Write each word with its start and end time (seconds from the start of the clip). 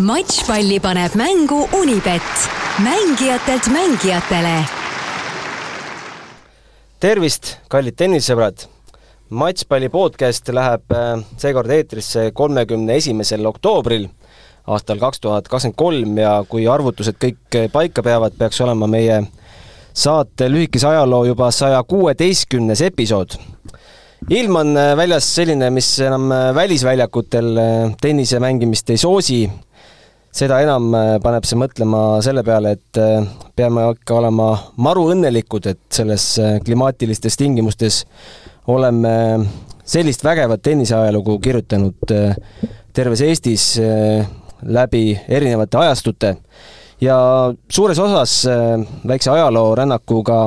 matšpalli 0.00 0.80
paneb 0.80 1.14
mängu 1.14 1.68
Unibet, 1.76 2.22
mängijatelt 2.80 3.66
mängijatele. 3.68 4.64
tervist, 7.00 7.58
kallid 7.68 7.96
tennisesõbrad! 8.00 8.64
matšpalli 9.28 9.88
podcast 9.92 10.48
läheb 10.48 10.94
äh, 10.96 11.20
seekord 11.36 11.70
eetrisse 11.70 12.30
kolmekümne 12.32 12.96
esimesel 12.96 13.44
oktoobril 13.46 14.08
aastal 14.66 14.98
kaks 14.98 15.20
tuhat 15.20 15.48
kakskümmend 15.48 15.76
kolm 15.76 16.18
ja 16.18 16.34
kui 16.48 16.68
arvutused 16.68 17.20
kõik 17.20 17.60
paika 17.72 18.02
peavad, 18.02 18.36
peaks 18.38 18.60
olema 18.60 18.88
meie 18.88 19.22
saate 19.92 20.48
lühikese 20.48 20.88
ajaloo 20.88 21.24
juba 21.28 21.50
saja 21.50 21.82
kuueteistkümnes 21.84 22.80
episood. 22.88 23.36
ilm 24.30 24.56
on 24.56 24.76
äh, 24.76 24.96
väljas 24.96 25.34
selline, 25.34 25.70
mis 25.70 25.98
enam 26.00 26.32
äh, 26.32 26.54
välisväljakutel 26.54 27.58
tennise 28.00 28.40
mängimist 28.40 28.90
ei 28.90 28.96
soosi, 28.96 29.50
seda 30.32 30.60
enam 30.62 30.92
paneb 31.22 31.44
see 31.48 31.58
mõtlema 31.58 32.20
selle 32.22 32.44
peale, 32.46 32.76
et 32.76 33.00
peame 33.56 33.88
ikka 33.96 34.14
olema 34.20 34.52
maru 34.78 35.08
õnnelikud, 35.14 35.66
et 35.66 35.82
selles 35.90 36.26
klimaatilistes 36.64 37.36
tingimustes 37.40 38.04
oleme 38.70 39.16
sellist 39.90 40.24
vägevat 40.24 40.62
tenniseajalugu 40.62 41.38
kirjutanud 41.42 42.12
äh, 42.14 42.36
terves 42.92 43.22
Eestis 43.26 43.72
äh, 43.78 44.26
läbi 44.62 45.18
erinevate 45.28 45.78
ajastute 45.78 46.36
ja 47.00 47.16
suures 47.68 47.98
osas 47.98 48.44
äh, 48.46 48.76
väikse 49.08 49.30
ajaloorännakuga 49.30 50.38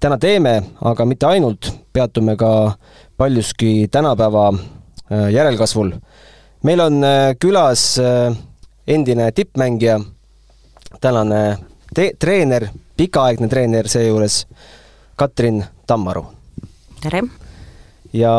täna 0.00 0.18
teeme, 0.18 0.58
aga 0.84 1.06
mitte 1.06 1.26
ainult, 1.30 1.70
peatume 1.92 2.36
ka 2.36 2.72
paljuski 3.16 3.88
tänapäeva 3.90 4.52
järelkasvul. 5.30 5.92
meil 6.62 6.80
on 6.80 7.04
külas 7.38 8.00
endine 8.86 9.32
tippmängija, 9.32 10.00
tänane 11.00 11.58
treener, 12.18 12.66
pikaaegne 12.96 13.48
treener 13.48 13.88
seejuures, 13.88 14.46
Katrin 15.16 15.64
Tammaru. 15.86 16.26
tere! 17.02 17.22
ja 18.12 18.32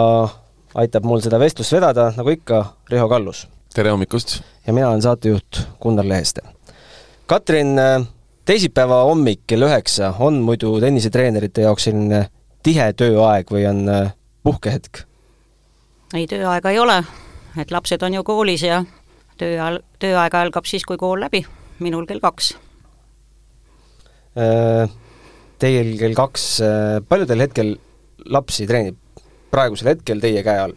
aitab 0.75 1.03
mul 1.03 1.21
seda 1.21 1.39
vestlust 1.39 1.71
vedada, 1.71 2.11
nagu 2.17 2.29
ikka, 2.29 2.65
Riho 2.89 3.09
Kallus. 3.09 3.47
tere 3.73 3.91
hommikust! 3.91 4.41
ja 4.67 4.73
mina 4.73 4.89
olen 4.89 5.01
saatejuht 5.01 5.61
Gunnar 5.81 6.07
Leheste. 6.07 6.41
Katrin, 7.25 7.75
teisipäeva 8.45 9.03
hommik 9.03 9.41
kell 9.47 9.63
üheksa 9.63 10.13
on 10.19 10.41
muidu 10.43 10.79
tennisetreenerite 10.79 11.61
jaoks 11.61 11.87
selline 11.87 12.25
tihe 12.63 12.93
tööaeg 12.93 13.51
või 13.51 13.63
on 13.69 13.87
äh, 13.89 14.13
puhkehetk? 14.43 15.05
ei, 16.13 16.27
tööaega 16.27 16.71
ei 16.71 16.79
ole, 16.79 16.99
et 17.57 17.71
lapsed 17.71 18.03
on 18.03 18.13
ju 18.13 18.23
koolis 18.23 18.67
ja 18.67 18.83
töö 19.37 19.53
ajal, 19.55 19.79
tööaeg 20.01 20.35
algab 20.39 20.67
siis, 20.69 20.85
kui 20.87 20.99
kool 20.99 21.23
läbi, 21.23 21.43
minul 21.83 22.05
kell 22.09 22.21
kaks. 22.23 22.53
Äh, 24.39 24.89
teil 25.61 25.93
kell 25.99 26.17
kaks, 26.17 26.47
äh, 26.65 26.99
palju 27.07 27.29
teil 27.29 27.45
hetkel 27.45 27.75
lapsi 28.25 28.67
treenib? 28.69 28.99
praegusel 29.53 29.91
hetkel 29.91 30.21
teie 30.21 30.41
käe 30.45 30.61
all? 30.63 30.73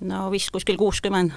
no 0.00 0.24
vist 0.32 0.50
kuskil 0.50 0.78
kuuskümmend. 0.80 1.30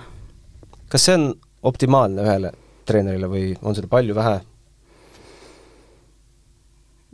kas 0.90 1.06
see 1.06 1.18
on 1.20 1.28
optimaalne 1.62 2.26
ühele 2.26 2.54
treenerile 2.90 3.30
või 3.30 3.46
on 3.62 3.78
seda 3.78 3.90
palju, 3.92 4.16
vähe? 4.18 4.40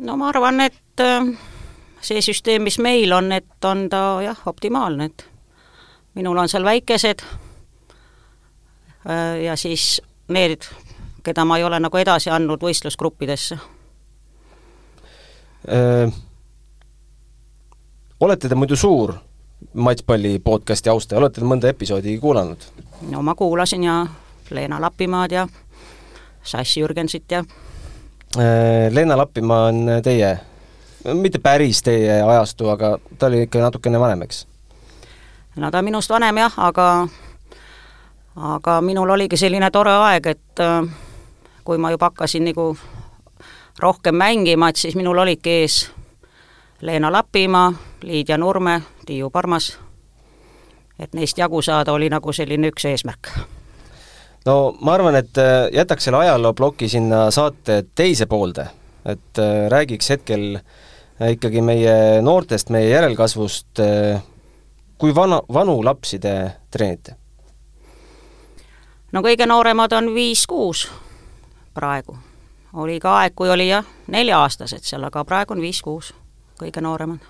no 0.08 0.16
ma 0.20 0.30
arvan, 0.32 0.64
et 0.64 1.04
äh, 1.04 1.34
see 2.02 2.24
süsteem, 2.24 2.64
mis 2.64 2.80
meil 2.80 3.14
on, 3.16 3.32
et 3.36 3.68
on 3.68 3.88
ta 3.92 4.04
jah, 4.24 4.40
optimaalne, 4.48 5.10
et 5.12 5.28
minul 6.16 6.40
on 6.40 6.50
seal 6.52 6.64
väikesed 6.68 7.26
ja 9.44 9.56
siis 9.56 10.02
need, 10.28 10.66
keda 11.24 11.46
ma 11.46 11.58
ei 11.58 11.64
ole 11.64 11.80
nagu 11.80 11.98
edasi 11.98 12.30
andnud 12.30 12.62
võistlusgruppidesse 12.62 13.60
äh 15.68 16.12
olete 18.20 18.50
te 18.50 18.56
muidu 18.56 18.76
suur 18.76 19.14
matšpalli 19.74 20.40
podcasti 20.44 20.90
austaja, 20.90 21.20
olete 21.20 21.42
te 21.42 21.48
mõnda 21.48 21.72
episoodi 21.72 22.18
kuulanud? 22.20 22.64
no 23.12 23.22
ma 23.24 23.36
kuulasin 23.36 23.84
ja 23.84 23.96
Leena 24.52 24.82
Lapimaad 24.82 25.32
ja 25.32 25.48
Sass 26.44 26.78
Jürgensit 26.78 27.32
ja 27.32 27.44
äh, 28.38 28.92
Leena 28.92 29.18
Lappimaa 29.18 29.66
on 29.70 29.86
teie, 30.04 30.38
mitte 31.14 31.40
päris 31.40 31.84
teie 31.84 32.22
ajastu, 32.22 32.70
aga 32.70 32.98
ta 33.18 33.28
oli 33.28 33.46
ikka 33.48 33.64
natukene 33.64 34.00
vanem, 34.00 34.28
eks? 34.28 34.46
no 35.56 35.72
ta 35.72 35.80
on 35.80 35.86
minust 35.92 36.12
vanem 36.12 36.44
jah, 36.44 36.60
aga 36.70 37.08
aga 38.36 38.82
minul 38.82 39.10
oligi 39.10 39.38
selline 39.38 39.72
tore 39.72 39.92
aeg, 39.92 40.28
et 40.28 40.64
äh, 40.64 40.84
kui 41.64 41.78
ma 41.78 41.92
juba 41.92 42.10
hakkasin 42.10 42.46
nagu 42.50 42.72
rohkem 43.80 44.16
mängima, 44.16 44.70
et 44.70 44.76
siis 44.76 44.96
minul 44.96 45.18
olidki 45.18 45.62
ees 45.62 45.80
Leena 46.82 47.12
Lapimaa, 47.12 47.74
Liidia 48.04 48.38
Nurme, 48.38 48.82
Tiiu 49.06 49.30
Parmas, 49.30 49.74
et 51.00 51.14
neist 51.14 51.38
jagu 51.38 51.62
saada 51.62 51.94
oli 51.94 52.10
nagu 52.10 52.34
selline 52.34 52.72
üks 52.72 52.86
eesmärk. 52.86 53.32
no 54.46 54.76
ma 54.82 54.94
arvan, 54.94 55.16
et 55.16 55.38
äh, 55.38 55.68
jätaks 55.74 56.04
selle 56.04 56.24
ajalooploki 56.24 56.90
sinna 56.90 57.30
saate 57.32 57.84
teise 57.96 58.26
poolde, 58.26 58.70
et 59.06 59.40
äh, 59.40 59.68
räägiks 59.70 60.10
hetkel 60.10 60.60
ikkagi 61.20 61.62
meie 61.62 62.22
noortest, 62.22 62.70
meie 62.72 62.88
järelkasvust, 62.90 63.82
kui 64.98 65.16
vana, 65.16 65.42
vanu 65.54 65.82
lapsi 65.84 66.20
te 66.20 66.36
treenite? 66.72 67.19
No 69.12 69.24
kõige 69.26 69.48
nooremad 69.50 69.94
on 69.98 70.14
viis-kuus 70.16 70.88
praegu. 71.74 72.18
oli 72.74 73.00
ka 73.00 73.16
aeg, 73.22 73.34
kui 73.36 73.50
oli 73.50 73.70
jah, 73.70 73.86
nelja-aastased 74.08 74.86
seal, 74.86 75.04
aga 75.08 75.24
praegu 75.26 75.56
on 75.56 75.62
viis-kuus 75.64 76.14
kõige 76.60 76.84
nooremad. 76.84 77.24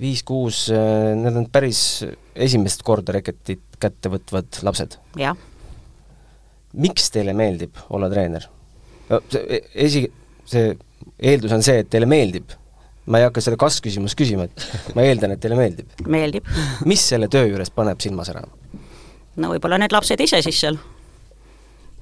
viis-kuus, 0.00 0.66
äh, 0.74 1.12
need 1.16 1.36
on 1.36 1.48
päris 1.52 2.04
esimest 2.34 2.82
korda 2.82 3.12
reketit 3.18 3.62
kätte 3.80 4.12
võtvad 4.12 4.62
lapsed? 4.62 4.98
jah. 5.16 5.36
miks 6.72 7.10
teile 7.10 7.36
meeldib 7.36 7.78
olla 7.90 8.10
treener? 8.10 8.48
E-, 9.12 9.62
esi, 9.74 10.06
see 10.48 10.74
eeldus 11.18 11.52
on 11.52 11.64
see, 11.64 11.82
et 11.82 11.90
teile 11.90 12.08
meeldib. 12.10 12.52
ma 13.06 13.18
ei 13.18 13.26
hakka 13.26 13.42
seda 13.42 13.58
kas-küsimust 13.58 14.14
küsima, 14.18 14.44
et 14.46 14.94
ma 14.96 15.02
eeldan, 15.06 15.34
et 15.34 15.40
teile 15.42 15.56
meeldib. 15.58 15.96
meeldib. 16.06 16.48
mis 16.84 17.08
selle 17.14 17.28
töö 17.32 17.48
juures 17.48 17.72
paneb 17.74 18.00
silma 18.04 18.26
särama? 18.28 18.81
No 19.36 19.52
võib-olla 19.52 19.78
need 19.78 19.92
lapsed 19.92 20.20
ise 20.20 20.42
siis 20.42 20.60
seal. 20.60 20.78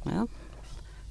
jah, 0.06 0.26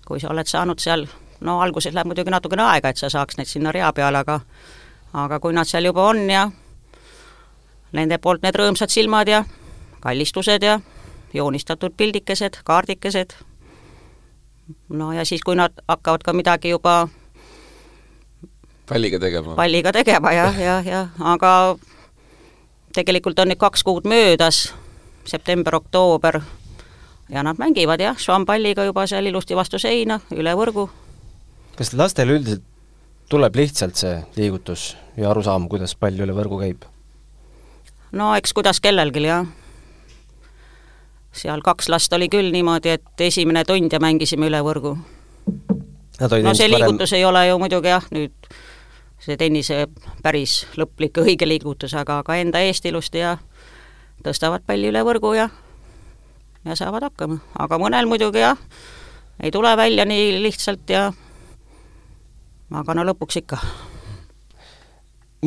kui 0.08 0.20
sa 0.20 0.32
oled 0.34 0.48
saanud 0.48 0.80
seal 0.80 1.08
no 1.46 1.60
alguses 1.64 1.94
läheb 1.94 2.10
muidugi 2.10 2.34
natukene 2.34 2.66
aega, 2.66 2.90
et 2.90 2.98
sa 2.98 3.10
saaks 3.10 3.38
neid 3.38 3.48
sinna 3.48 3.72
rea 3.72 3.92
peale, 3.94 4.24
aga 4.24 4.40
aga 5.14 5.40
kui 5.40 5.54
nad 5.54 5.68
seal 5.68 5.86
juba 5.90 6.10
on 6.12 6.26
ja 6.30 6.50
nende 7.96 8.18
poolt 8.22 8.44
need 8.44 8.56
rõõmsad 8.56 8.92
silmad 8.94 9.30
ja 9.30 9.44
kallistused 10.04 10.64
ja 10.64 10.80
joonistatud 11.34 11.94
pildikesed, 11.98 12.62
kaardikesed, 12.66 13.34
no 14.90 15.12
ja 15.14 15.26
siis, 15.26 15.42
kui 15.46 15.58
nad 15.58 15.76
hakkavad 15.88 16.24
ka 16.26 16.34
midagi 16.34 16.74
juba 16.74 17.08
palliga 18.90 19.20
tegema. 19.20 19.56
palliga 19.56 19.94
tegema 19.94 20.34
jah, 20.34 20.60
jah, 20.60 20.86
jah, 20.86 21.10
aga 21.20 21.54
tegelikult 22.94 23.40
on 23.40 23.52
nüüd 23.52 23.62
kaks 23.62 23.84
kuud 23.86 24.08
möödas, 24.10 24.70
september-oktoober, 25.30 26.42
ja 27.30 27.44
nad 27.44 27.60
mängivad 27.62 28.02
jah, 28.02 28.18
švampalliga 28.18 28.86
juba 28.90 29.06
seal 29.08 29.30
ilusti 29.30 29.56
vastu 29.56 29.80
seina, 29.80 30.20
üle 30.36 30.54
võrgu. 30.58 30.90
kas 31.78 31.94
lastel 31.94 32.34
üldiselt 32.34 32.66
tuleb 33.30 33.56
lihtsalt 33.56 33.96
see 33.96 34.16
liigutus 34.36 34.96
ja 35.18 35.30
arusaam, 35.30 35.70
kuidas 35.70 35.96
pall 35.96 36.18
üle 36.18 36.34
võrgu 36.34 36.60
käib? 36.64 36.88
no 38.12 38.34
eks 38.36 38.54
kuidas 38.58 38.82
kellelgi, 38.82 39.24
jah. 39.28 39.46
seal 41.32 41.62
kaks 41.66 41.90
last 41.94 42.14
oli 42.14 42.30
küll 42.30 42.52
niimoodi, 42.56 42.98
et 42.98 43.26
esimene 43.30 43.64
tund 43.66 43.94
ja 43.94 44.02
mängisime 44.02 44.50
üle 44.50 44.64
võrgu. 44.66 44.98
no 44.98 46.56
see 46.56 46.72
liigutus 46.72 47.12
varem... 47.12 47.20
ei 47.20 47.26
ole 47.26 47.48
ju 47.48 47.62
muidugi 47.62 47.94
jah, 47.94 48.10
nüüd 48.16 48.52
see 49.20 49.38
tennise 49.38 49.86
päris 50.24 50.64
lõplik 50.80 51.20
õige 51.22 51.48
liigutus, 51.48 51.94
aga 51.94 52.24
ka 52.26 52.40
enda 52.40 52.64
eest 52.66 52.86
ilusti 52.90 53.22
ja 53.22 53.38
tõstavad 54.24 54.66
palli 54.68 54.92
üle 54.92 55.04
võrgu 55.08 55.34
ja 55.38 55.50
ja 56.66 56.76
saavad 56.76 57.08
hakkama, 57.08 57.40
aga 57.60 57.80
mõnel 57.80 58.10
muidugi 58.10 58.42
jah, 58.44 58.60
ei 59.40 59.52
tule 59.52 59.72
välja 59.80 60.06
nii 60.08 60.40
lihtsalt 60.44 60.92
ja 60.92 61.08
aga 62.76 62.96
no 62.98 63.06
lõpuks 63.08 63.40
ikka. 63.42 63.60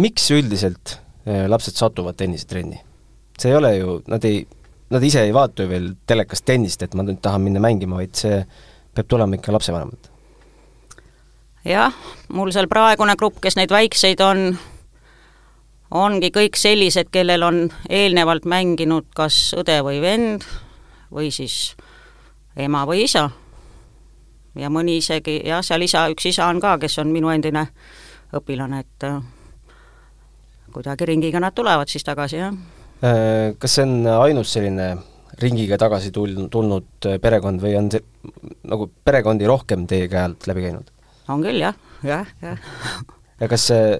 miks 0.00 0.30
üldiselt 0.32 0.96
eh, 1.26 1.44
lapsed 1.48 1.76
satuvad 1.76 2.16
tennisetrenni? 2.16 2.80
see 3.38 3.50
ei 3.50 3.58
ole 3.58 3.76
ju, 3.76 4.00
nad 4.08 4.24
ei, 4.24 4.42
nad 4.92 5.04
ise 5.04 5.24
ei 5.26 5.34
vaata 5.34 5.64
ju 5.64 5.70
veel 5.70 5.92
telekast 6.06 6.44
tennist, 6.48 6.82
et 6.82 6.94
ma 6.94 7.04
nüüd 7.06 7.20
tahan 7.22 7.42
minna 7.44 7.62
mängima, 7.62 7.98
vaid 8.00 8.14
see 8.16 8.42
peab 8.94 9.08
tulema 9.08 9.36
ikka 9.38 9.54
lapsevanemalt. 9.54 10.10
jah, 11.68 11.94
mul 12.32 12.52
seal 12.54 12.68
praegune 12.72 13.16
grupp, 13.20 13.40
kes 13.42 13.58
neid 13.60 13.72
väikseid 13.72 14.20
on, 14.24 14.52
ongi 15.92 16.32
kõik 16.32 16.56
sellised, 16.56 17.10
kellel 17.12 17.44
on 17.44 17.62
eelnevalt 17.90 18.46
mänginud 18.48 19.10
kas 19.16 19.52
õde 19.58 19.78
või 19.84 20.00
vend 20.00 20.46
või 21.12 21.30
siis 21.34 21.74
ema 22.56 22.86
või 22.88 23.04
isa 23.04 23.28
ja 24.58 24.70
mõni 24.72 24.98
isegi, 25.00 25.38
jah, 25.48 25.62
seal 25.64 25.84
isa, 25.84 26.06
üks 26.12 26.26
isa 26.32 26.48
on 26.52 26.60
ka, 26.62 26.76
kes 26.82 26.98
on 27.02 27.12
minu 27.12 27.32
endine 27.32 27.66
õpilane, 28.36 28.82
et 28.84 29.06
äh, 29.08 29.20
kuidagi 30.72 31.08
ringiga 31.08 31.40
nad 31.42 31.56
tulevad 31.56 31.90
siis 31.92 32.04
tagasi, 32.04 32.40
jah. 32.40 32.56
Äh, 33.04 33.52
kas 33.60 33.78
see 33.78 33.86
on 33.86 34.08
ainus 34.22 34.52
selline 34.56 34.94
ringiga 35.40 35.78
tagasi 35.80 36.12
tul-, 36.14 36.46
tulnud 36.52 37.08
perekond 37.22 37.62
või 37.62 37.76
on 37.78 37.88
see 37.92 38.04
nagu 38.68 38.88
perekondi 39.04 39.48
rohkem 39.48 39.86
teie 39.90 40.08
käe 40.12 40.26
alt 40.28 40.48
läbi 40.48 40.68
käinud? 40.68 40.92
on 41.32 41.44
küll, 41.44 41.60
jah, 41.62 41.76
jah, 42.04 42.28
jah. 42.42 42.58
ja 43.40 43.48
kas 43.48 43.68
see, 43.70 43.96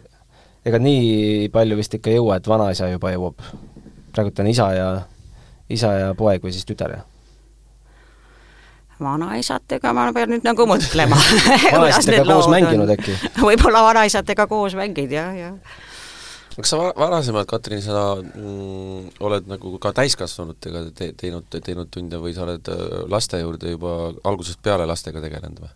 ega 0.66 0.78
nii 0.82 1.48
palju 1.52 1.78
vist 1.78 1.94
ikka 1.98 2.12
ei 2.12 2.20
jõua, 2.20 2.38
et 2.38 2.48
vanaisa 2.48 2.90
juba 2.92 3.12
jõuab? 3.14 3.46
praegult 4.12 4.42
on 4.44 4.50
isa 4.50 4.68
ja, 4.76 4.88
isa 5.72 5.92
ja 5.96 6.12
poeg 6.14 6.44
või 6.44 6.52
siis 6.54 6.68
tütar, 6.68 6.92
jah? 6.98 7.06
vanaisatega 9.02 9.92
ma 9.96 10.10
pean 10.14 10.30
nüüd 10.30 10.44
nagu 10.46 10.66
mõtlema 10.68 11.16
vanaisatega 11.74 12.26
koos 12.28 12.50
mänginud 12.52 12.92
äkki? 12.94 13.16
võib-olla 13.40 13.82
vanaisatega 13.88 14.46
koos 14.50 14.76
mängid, 14.78 15.10
jah, 15.16 15.32
jah. 15.34 15.78
kas 16.54 16.74
sa 16.74 16.78
varasemalt, 16.78 17.48
Katrin, 17.50 17.82
sa 17.82 18.04
mm, 18.20 19.18
oled 19.24 19.50
nagu 19.50 19.74
ka 19.82 19.94
täiskasvanutega 19.96 20.86
te 20.94 21.12
teinud, 21.18 21.48
teinud 21.58 21.90
tunde 21.90 22.20
või 22.22 22.36
sa 22.36 22.46
oled 22.46 22.70
äh, 22.70 22.82
laste 23.10 23.42
juurde 23.42 23.74
juba 23.74 24.12
algusest 24.22 24.62
peale 24.62 24.86
lastega 24.86 25.24
tegelenud 25.24 25.64
või? 25.64 25.72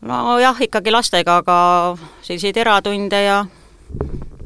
Nojah, 0.00 0.60
ikkagi 0.66 0.92
lastega, 0.92 1.40
aga 1.42 1.56
selliseid 2.22 2.56
eratunde 2.56 3.22
ja 3.22 3.40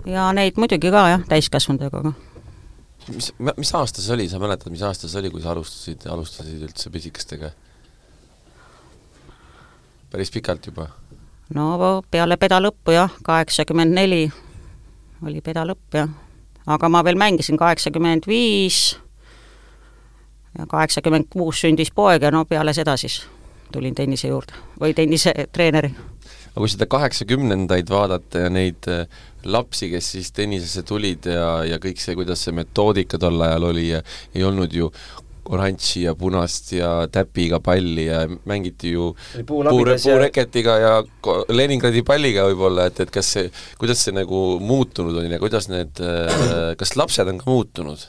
ja 0.06 0.30
neid 0.36 0.58
muidugi 0.60 0.90
ka 0.92 1.08
jah, 1.14 1.26
täiskasvanutega 1.28 2.02
ka 2.02 2.14
mis, 3.12 3.30
mis 3.38 3.74
aasta 3.74 4.02
see 4.02 4.14
oli, 4.16 4.28
sa 4.28 4.40
mäletad, 4.42 4.72
mis 4.72 4.82
aasta 4.82 5.08
see 5.08 5.20
oli, 5.22 5.30
kui 5.32 5.42
sa 5.44 5.52
alustasid, 5.54 6.06
alustasid 6.10 6.66
üldse 6.68 6.90
pisikestega? 6.90 7.52
päris 10.12 10.30
pikalt 10.30 10.66
juba? 10.66 10.88
no 11.54 12.02
peale 12.10 12.36
peda 12.40 12.60
lõppu 12.62 12.96
jah, 12.96 13.14
kaheksakümmend 13.24 13.94
neli 13.94 14.26
oli 15.24 15.40
peda 15.44 15.64
lõpp 15.66 15.98
jah. 16.00 16.10
aga 16.66 16.88
ma 16.88 17.04
veel 17.04 17.18
mängisin 17.20 17.60
kaheksakümmend 17.60 18.28
viis 18.28 18.96
ja 20.58 20.66
kaheksakümmend 20.66 21.30
kuus 21.32 21.64
sündis 21.64 21.92
poeg 21.94 22.22
ja 22.22 22.30
no 22.30 22.44
peale 22.44 22.74
seda 22.76 22.96
siis 23.00 23.22
tulin 23.74 23.94
tennise 23.94 24.30
juurde 24.30 24.56
või 24.80 24.94
tennisetreeneri 24.96 25.94
aga 26.54 26.62
kui 26.62 26.70
seda 26.70 26.86
kaheksakümnendaid 26.90 27.90
vaadata 27.90 28.46
ja 28.46 28.50
neid 28.52 28.86
äh, 28.90 29.04
lapsi, 29.44 29.90
kes 29.92 30.12
siis 30.14 30.30
tennisesse 30.32 30.84
tulid 30.86 31.26
ja, 31.26 31.48
ja 31.66 31.80
kõik 31.82 32.00
see, 32.00 32.14
kuidas 32.16 32.46
see 32.46 32.54
metoodika 32.54 33.18
tol 33.20 33.42
ajal 33.42 33.70
oli 33.72 33.88
ja 33.90 34.00
ei 34.34 34.44
olnud 34.46 34.72
ju 34.72 34.90
oranži 35.44 36.04
ja 36.06 36.14
punast 36.16 36.70
ja 36.72 37.08
täpiga 37.12 37.58
palli 37.60 38.06
ja 38.06 38.22
mängiti 38.48 38.94
ju 38.94 39.10
puure, 39.46 39.96
puureketiga 40.02 40.76
ja 40.80 40.92
Leningradi 41.52 42.00
palliga 42.06 42.46
võib-olla, 42.48 42.86
et, 42.88 43.02
et 43.04 43.12
kas 43.12 43.32
see, 43.36 43.50
kuidas 43.80 44.06
see 44.06 44.14
nagu 44.16 44.44
muutunud 44.60 45.18
on 45.20 45.28
ja 45.28 45.40
kuidas 45.42 45.68
need, 45.72 46.00
äh, 46.00 46.72
kas 46.80 46.94
lapsed 46.96 47.28
on 47.28 47.42
ka 47.42 47.50
muutunud? 47.50 48.06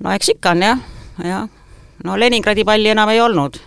no 0.00 0.16
eks 0.16 0.32
ikka 0.34 0.56
on 0.56 0.66
jah, 0.66 0.82
jah. 1.22 1.46
no 2.04 2.18
Leningradi 2.18 2.66
palli 2.66 2.90
enam 2.96 3.12
ei 3.12 3.22
olnud 3.22 3.60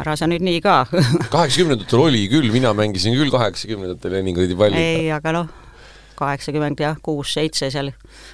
ära 0.00 0.14
sa 0.16 0.28
nüüd 0.30 0.44
nii 0.44 0.60
ka 0.64 0.82
kaheksakümnendatel 1.34 2.00
oli 2.00 2.24
küll, 2.32 2.48
mina 2.54 2.72
mängisin 2.76 3.16
küll 3.18 3.32
kaheksakümnendatel 3.32 4.16
Leningradi 4.16 4.56
palli. 4.56 4.80
ei, 4.80 5.10
aga 5.12 5.34
noh, 5.36 5.50
kaheksakümmend 6.18 6.80
jah, 6.80 6.98
kuus-seitse 7.04 7.70
seal. 7.72 7.92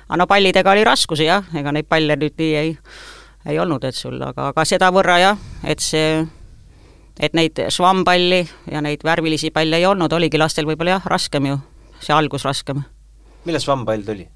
aga 0.08 0.20
no 0.20 0.26
pallidega 0.30 0.74
oli 0.74 0.84
raskusi 0.86 1.28
jah, 1.28 1.46
ega 1.58 1.72
neid 1.74 1.88
palle 1.90 2.18
nüüd 2.20 2.38
nii 2.38 2.54
ei, 2.62 2.74
ei 3.48 3.58
olnud, 3.58 3.84
et 3.88 3.96
sul, 3.96 4.20
aga, 4.22 4.50
aga 4.52 4.66
sedavõrra 4.68 5.18
jah, 5.22 5.42
et 5.66 5.82
see, 5.82 6.22
et 7.18 7.34
neid 7.34 7.58
švammpalli 7.74 8.42
ja 8.72 8.82
neid 8.84 9.04
värvilisi 9.06 9.50
palle 9.54 9.80
ei 9.80 9.86
olnud, 9.88 10.12
oligi 10.12 10.40
lastel 10.40 10.68
võib-olla 10.68 10.98
jah, 10.98 11.10
raskem 11.10 11.50
ju, 11.50 11.60
see 12.02 12.14
algus 12.14 12.46
raskem. 12.46 12.84
millal 13.48 13.64
švammpall 13.64 14.06
tuli? 14.06 14.28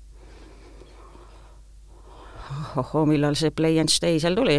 ohoo, 2.76 3.06
millal 3.06 3.36
see 3.38 3.50
Play 3.54 3.78
and 3.80 3.92
Stay 3.92 4.18
seal 4.20 4.36
tuli? 4.36 4.58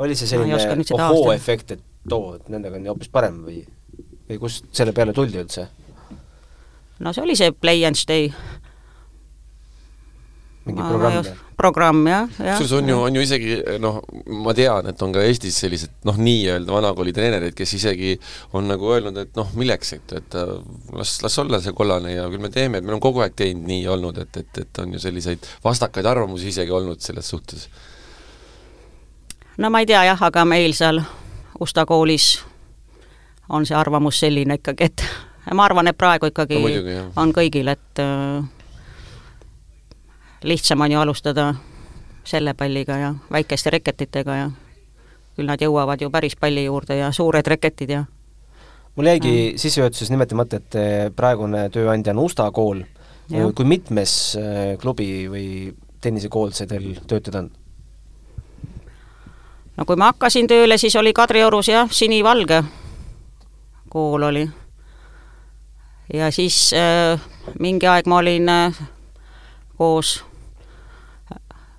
Oli 0.00 0.16
see 0.16 0.30
selline 0.30 0.56
ohoo-efekt, 0.96 1.76
et 1.76 2.14
oo, 2.16 2.34
et 2.38 2.48
nendega 2.52 2.80
on 2.80 2.88
hoopis 2.94 3.12
parem 3.12 3.42
või, 3.46 3.60
või 4.28 4.40
kust 4.40 4.70
selle 4.76 4.94
peale 4.96 5.14
tuldi 5.16 5.40
üldse? 5.42 5.68
no 7.00 7.12
see 7.16 7.24
oli 7.24 7.36
see 7.38 7.52
Play 7.52 7.84
and 7.88 7.98
Stay. 7.98 8.30
mingi 10.64 10.82
programm 10.84 11.20
või? 11.20 11.36
programm 11.60 12.00
jah, 12.08 12.32
jah. 12.38 12.56
kusjuures 12.56 12.72
on 12.78 12.88
ju, 12.88 12.96
on 13.08 13.18
ju 13.18 13.22
isegi 13.26 13.58
noh, 13.82 14.00
ma 14.44 14.54
tean, 14.56 14.88
et 14.92 15.04
on 15.04 15.12
ka 15.12 15.24
Eestis 15.28 15.58
sellised 15.60 15.92
noh, 16.08 16.16
nii-öelda 16.20 16.72
vanakooli 16.72 17.12
treenereid, 17.16 17.56
kes 17.56 17.76
isegi 17.76 18.14
on 18.56 18.68
nagu 18.70 18.88
öelnud, 18.94 19.20
et 19.20 19.36
noh, 19.36 19.52
milleks, 19.60 19.94
et, 19.98 20.16
et 20.16 20.38
äh, 20.40 20.56
las, 20.96 21.18
las 21.24 21.38
olla 21.42 21.60
see 21.60 21.76
kollane 21.76 22.14
ja 22.14 22.26
küll 22.32 22.44
me 22.44 22.52
teeme, 22.52 22.80
et 22.80 22.86
me 22.86 22.94
oleme 22.94 23.04
kogu 23.04 23.24
aeg 23.24 23.36
teinud 23.36 23.68
nii 23.68 23.86
olnud, 23.92 24.20
et, 24.24 24.42
et, 24.44 24.64
et 24.64 24.82
on 24.84 24.96
ju 24.96 25.02
selliseid 25.02 25.48
vastakaid 25.64 26.08
arvamusi 26.08 26.52
isegi 26.54 26.76
olnud 26.76 27.04
selles 27.04 27.28
suhtes 27.34 27.68
no 29.60 29.70
ma 29.70 29.80
ei 29.80 29.86
tea 29.86 30.04
jah, 30.08 30.22
aga 30.22 30.44
meil 30.48 30.74
seal 30.76 31.02
Usta 31.60 31.84
koolis 31.86 32.38
on 33.52 33.66
see 33.68 33.76
arvamus 33.76 34.20
selline 34.22 34.56
ikkagi, 34.56 34.86
et 34.88 35.04
ma 35.58 35.66
arvan, 35.68 35.90
et 35.90 35.98
praegu 35.98 36.30
ikkagi 36.30 36.56
no, 36.56 36.62
muidugi, 36.64 36.96
on 37.20 37.34
kõigil, 37.36 37.68
et 37.68 38.00
äh, 38.00 38.40
lihtsam 40.48 40.80
on 40.80 40.94
ju 40.94 41.02
alustada 41.02 41.50
selle 42.24 42.54
palliga 42.54 42.96
ja 42.96 43.12
väikeste 43.32 43.72
reketitega 43.76 44.38
ja 44.38 44.48
küll 45.36 45.48
nad 45.48 45.60
jõuavad 45.60 46.00
ju 46.00 46.10
päris 46.12 46.36
palli 46.40 46.64
juurde 46.64 46.96
ja 46.96 47.12
suured 47.12 47.46
reketid 47.46 47.92
ja 47.92 48.04
mul 48.96 49.12
jäigi 49.12 49.34
mm. 49.34 49.60
sissejuhatuses 49.60 50.10
nimetamata, 50.14 50.56
et 50.56 50.80
äh, 50.80 51.04
praegune 51.16 51.68
tööandja 51.74 52.16
on 52.16 52.24
Usta 52.24 52.48
kool. 52.50 52.84
kui 53.28 53.64
mitmes 53.68 54.36
äh, 54.40 54.78
klubi 54.80 55.28
või 55.30 55.46
tennisekool 56.00 56.56
see 56.56 56.66
teil 56.66 56.94
töötada 57.06 57.44
on? 57.44 57.50
No 59.80 59.86
kui 59.88 59.96
ma 59.96 60.10
hakkasin 60.12 60.46
tööle, 60.46 60.76
siis 60.78 60.94
oli 61.00 61.14
Kadriorus 61.16 61.70
jah, 61.72 61.88
sinivalge 61.90 62.60
kool 63.90 64.22
oli. 64.22 64.44
ja 66.14 66.30
siis 66.30 66.74
äh, 66.76 67.20
mingi 67.58 67.88
aeg 67.88 68.06
ma 68.06 68.20
olin 68.20 68.48
äh, 68.48 68.80
koos 69.78 70.24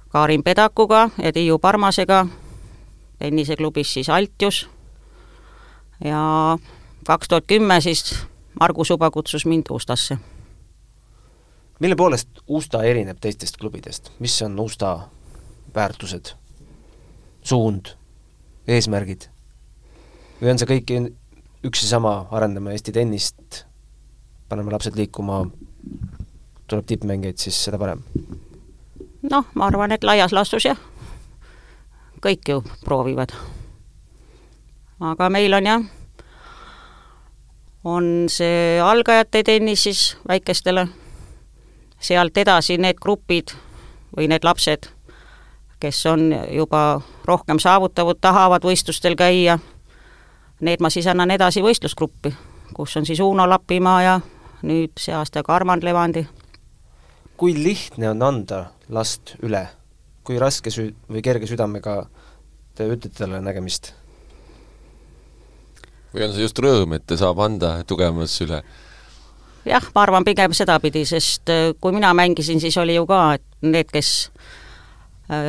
Karin 0.09 0.43
Pedakuga 0.43 1.09
ja 1.21 1.31
Tiiu 1.31 1.59
Parmasega 1.59 2.25
tenniseklubis 3.19 3.93
siis 3.93 4.09
Altjus 4.09 4.69
ja 6.03 6.57
kaks 7.07 7.27
tuhat 7.27 7.45
kümme 7.47 7.81
siis 7.81 8.25
Margus 8.59 8.91
Uba 8.91 9.11
kutsus 9.11 9.45
mind 9.45 9.69
Ustasse. 9.69 10.17
mille 11.79 11.95
poolest 11.95 12.29
Usta 12.47 12.83
erineb 12.83 13.17
teistest 13.21 13.57
klubidest, 13.57 14.11
mis 14.19 14.41
on 14.41 14.59
Usta 14.59 14.99
väärtused? 15.75 16.40
Suund, 17.43 17.95
eesmärgid? 18.67 19.27
või 20.41 20.53
on 20.53 20.61
see 20.61 20.69
kõik 20.69 20.93
üks 21.67 21.83
ja 21.85 21.91
sama, 21.95 22.13
arendame 22.33 22.73
Eesti 22.73 22.93
tennist, 22.95 23.63
paneme 24.49 24.73
lapsed 24.73 24.97
liikuma, 24.97 25.43
tuleb 26.67 26.87
tippmängijaid, 26.89 27.37
siis 27.37 27.59
seda 27.67 27.77
parem? 27.81 28.03
noh, 29.21 29.45
ma 29.53 29.67
arvan, 29.69 29.93
et 29.93 30.05
laias 30.07 30.33
laastus 30.33 30.65
jah, 30.65 30.79
kõik 32.21 32.49
ju 32.49 32.61
proovivad. 32.85 33.33
aga 34.99 35.29
meil 35.29 35.53
on 35.53 35.69
jah, 35.69 35.85
on 37.83 38.09
see 38.29 38.79
algajate 38.81 39.43
tennis 39.43 39.83
siis 39.83 40.01
väikestele, 40.27 40.87
sealt 42.01 42.37
edasi 42.37 42.77
need 42.81 42.97
grupid 43.01 43.53
või 44.17 44.27
need 44.29 44.45
lapsed 44.45 44.89
kes 45.81 46.05
on 46.05 46.29
juba 46.51 47.01
rohkem 47.25 47.59
saavutavad, 47.59 48.19
tahavad 48.21 48.65
võistlustel 48.65 49.17
käia, 49.17 49.57
need 50.61 50.81
ma 50.81 50.91
siis 50.93 51.07
annan 51.09 51.33
edasi 51.33 51.63
võistlusgruppi, 51.65 52.33
kus 52.77 52.97
on 52.97 53.07
siis 53.09 53.19
Uno 53.19 53.47
Lapimaa 53.49 54.01
ja 54.05 54.19
nüüd 54.61 54.93
see 55.01 55.15
aasta 55.17 55.43
ka 55.43 55.55
Armand 55.55 55.83
Levandi. 55.83 56.27
kui 57.37 57.55
lihtne 57.57 58.09
on 58.09 58.21
anda 58.21 58.65
last 58.89 59.35
üle? 59.41 59.67
kui 60.23 60.37
raske 60.39 60.69
sü- 60.69 60.93
või 61.09 61.23
kerge 61.25 61.47
südamega 61.49 62.05
te 62.75 62.85
ütlete 62.85 63.17
talle 63.17 63.41
nägemist? 63.41 63.93
või 66.13 66.27
on 66.27 66.33
see 66.35 66.45
just 66.45 66.59
rõõm, 66.59 66.93
et 66.95 67.05
ta 67.07 67.17
saab 67.17 67.39
anda 67.39 67.79
tugevamasse 67.87 68.45
üle? 68.45 68.61
jah, 69.65 69.89
ma 69.95 70.05
arvan 70.05 70.25
pigem 70.27 70.53
sedapidi, 70.53 71.05
sest 71.05 71.49
äh, 71.49 71.71
kui 71.81 71.93
mina 71.95 72.13
mängisin, 72.13 72.61
siis 72.61 72.77
oli 72.77 72.95
ju 72.95 73.07
ka, 73.09 73.23
et 73.39 73.65
need, 73.65 73.89
kes 73.89 74.29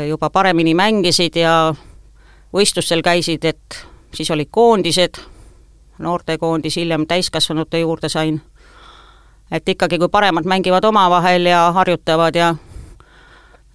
juba 0.09 0.31
paremini 0.31 0.75
mängisid 0.75 1.37
ja 1.37 1.75
võistlustel 2.55 3.03
käisid, 3.03 3.45
et 3.45 3.87
siis 4.15 4.31
olid 4.31 4.49
koondised, 4.51 5.19
noortekoondis, 5.99 6.77
hiljem 6.77 7.07
täiskasvanute 7.07 7.81
juurde 7.81 8.09
sain. 8.09 8.41
et 9.51 9.69
ikkagi, 9.69 9.99
kui 9.99 10.09
paremad 10.09 10.45
mängivad 10.45 10.85
omavahel 10.85 11.47
ja 11.47 11.73
harjutavad 11.73 12.35
ja 12.35 12.55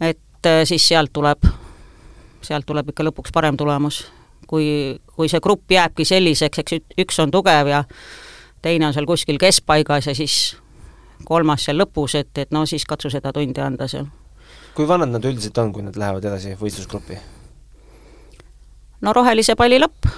et 0.02 0.46
äh, 0.46 0.64
siis 0.64 0.88
sealt 0.88 1.14
tuleb 1.14 1.40
sealt 2.42 2.66
tuleb 2.66 2.92
ikka 2.92 3.06
lõpuks 3.08 3.34
parem 3.34 3.58
tulemus. 3.58 4.06
kui, 4.48 4.96
kui 5.16 5.28
see 5.28 5.42
grupp 5.44 5.72
jääbki 5.72 6.06
selliseks, 6.08 6.60
eks 6.60 6.76
üks 7.04 7.18
on 7.20 7.32
tugev 7.32 7.68
ja 7.68 7.82
teine 8.64 8.88
on 8.88 8.94
seal 8.96 9.06
kuskil 9.06 9.38
keskpaigas 9.38 10.08
ja 10.08 10.16
siis 10.16 10.56
kolmas 11.28 11.66
seal 11.68 11.82
lõpus, 11.82 12.16
et, 12.16 12.32
et 12.38 12.52
no 12.56 12.66
siis 12.66 12.86
katsu 12.88 13.12
seda 13.12 13.34
tundi 13.36 13.62
anda 13.62 13.90
seal. 13.92 14.08
Kui 14.78 14.86
vanad 14.86 15.10
nad 15.10 15.26
üldiselt 15.26 15.58
on, 15.58 15.72
kui 15.74 15.82
nad 15.82 15.96
lähevad 15.98 16.26
edasi 16.30 16.54
võistlusgruppi? 16.60 17.18
no 19.02 19.14
rohelise 19.14 19.56
palli 19.58 19.80
lõpp, 19.82 20.10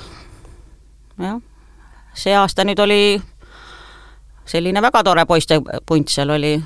jah. 1.24 1.40
see 2.16 2.36
aasta 2.36 2.66
nüüd 2.68 2.80
oli 2.84 3.00
selline 4.50 4.84
väga 4.84 5.04
tore 5.08 5.24
poiste 5.30 5.62
punt 5.88 6.12
seal 6.12 6.36
oli. 6.36 6.58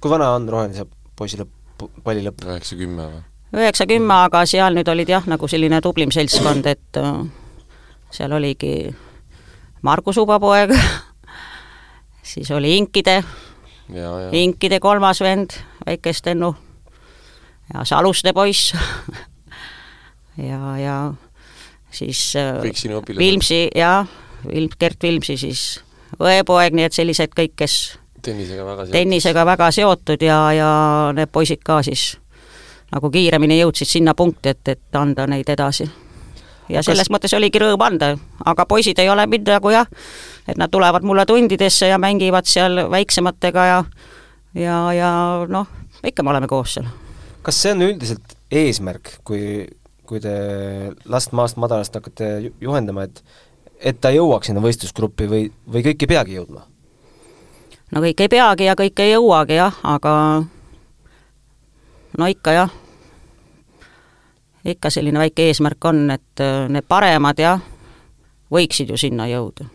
kui 0.00 0.10
vana 0.10 0.32
on 0.34 0.48
rohelise 0.50 0.88
poisi 1.14 1.38
lõpp, 1.38 1.86
palli 2.02 2.26
lõpp? 2.26 2.42
üheksa, 2.48 2.78
kümme 2.82 3.06
või? 3.12 3.22
üheksa, 3.62 3.86
kümme, 3.86 4.18
aga 4.26 4.42
seal 4.50 4.74
nüüd 4.74 4.90
olid 4.90 5.14
jah, 5.14 5.30
nagu 5.30 5.48
selline 5.50 5.80
tublim 5.86 6.10
seltskond, 6.14 6.66
et 6.66 6.98
äh, 6.98 7.22
seal 8.10 8.34
oligi 8.34 8.74
Margus 9.86 10.18
Ubapoeg 10.18 10.74
siis 12.34 12.50
oli 12.50 12.74
Inkide, 12.80 13.20
Inkide 14.32 14.82
kolmas 14.82 15.22
vend, 15.22 15.54
väike 15.86 16.12
Stennu, 16.12 16.54
ja 17.72 17.84
Saluste 17.88 18.32
poiss 18.36 18.74
ja, 20.50 20.60
ja 20.78 20.96
siis 21.94 22.34
äh, 22.36 22.58
kõik 22.64 22.78
sinu 22.78 23.00
õpilased? 23.00 23.22
Vilmsi, 23.22 23.60
jaa, 23.76 24.04
Vilm-, 24.48 24.78
Gert 24.80 25.02
Vilmsi 25.02 25.36
siis 25.40 25.64
õepoeg, 26.20 26.74
nii 26.76 26.88
et 26.88 26.96
sellised 26.96 27.34
kõik, 27.36 27.54
kes 27.64 27.78
tennisega 28.24 28.64
väga 28.64 28.84
seotud, 28.84 28.98
tennisega 28.98 29.46
väga 29.46 29.70
seotud 29.74 30.22
ja, 30.24 30.38
ja 30.56 30.70
need 31.16 31.32
poisid 31.32 31.62
ka 31.64 31.80
siis 31.86 32.14
nagu 32.94 33.10
kiiremini 33.10 33.58
jõudsid 33.58 33.90
sinna 33.90 34.14
punkti, 34.14 34.54
et, 34.54 34.68
et 34.68 34.98
anda 34.98 35.26
neid 35.26 35.48
edasi. 35.50 35.86
ja 36.68 36.78
Kas... 36.78 36.90
selles 36.90 37.10
mõttes 37.10 37.34
oligi 37.36 37.60
rõõm 37.62 37.82
anda, 37.86 38.14
aga 38.44 38.66
poisid 38.66 38.98
ei 39.02 39.10
ole 39.10 39.26
mind 39.26 39.50
nagu 39.50 39.72
jah, 39.74 39.88
et 40.48 40.60
nad 40.60 40.70
tulevad 40.70 41.04
mulle 41.04 41.26
tundidesse 41.26 41.90
ja 41.90 41.98
mängivad 41.98 42.48
seal 42.48 42.84
väiksematega 42.90 43.66
ja 43.70 43.80
ja, 44.54 44.76
ja 44.94 45.10
noh, 45.48 45.66
ikka 46.06 46.22
me 46.22 46.30
oleme 46.30 46.46
koos 46.50 46.78
seal. 46.78 46.86
Kas 47.44 47.62
see 47.62 47.74
on 47.76 47.86
üldiselt 47.86 48.36
eesmärk, 48.54 49.18
kui, 49.24 49.64
kui 50.08 50.20
te 50.22 50.34
last 51.10 51.34
maast 51.36 51.58
madalast 51.60 51.96
hakkate 51.96 52.52
juhendama, 52.60 53.08
et 53.08 53.24
et 53.84 53.98
ta 54.00 54.12
jõuaks 54.14 54.48
sinna 54.48 54.62
võistlusgruppi 54.64 55.26
või, 55.28 55.48
või 55.68 55.82
kõik 55.84 56.04
ei 56.04 56.10
peagi 56.14 56.38
jõudma? 56.38 56.64
no 57.92 58.02
kõik 58.02 58.24
ei 58.24 58.30
peagi 58.32 58.68
ja 58.68 58.74
kõik 58.78 59.02
ei 59.04 59.12
jõuagi 59.12 59.58
jah, 59.58 59.76
aga 59.86 60.14
no 62.18 62.30
ikka 62.30 62.54
jah, 62.56 62.72
ikka 64.64 64.90
selline 64.90 65.20
väike 65.20 65.50
eesmärk 65.50 65.84
on, 65.90 66.06
et 66.14 66.42
äh, 66.42 66.66
need 66.72 66.88
paremad 66.88 67.38
jah, 67.38 67.62
võiksid 68.52 68.90
ju 68.90 68.98
sinna 69.00 69.28
jõuda. 69.30 69.68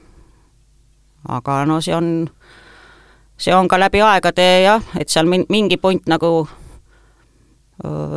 aga 1.27 1.63
no 1.65 1.81
see 1.81 1.95
on, 1.95 2.29
see 3.37 3.55
on 3.55 3.67
ka 3.67 3.79
läbi 3.79 4.01
aegade 4.01 4.47
jah, 4.63 4.83
et 4.99 5.09
seal 5.09 5.29
mingi 5.29 5.77
punt 5.77 6.07
nagu, 6.07 6.47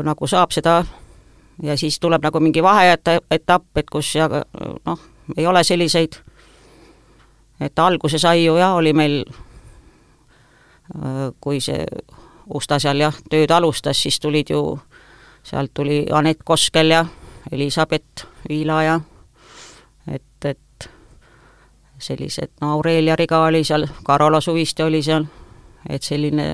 nagu 0.02 0.26
saab 0.26 0.50
seda 0.50 0.84
ja 1.62 1.76
siis 1.76 2.00
tuleb 2.00 2.22
nagu 2.22 2.40
mingi 2.40 2.62
vaheetapp, 2.62 3.76
et 3.76 3.90
kus 3.90 4.14
ja 4.14 4.28
noh, 4.86 5.00
ei 5.36 5.46
ole 5.46 5.64
selliseid, 5.64 6.16
et 7.60 7.78
alguse 7.78 8.18
sai 8.18 8.44
ju 8.44 8.56
jah, 8.56 8.74
oli 8.74 8.92
meil, 8.92 9.24
kui 11.40 11.60
see 11.60 11.86
Usta 12.52 12.76
seal 12.82 12.98
jah, 13.00 13.14
tööd 13.30 13.52
alustas, 13.54 14.00
siis 14.02 14.18
tulid 14.20 14.50
ju, 14.50 14.78
sealt 15.46 15.70
tuli 15.74 16.02
Anett 16.12 16.42
Koskel 16.44 16.90
ja 16.90 17.04
Elizabeth 17.52 18.26
Viila 18.48 18.82
ja 18.82 18.96
et, 20.10 20.44
et 20.44 20.88
sellised, 22.02 22.50
no 22.60 22.72
Aurelia 22.74 23.16
Riga 23.16 23.44
oli 23.46 23.62
seal, 23.64 23.86
Karola 24.04 24.40
Suviste 24.40 24.84
oli 24.84 25.02
seal, 25.02 25.24
et 25.88 26.02
selline 26.02 26.48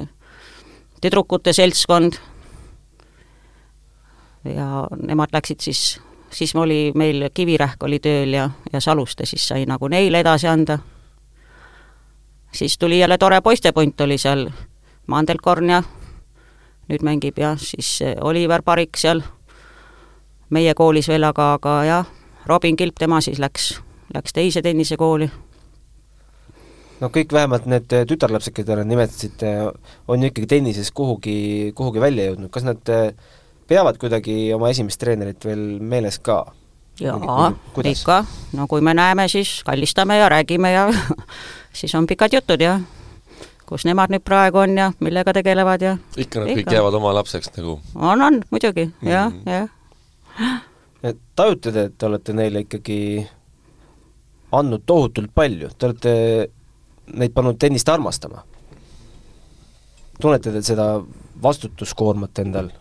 tüdrukute 1.00 1.56
seltskond 1.56 2.20
ja 4.54 4.86
nemad 4.96 5.32
läksid 5.32 5.60
siis 5.60 6.00
siis 6.30 6.56
oli 6.56 6.92
meil 6.94 7.30
Kivirähk 7.34 7.82
oli 7.82 7.98
tööl 7.98 8.32
ja, 8.32 8.50
ja 8.72 8.80
Saluste 8.80 9.26
siis 9.26 9.48
sai 9.48 9.66
nagu 9.66 9.88
neile 9.88 10.20
edasi 10.20 10.48
anda. 10.48 10.78
siis 12.52 12.78
tuli 12.78 12.98
jälle 12.98 13.18
tore 13.18 13.40
poistepunt 13.40 14.00
oli 14.00 14.18
seal, 14.18 14.50
Mandelkorn 15.06 15.70
ja 15.70 15.82
nüüd 16.88 17.02
mängib 17.04 17.38
jah, 17.38 17.58
siis 17.58 17.98
Oliver 18.20 18.62
Parik 18.62 18.96
seal 18.96 19.22
meie 20.50 20.74
koolis 20.74 21.08
veel, 21.08 21.24
aga, 21.24 21.52
aga 21.52 21.84
jah, 21.84 22.06
Robin 22.46 22.76
Kilp, 22.76 22.96
tema 22.98 23.20
siis 23.20 23.38
läks, 23.38 23.80
läks 24.14 24.32
teise 24.32 24.62
tennisekooli 24.62 25.30
no 27.00 27.10
kõik 27.14 27.32
vähemalt 27.32 27.66
need 27.66 27.92
tütarlapsed, 28.08 28.54
keda 28.56 28.76
te 28.76 28.84
nimetasite, 28.84 29.52
on 30.08 30.22
ju 30.22 30.32
ikkagi 30.32 30.46
tennises 30.46 30.90
kuhugi, 30.92 31.72
kuhugi 31.74 32.00
välja 32.00 32.30
jõudnud, 32.30 32.50
kas 32.50 32.64
nad 32.66 32.94
peavad 33.68 33.98
kuidagi 34.00 34.52
oma 34.56 34.70
esimest 34.72 35.00
treenerit 35.00 35.44
veel 35.44 35.64
meeles 35.80 36.18
ka? 36.24 36.44
jaa, 37.00 37.52
ikka, 37.84 38.22
no 38.58 38.66
kui 38.66 38.82
me 38.82 38.94
näeme, 38.94 39.28
siis 39.28 39.62
kallistame 39.66 40.18
ja 40.18 40.28
räägime 40.28 40.72
ja 40.72 40.88
siis 41.78 41.94
on 41.94 42.06
pikad 42.06 42.32
jutud 42.34 42.60
ja 42.60 42.80
kus 43.68 43.84
nemad 43.84 44.12
nüüd 44.12 44.24
praegu 44.24 44.62
on 44.64 44.76
ja 44.78 44.90
millega 45.04 45.34
tegelevad 45.36 45.84
ja 45.84 45.96
ikka 46.16 46.40
nad 46.40 46.52
ikka. 46.52 46.62
kõik 46.62 46.74
jäävad 46.74 46.98
oma 46.98 47.14
lapseks 47.20 47.52
nagu? 47.56 47.78
on, 47.94 48.22
on, 48.22 48.40
muidugi 48.50 48.88
mm, 48.88 49.08
jah, 49.08 49.32
jah. 49.46 49.68
tajute 51.36 51.72
te, 51.72 51.88
et 51.90 51.98
te 51.98 52.08
olete 52.08 52.34
neile 52.34 52.64
ikkagi 52.64 52.98
andnud 54.58 54.86
tohutult 54.88 55.34
palju, 55.34 55.70
te 55.76 55.90
olete 55.90 56.14
neid 57.14 57.34
pannud 57.36 57.60
tennist 57.60 57.88
armastama? 57.92 58.42
tunnete 60.18 60.52
te 60.52 60.64
seda 60.66 60.90
vastutuskoormat 61.42 62.42
endal? 62.42 62.72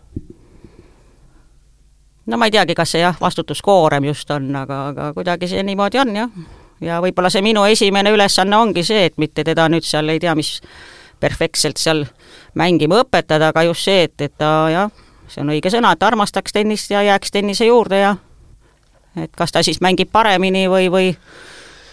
No 2.28 2.36
ma 2.36 2.48
ei 2.48 2.54
teagi, 2.54 2.76
kas 2.76 2.92
see 2.94 3.02
jah, 3.02 3.16
vastutuskoorem 3.20 4.04
just 4.10 4.30
on, 4.30 4.50
aga, 4.56 4.82
aga 4.92 5.10
kuidagi 5.16 5.48
see 5.50 5.64
niimoodi 5.64 6.00
on 6.02 6.14
jah. 6.16 6.38
ja 6.84 7.00
võib-olla 7.02 7.30
see 7.32 7.42
minu 7.42 7.64
esimene 7.66 8.12
ülesanne 8.14 8.56
ongi 8.56 8.84
see, 8.86 9.08
et 9.08 9.18
mitte 9.18 9.44
teda 9.44 9.68
nüüd 9.72 9.86
seal 9.86 10.08
ei 10.12 10.20
tea, 10.22 10.34
mis 10.38 10.58
perfektselt 11.20 11.80
seal 11.80 12.04
mängima 12.58 13.02
õpetada, 13.02 13.50
aga 13.50 13.64
just 13.66 13.88
see, 13.88 14.04
et, 14.06 14.14
et 14.20 14.34
ta 14.38 14.52
jah, 14.72 14.92
see 15.28 15.42
on 15.42 15.52
õige 15.56 15.72
sõna, 15.72 15.92
et 15.96 16.06
armastaks 16.06 16.54
tennist 16.54 16.92
ja 16.94 17.02
jääks 17.06 17.34
tennise 17.34 17.66
juurde 17.66 18.02
ja 18.04 18.16
et 19.18 19.32
kas 19.36 19.52
ta 19.52 19.64
siis 19.66 19.80
mängib 19.84 20.12
paremini 20.12 20.68
või, 20.70 20.92
või 20.92 21.12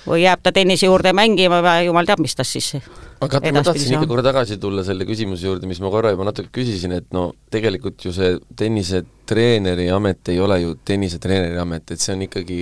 või 0.05 0.21
jääb 0.24 0.43
ta 0.43 0.53
tennise 0.55 0.89
juurde 0.89 1.13
mängima 1.17 1.62
või 1.65 1.89
jumal 1.89 2.07
teab, 2.07 2.21
mis 2.24 2.35
tast 2.38 2.57
siis 2.57 2.75
aga 3.24 3.39
ma 3.53 3.63
tahtsin 3.63 3.95
ikka 3.95 4.09
korra 4.09 4.24
tagasi 4.25 4.57
tulla 4.62 4.83
selle 4.85 5.07
küsimuse 5.07 5.47
juurde, 5.47 5.67
mis 5.69 5.79
ma 5.83 5.91
korra 5.93 6.12
juba 6.13 6.27
natuke 6.27 6.51
küsisin, 6.59 6.95
et 6.97 7.07
no 7.15 7.29
tegelikult 7.53 8.05
ju 8.05 8.13
see 8.15 8.35
tennisetreeneri 8.59 9.88
amet 9.93 10.33
ei 10.33 10.39
ole 10.43 10.59
ju 10.62 10.75
tennisetreeneri 10.85 11.59
amet, 11.62 11.95
et 11.95 12.03
see 12.03 12.15
on 12.15 12.25
ikkagi 12.27 12.59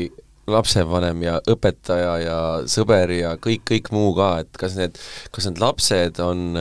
lapsevanem 0.49 1.21
ja 1.23 1.37
õpetaja 1.49 2.13
ja 2.19 2.37
sõber 2.69 3.13
ja 3.15 3.33
kõik, 3.41 3.63
kõik 3.69 3.89
muu 3.95 4.11
ka, 4.17 4.29
et 4.43 4.59
kas 4.59 4.75
need, 4.75 4.99
kas 5.31 5.47
need 5.47 5.61
lapsed 5.63 6.19
on, 6.23 6.57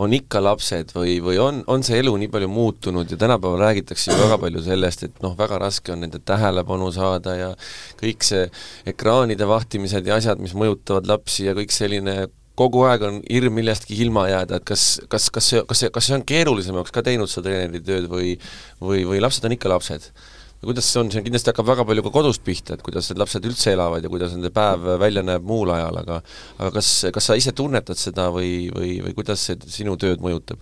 on 0.00 0.16
ikka 0.16 0.40
lapsed 0.44 0.94
või, 0.96 1.18
või 1.24 1.36
on, 1.42 1.60
on 1.68 1.84
see 1.84 2.00
elu 2.00 2.14
nii 2.22 2.30
palju 2.32 2.48
muutunud 2.52 3.12
ja 3.12 3.20
tänapäeval 3.20 3.60
räägitakse 3.66 4.14
ju 4.14 4.18
väga 4.22 4.40
palju 4.46 4.64
sellest, 4.64 5.04
et 5.08 5.22
noh, 5.24 5.36
väga 5.38 5.60
raske 5.60 5.92
on 5.92 6.02
nende 6.06 6.22
tähelepanu 6.24 6.88
saada 6.94 7.36
ja 7.36 7.52
kõik 8.00 8.24
see 8.24 8.48
ekraanide 8.88 9.48
vahtimised 9.48 10.08
ja 10.08 10.16
asjad, 10.16 10.40
mis 10.40 10.56
mõjutavad 10.56 11.08
lapsi 11.10 11.50
ja 11.50 11.56
kõik 11.58 11.74
selline 11.74 12.22
kogu 12.58 12.82
aeg 12.88 13.04
on 13.06 13.20
hirm 13.28 13.54
millestki 13.54 14.00
ilma 14.02 14.24
jääda, 14.32 14.58
et 14.58 14.66
kas, 14.66 14.86
kas, 15.12 15.28
kas 15.34 15.52
see, 15.52 15.62
kas 15.68 15.84
see, 15.84 15.92
kas 15.94 16.08
see 16.08 16.16
on 16.16 16.24
keerulisemaks 16.26 16.94
ka 16.94 17.04
teinud 17.06 17.30
seda 17.30 17.50
treeneri 17.50 17.84
tööd 17.84 18.08
või 18.10 18.34
või, 18.80 19.04
või 19.06 19.22
lapsed 19.22 19.46
on 19.46 19.54
ikka 19.54 19.70
lapsed? 19.70 20.10
Või 20.58 20.72
kuidas 20.72 20.88
see 20.90 21.00
on, 21.00 21.10
see 21.12 21.22
kindlasti 21.22 21.52
hakkab 21.52 21.68
väga 21.68 21.84
palju 21.86 22.02
ka 22.06 22.12
kodust 22.14 22.42
pihta, 22.46 22.74
et 22.74 22.82
kuidas 22.82 23.10
need 23.10 23.20
lapsed 23.22 23.44
üldse 23.46 23.74
elavad 23.76 24.02
ja 24.02 24.10
kuidas 24.10 24.32
nende 24.34 24.50
päev 24.54 24.88
välja 24.98 25.22
näeb 25.22 25.44
muul 25.46 25.70
ajal, 25.74 26.00
aga 26.02 26.18
aga 26.58 26.70
kas, 26.78 26.88
kas 27.14 27.30
sa 27.30 27.36
ise 27.38 27.54
tunnetad 27.54 27.98
seda 28.00 28.28
või, 28.34 28.66
või, 28.74 28.96
või 29.04 29.14
kuidas 29.18 29.44
see 29.46 29.58
sinu 29.70 29.96
tööd 30.00 30.24
mõjutab? 30.24 30.58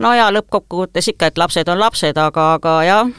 no 0.00 0.14
jaa, 0.16 0.30
lõppkokkuvõttes 0.32 1.12
ikka, 1.12 1.28
et 1.28 1.40
lapsed 1.40 1.68
on 1.68 1.82
lapsed, 1.82 2.16
aga, 2.16 2.46
aga 2.56 2.76
jah, 2.88 3.12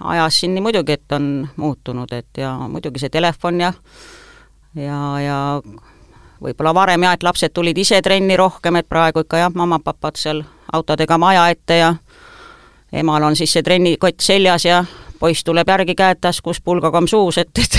ajas 0.00 0.40
siin 0.42 0.58
muidugi, 0.62 0.98
et 0.98 1.14
on 1.14 1.30
muutunud, 1.56 2.10
et 2.12 2.42
ja 2.42 2.56
muidugi 2.66 3.02
see 3.04 3.14
telefon 3.14 3.62
ja 3.62 3.72
ja, 4.74 4.98
ja 5.22 5.38
võib-olla 6.42 6.74
varem 6.74 7.06
jah, 7.06 7.14
et 7.14 7.22
lapsed 7.26 7.54
tulid 7.54 7.78
ise 7.78 8.02
trenni 8.02 8.36
rohkem, 8.38 8.80
et 8.80 8.88
praegu 8.88 9.22
ikka 9.22 9.44
jah, 9.44 9.54
mamma-papad 9.54 10.18
seal 10.18 10.42
autodega 10.72 11.18
maja 11.18 11.48
ette 11.52 11.78
ja 11.78 11.94
emal 12.92 13.22
on 13.22 13.36
siis 13.36 13.52
see 13.52 13.62
trennikott 13.62 14.20
seljas 14.20 14.64
ja 14.64 14.84
poiss 15.20 15.44
tuleb 15.44 15.68
järgi 15.68 15.94
käed 15.94 16.20
taskus, 16.20 16.60
pulgakomm 16.64 17.08
suus, 17.10 17.38
et, 17.38 17.50
et 17.58 17.78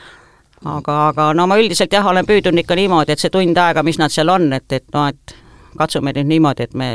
aga, 0.76 0.98
aga 1.08 1.32
no 1.34 1.46
ma 1.46 1.58
üldiselt 1.60 1.92
jah, 1.92 2.06
olen 2.06 2.26
püüdnud 2.26 2.64
ikka 2.64 2.76
niimoodi, 2.78 3.12
et 3.12 3.22
see 3.22 3.32
tund 3.32 3.58
aega, 3.58 3.82
mis 3.86 3.98
nad 3.98 4.12
seal 4.12 4.30
on, 4.32 4.50
et, 4.52 4.68
et 4.72 4.86
noh, 4.94 5.08
et 5.08 5.36
katsume 5.76 6.12
nüüd 6.16 6.30
niimoodi, 6.36 6.68
et 6.68 6.74
me 6.74 6.90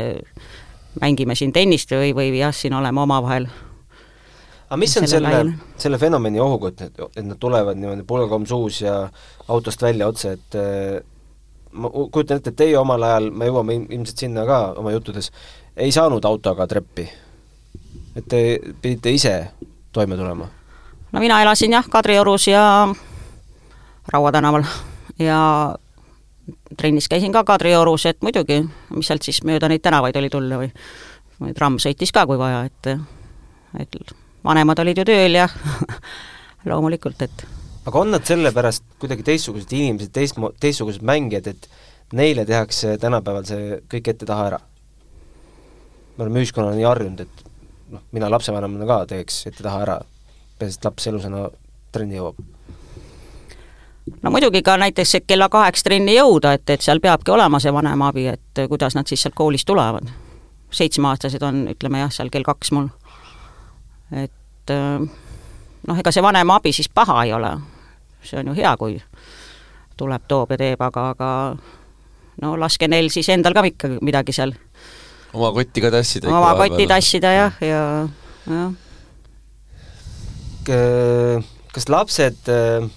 mängime 1.00 1.34
siin 1.38 1.52
tennist 1.52 1.92
või, 1.94 2.12
või 2.16 2.32
jah, 2.38 2.54
siin 2.54 2.74
oleme 2.78 3.00
omavahel 3.00 3.48
aga 4.72 4.80
mis 4.80 4.96
on 4.96 5.04
selle, 5.08 5.40
selle 5.76 5.98
fenomeni 6.00 6.40
ohukott, 6.40 6.80
et, 6.80 7.00
et 7.16 7.24
nad 7.26 7.36
tulevad 7.40 7.76
niimoodi 7.76 8.06
pulgakomm 8.08 8.46
suus 8.48 8.80
ja 8.80 9.02
autost 9.52 9.82
välja 9.82 10.08
otse, 10.08 10.32
et 10.38 10.56
äh, 10.56 11.02
ma 11.72 11.90
kujutan 11.92 12.40
ette, 12.40 12.54
et 12.54 12.56
teie 12.56 12.78
omal 12.80 13.04
ajal, 13.04 13.28
me 13.36 13.50
jõuame 13.50 13.76
ilmselt 13.82 14.24
sinna 14.24 14.46
ka 14.48 14.62
oma 14.80 14.94
juttudes, 14.94 15.28
ei 15.76 15.92
saanud 15.92 16.24
autoga 16.24 16.66
treppi? 16.70 17.04
Et 18.16 18.28
te 18.28 18.42
pidite 18.82 19.10
ise 19.10 19.36
toime 19.92 20.16
tulema? 20.16 20.48
no 21.12 21.20
mina 21.20 21.42
elasin 21.42 21.72
jah, 21.78 21.88
Kadriorus 21.88 22.48
ja 22.48 22.64
Raua 24.12 24.32
tänaval 24.32 24.64
ja 25.18 25.38
trennis 26.76 27.08
käisin 27.08 27.32
ka 27.32 27.44
Kadriorus, 27.44 28.06
et 28.06 28.22
muidugi, 28.22 28.62
mis 28.90 29.06
sealt 29.06 29.22
siis 29.22 29.42
mööda 29.46 29.68
neid 29.70 29.82
tänavaid 29.84 30.16
oli 30.16 30.30
tulla 30.30 30.58
või 30.60 30.70
või 31.42 31.54
tramm 31.56 31.78
sõitis 31.82 32.12
ka, 32.14 32.26
kui 32.26 32.38
vaja, 32.38 32.64
et 32.68 32.92
et 33.82 34.14
vanemad 34.44 34.78
olid 34.82 35.00
ju 35.00 35.04
tööl 35.08 35.38
ja 35.40 35.48
loomulikult, 36.68 37.22
et 37.26 37.46
aga 37.86 37.98
on 37.98 38.12
nad 38.14 38.26
sellepärast 38.26 38.84
kuidagi 39.02 39.24
teistsugused 39.26 39.72
inimesed, 39.74 40.12
teist, 40.14 40.38
teistsugused 40.60 41.02
mängijad, 41.06 41.48
et 41.50 41.68
neile 42.14 42.44
tehakse 42.46 42.96
tänapäeval 43.02 43.48
see 43.48 43.80
kõik 43.90 44.12
ette-taha 44.14 44.50
ära? 44.52 44.60
me 46.16 46.26
oleme 46.26 46.42
ühiskonnana 46.42 46.76
nii 46.76 46.86
harjunud, 46.86 47.24
et 47.24 47.51
noh, 47.92 48.02
mina 48.12 48.30
lapsevanemana 48.30 48.86
ka 48.88 48.98
teeks 49.12 49.46
ette-taha 49.50 49.84
ära, 49.86 49.98
peaasi, 50.58 50.78
et 50.78 50.88
laps 50.88 51.06
elusana 51.10 51.44
trenni 51.92 52.18
jõuab. 52.18 52.40
no 54.22 54.30
muidugi 54.34 54.62
ka 54.62 54.76
näiteks, 54.80 55.16
kella 55.26 55.48
kaheks 55.52 55.84
trenni 55.86 56.16
jõuda, 56.16 56.54
et, 56.58 56.70
et 56.70 56.80
seal 56.80 57.00
peabki 57.00 57.30
olema 57.30 57.60
see 57.60 57.72
vanemaabi, 57.72 58.26
et 58.32 58.64
kuidas 58.68 58.96
nad 58.98 59.06
siis 59.06 59.22
sealt 59.22 59.36
koolist 59.38 59.66
tulevad. 59.66 60.08
seitsmeaastased 60.70 61.42
on, 61.42 61.66
ütleme 61.74 62.00
jah, 62.00 62.12
seal 62.12 62.30
kell 62.32 62.48
kaks 62.48 62.72
mul. 62.72 62.88
et 64.12 64.74
noh, 65.86 65.98
ega 65.98 66.12
see 66.12 66.22
vanemaabi 66.22 66.72
siis 66.72 66.88
paha 66.88 67.24
ei 67.24 67.32
ole. 67.32 67.56
see 68.22 68.38
on 68.38 68.52
ju 68.52 68.54
hea, 68.54 68.76
kui 68.76 69.00
tuleb, 69.96 70.22
toob 70.28 70.50
ja 70.50 70.58
teeb, 70.58 70.80
aga, 70.80 71.08
aga 71.10 71.30
no 72.42 72.56
laske 72.58 72.88
neil 72.88 73.10
siis 73.10 73.28
endal 73.28 73.54
ka 73.54 73.64
ikka 73.66 73.96
midagi 74.00 74.32
seal 74.32 74.54
oma 75.32 75.52
kotti 75.56 75.84
ka 75.84 75.90
tassida 75.94 76.30
oma 76.30 76.54
kotti 76.60 76.86
tassida 76.90 77.32
jah, 77.36 77.60
ja, 77.64 77.82
jah. 78.46 78.72
kas 81.72 81.88
lapsed 81.88 82.48
äh, 82.52 82.88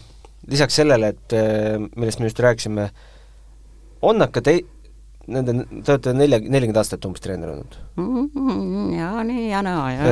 lisaks 0.52 0.80
sellele, 0.82 1.14
et 1.16 1.36
äh, 1.36 1.78
millest 1.96 2.20
me 2.22 2.30
just 2.30 2.40
rääkisime, 2.44 2.90
on 4.06 4.20
nad 4.22 4.34
ka 4.36 4.44
tei-, 4.46 4.66
nende, 5.32 5.64
te 5.82 5.96
olete 5.96 6.14
nelja, 6.18 6.40
nelikümmend 6.42 6.82
aastat 6.82 7.06
umbes 7.08 7.24
treenerinud 7.24 7.80
mm? 7.98 8.28
-hmm, 8.34 8.92
ja 9.00 9.24
nii 9.26 9.48
ja 9.50 9.64
naa 9.66 9.88
ja 9.92 10.04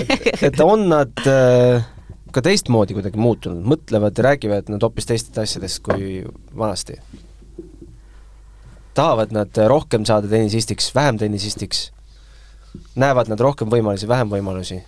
et, 0.00 0.42
et 0.50 0.64
on 0.64 0.88
nad 0.90 1.28
äh, 1.30 1.84
ka 2.34 2.42
teistmoodi 2.44 2.96
kuidagi 2.96 3.20
muutunud, 3.20 3.62
mõtlevad 3.68 4.18
ja 4.18 4.26
räägivad 4.30 4.72
nad 4.72 4.82
hoopis 4.82 5.08
teistest 5.08 5.38
asjadest 5.44 5.82
kui 5.86 6.24
vanasti? 6.56 6.98
Tahavad 8.96 9.32
nad 9.36 9.62
rohkem 9.68 10.04
saada 10.08 10.28
tennisistiks, 10.28 10.90
vähem 10.94 11.18
tennisistiks, 11.20 11.90
näevad 12.96 13.28
nad 13.28 13.40
rohkem 13.40 13.70
võimalusi, 13.72 14.08
vähem 14.08 14.32
võimalusi? 14.32 14.82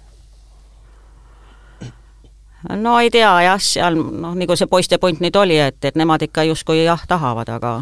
no 2.68 2.98
ei 3.00 3.10
tea 3.10 3.30
jah, 3.42 3.60
seal 3.62 3.98
noh, 3.98 4.34
nagu 4.34 4.56
see 4.58 4.66
poiste 4.70 4.98
point 4.98 5.20
nüüd 5.22 5.36
oli, 5.38 5.58
et, 5.62 5.78
et 5.84 5.98
nemad 5.98 6.22
ikka 6.26 6.48
justkui 6.48 6.82
jah, 6.84 7.04
tahavad, 7.08 7.50
aga 7.54 7.74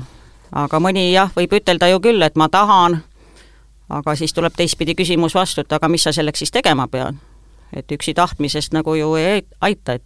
aga 0.53 0.81
mõni 0.83 1.09
jah, 1.13 1.31
võib 1.37 1.57
ütelda 1.59 1.89
ju 1.91 2.01
küll, 2.05 2.23
et 2.23 2.37
ma 2.37 2.49
tahan, 2.53 3.01
aga 3.89 4.17
siis 4.19 4.35
tuleb 4.37 4.55
teistpidi 4.57 4.97
küsimus 4.99 5.35
vastu, 5.35 5.65
et 5.65 5.73
aga 5.73 5.89
mis 5.89 6.05
sa 6.07 6.13
selleks 6.13 6.45
siis 6.45 6.55
tegema 6.55 6.89
pead. 6.89 7.17
et 7.77 7.93
üksi 7.93 8.15
tahtmisest 8.15 8.73
nagu 8.73 8.95
ju 8.95 9.15
ei 9.17 9.43
aita, 9.61 9.93
et 9.93 10.05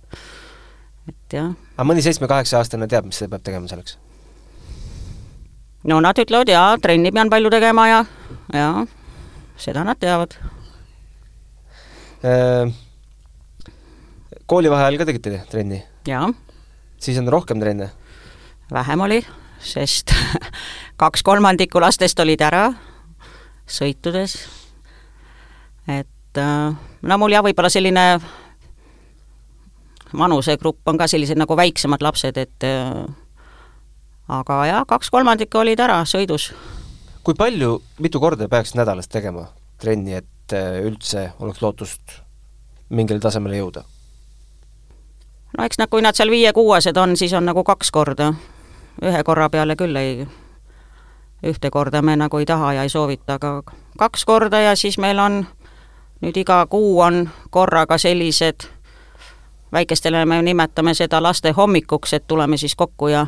et 1.09 1.33
jah. 1.33 1.51
aga 1.77 1.89
mõni 1.89 2.05
seitsme-kaheksa-aastane 2.05 2.89
teab, 2.89 3.11
mis 3.11 3.19
ta 3.19 3.29
peab 3.29 3.43
tegema 3.43 3.69
selleks? 3.69 3.99
No 5.91 6.01
nad 6.05 6.19
ütlevad 6.19 6.51
jaa, 6.53 6.79
trenni 6.83 7.13
pean 7.15 7.31
palju 7.33 7.51
tegema 7.53 7.87
ja, 7.91 8.01
ja 8.55 8.69
seda 9.61 9.85
nad 9.87 9.99
teavad 10.01 10.37
äh,. 12.25 12.71
koolivaheajal 14.47 15.01
ka 15.01 15.09
tegite 15.11 15.43
trenni? 15.51 15.83
jaa. 16.09 16.29
siis 16.99 17.19
on 17.19 17.29
rohkem 17.29 17.61
trenne? 17.63 17.91
vähem 18.73 19.07
oli, 19.07 19.21
sest 19.59 20.15
kaks 21.03 21.27
kolmandikku 21.27 21.83
lastest 21.83 22.21
olid 22.23 22.43
ära 22.45 22.69
sõitudes, 23.71 24.37
et 25.89 26.39
äh, 26.39 26.77
no 27.03 27.19
mul 27.23 27.35
jah, 27.35 27.45
võib-olla 27.47 27.71
selline 27.73 28.05
vanusegrupp 30.11 30.89
on 30.91 30.99
ka 30.99 31.07
sellised 31.11 31.39
nagu 31.39 31.57
väiksemad 31.59 32.03
lapsed, 32.03 32.39
et 32.41 32.67
äh, 32.67 33.05
aga 34.31 34.65
jah, 34.67 34.85
kaks 34.87 35.11
kolmandikku 35.11 35.59
olid 35.59 35.81
ära 35.81 36.03
sõidus. 36.07 36.51
kui 37.25 37.35
palju, 37.35 37.83
mitu 37.99 38.21
korda 38.21 38.49
peaks 38.49 38.75
nädalas 38.75 39.09
tegema 39.09 39.49
trenni, 39.79 40.15
et 40.15 40.53
äh, 40.53 40.81
üldse 40.87 41.33
oleks 41.41 41.63
lootust 41.63 42.21
mingile 42.89 43.21
tasemele 43.21 43.59
jõuda? 43.59 43.85
no 45.59 45.65
eks 45.65 45.79
nad, 45.79 45.91
kui 45.91 46.03
nad 46.03 46.17
seal 46.17 46.31
viie-kuuesed 46.31 46.97
on, 46.97 47.17
siis 47.17 47.33
on 47.33 47.45
nagu 47.45 47.65
kaks 47.65 47.91
korda. 47.91 48.35
ühe 49.03 49.23
korra 49.25 49.49
peale 49.51 49.77
küll 49.77 49.97
ei, 49.97 50.27
ühte 51.43 51.71
korda 51.71 52.03
me 52.03 52.17
nagu 52.17 52.39
ei 52.39 52.47
taha 52.47 52.73
ja 52.73 52.83
ei 52.83 52.89
soovita, 52.89 53.35
aga 53.41 53.63
kaks 53.99 54.25
korda 54.25 54.61
ja 54.61 54.77
siis 54.77 54.99
meil 54.99 55.19
on 55.19 55.47
nüüd 56.21 56.37
iga 56.37 56.67
kuu 56.67 57.01
on 57.01 57.29
korraga 57.51 57.99
sellised, 57.99 58.69
väikestele 59.73 60.25
me 60.27 60.43
nimetame 60.43 60.95
seda 60.95 61.23
laste 61.23 61.53
hommikuks, 61.57 62.13
et 62.13 62.27
tuleme 62.27 62.57
siis 62.57 62.77
kokku 62.77 63.09
ja 63.09 63.27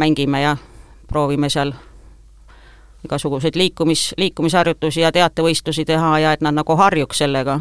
mängime 0.00 0.40
ja 0.42 0.56
proovime 1.08 1.48
seal 1.52 1.72
igasuguseid 3.04 3.56
liikumis, 3.56 4.14
liikumisharjutusi 4.16 5.00
ja 5.00 5.12
teatevõistlusi 5.12 5.84
teha 5.84 6.18
ja 6.18 6.32
et 6.32 6.40
nad 6.40 6.54
nagu 6.54 6.76
harjuks 6.76 7.18
sellega. 7.18 7.60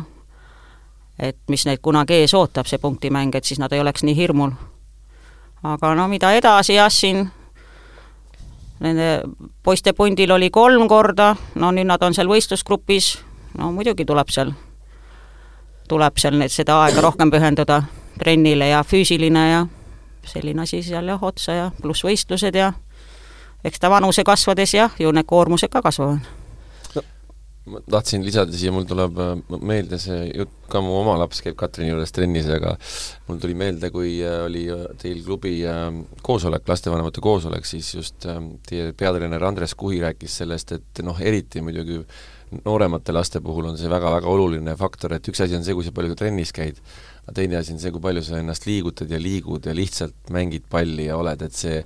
et 1.19 1.37
mis 1.51 1.65
neid 1.67 1.81
kunagi 1.83 2.13
ees 2.13 2.33
ootab, 2.33 2.65
see 2.65 2.79
punktimäng, 2.79 3.35
et 3.35 3.43
siis 3.43 3.59
nad 3.59 3.73
ei 3.75 3.79
oleks 3.79 4.03
nii 4.03 4.15
hirmul. 4.15 4.51
aga 5.63 5.95
no 5.95 6.07
mida 6.07 6.31
edasi 6.33 6.73
jah, 6.73 6.91
siin 6.91 7.29
nende 8.79 9.21
poiste 9.63 9.93
pundil 9.93 10.31
oli 10.31 10.49
kolm 10.49 10.87
korda, 10.87 11.35
no 11.55 11.71
nüüd 11.71 11.87
nad 11.87 12.03
on 12.03 12.13
seal 12.13 12.27
võistlusgrupis, 12.27 13.17
no 13.57 13.71
muidugi 13.71 14.05
tuleb 14.05 14.31
seal, 14.31 14.53
tuleb 15.87 16.17
seal 16.17 16.39
nüüd 16.39 16.51
seda 16.51 16.83
aega 16.83 17.01
rohkem 17.01 17.31
pühendada 17.31 17.83
trennile 18.19 18.67
ja 18.67 18.83
füüsiline 18.83 19.49
ja 19.49 19.65
selline 20.29 20.63
asi 20.65 20.83
seal 20.85 21.09
jah, 21.11 21.23
otsa 21.23 21.57
ja 21.57 21.71
pluss 21.81 22.05
võistlused 22.05 22.55
ja 22.55 22.73
eks 23.63 23.81
ta 23.81 23.91
vanuse 23.91 24.23
kasvades 24.27 24.75
jah, 24.75 24.93
ju 24.99 25.11
need 25.15 25.27
koormused 25.29 25.71
ka 25.71 25.81
kasvavad 25.83 26.21
no,. 26.95 27.03
ma 27.73 27.81
tahtsin 27.91 28.23
lisada 28.25 28.55
siia, 28.55 28.71
mul 28.75 28.87
tuleb 28.89 29.19
äh, 29.19 29.35
meelde 29.59 29.99
see 30.01 30.29
jutt, 30.29 30.55
ka 30.71 30.81
mu 30.85 30.95
oma 30.99 31.17
laps 31.19 31.43
käib 31.45 31.57
Katrini 31.59 31.91
juures 31.91 32.13
trennis, 32.15 32.47
aga 32.53 32.75
mul 33.27 33.41
tuli 33.41 33.57
meelde, 33.57 33.91
kui 33.93 34.15
äh, 34.23 34.39
oli 34.45 34.65
äh, 34.73 34.87
teil 35.01 35.21
klubi 35.25 35.57
koosolek, 36.25 36.65
lastevanemate 36.69 37.23
koosolek, 37.25 37.67
siis 37.67 37.93
just 37.95 38.27
teie 38.69 38.91
peatreener 38.97 39.43
Andres 39.43 39.75
Kuhi 39.75 40.01
rääkis 40.05 40.41
sellest, 40.43 40.77
et 40.79 41.03
noh, 41.05 41.19
eriti 41.19 41.63
muidugi 41.65 42.03
nooremate 42.65 43.13
laste 43.13 43.41
puhul 43.45 43.67
on 43.69 43.77
see 43.77 43.89
väga-väga 43.91 44.29
oluline 44.29 44.73
faktor, 44.79 45.13
et 45.13 45.27
üks 45.29 45.43
asi 45.43 45.57
on 45.57 45.65
see, 45.65 45.75
kui 45.77 45.85
sa 45.85 45.93
palju 45.95 46.15
trennis 46.17 46.53
käid, 46.55 46.79
aga 47.29 47.35
teine 47.37 47.59
asi 47.59 47.73
on 47.75 47.79
see, 47.81 47.91
kui 47.93 48.01
palju 48.01 48.23
sa 48.25 48.39
ennast 48.41 48.65
liigutad 48.65 49.11
ja 49.11 49.19
liigud 49.21 49.65
ja 49.69 49.73
lihtsalt 49.75 50.31
mängid 50.33 50.65
palli 50.69 51.05
ja 51.07 51.17
oled, 51.19 51.41
et 51.45 51.55
see 51.55 51.79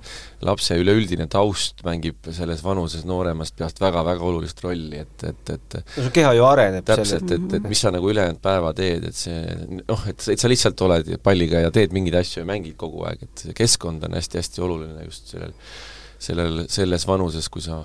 lapse 0.44 0.76
üleüldine 0.80 1.26
taust 1.30 1.84
mängib 1.86 2.30
selles 2.34 2.62
vanuses 2.64 3.04
nooremast 3.08 3.56
peast 3.58 3.80
väga-väga 3.82 4.24
olulist 4.24 4.62
rolli, 4.64 5.02
et, 5.04 5.26
et, 5.28 5.54
et 5.56 5.78
no 5.98 6.06
su 6.06 6.12
keha 6.14 6.32
ju 6.38 6.46
areneb 6.48 6.86
täpselt, 6.88 7.34
et, 7.36 7.58
et 7.58 7.68
mis 7.68 7.84
sa 7.84 7.92
nagu 7.94 8.08
ülejäänud 8.10 8.40
päeva 8.44 8.72
teed, 8.76 9.08
et 9.10 9.18
see 9.18 9.42
noh, 9.84 10.06
et, 10.10 10.28
et 10.34 10.40
sa 10.40 10.50
lihtsalt 10.50 10.86
oled 10.86 11.12
palliga 11.24 11.62
ja 11.66 11.74
teed 11.74 11.94
mingeid 11.96 12.18
asju 12.22 12.42
ja 12.42 12.48
mängid 12.48 12.78
kogu 12.80 13.04
aeg, 13.08 13.26
et 13.28 13.46
see 13.46 13.56
keskkond 13.56 14.08
on 14.08 14.16
hästi-hästi 14.16 14.64
oluline 14.64 15.08
just 15.08 15.34
sellel, 15.34 15.56
sellel, 16.18 16.64
selles 16.72 17.08
vanuses, 17.10 17.50
kui 17.52 17.64
sa 17.64 17.82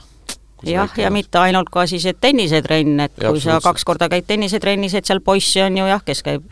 jah, 0.68 0.92
ja 1.00 1.12
mitte 1.12 1.42
ainult 1.42 1.72
ka 1.74 1.86
siis, 1.90 2.08
et 2.10 2.20
tennisetrenn, 2.22 3.08
et 3.08 3.18
ja, 3.20 3.32
kui 3.34 3.44
sa 3.44 3.60
kaks 3.64 3.88
korda 3.88 4.08
käid 4.12 4.28
tennisetrennis, 4.30 4.96
et 4.96 5.10
seal 5.10 5.24
poissi 5.24 5.64
on 5.66 5.84
ju 5.84 5.90
jah, 5.90 6.06
kes 6.06 6.24
käib 6.26 6.48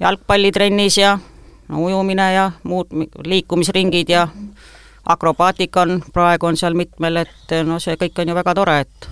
jalgpallitrennis 0.00 0.98
ja 0.98 1.18
ujumine 1.76 2.32
ja 2.32 2.50
muud 2.62 2.86
liikumisringid 3.24 4.08
ja 4.08 4.28
akrobaatika 5.06 5.80
on, 5.80 6.02
praegu 6.12 6.46
on 6.46 6.56
seal 6.56 6.74
mitmel, 6.74 7.16
et 7.16 7.56
no 7.64 7.78
see 7.78 7.96
kõik 7.96 8.20
on 8.20 8.28
ju 8.28 8.34
väga 8.34 8.54
tore, 8.54 8.80
et 8.80 9.08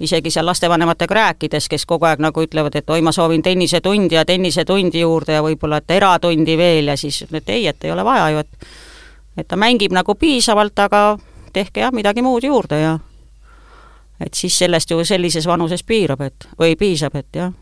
isegi 0.00 0.30
seal 0.30 0.46
lastevanematega 0.46 1.14
rääkides, 1.14 1.68
kes 1.68 1.86
kogu 1.86 2.06
aeg 2.08 2.22
nagu 2.22 2.42
ütlevad, 2.42 2.76
et 2.76 2.90
oi, 2.90 3.00
ma 3.02 3.12
soovin 3.12 3.42
tennisetundi 3.42 4.14
ja 4.14 4.24
tennisetundi 4.24 5.00
juurde 5.00 5.38
ja 5.38 5.42
võib-olla 5.42 5.80
et 5.82 5.96
eratundi 5.96 6.56
veel 6.58 6.92
ja 6.92 6.96
siis 6.96 7.24
et 7.30 7.48
ei, 7.48 7.66
et 7.66 7.84
ei 7.84 7.92
ole 7.92 8.04
vaja 8.04 8.30
ju, 8.30 8.44
et 8.44 8.68
et 9.36 9.48
ta 9.48 9.56
mängib 9.58 9.92
nagu 9.92 10.14
piisavalt, 10.14 10.78
aga 10.78 11.18
tehke 11.52 11.80
jah, 11.80 11.92
midagi 11.92 12.22
muud 12.22 12.44
juurde 12.44 12.78
ja 12.80 12.98
et 14.20 14.34
siis 14.34 14.58
sellest 14.58 14.90
ju 14.90 15.04
sellises 15.04 15.46
vanuses 15.46 15.82
piirab, 15.82 16.20
et, 16.20 16.48
või 16.58 16.76
piisab, 16.78 17.16
et 17.18 17.36
jah. 17.36 17.52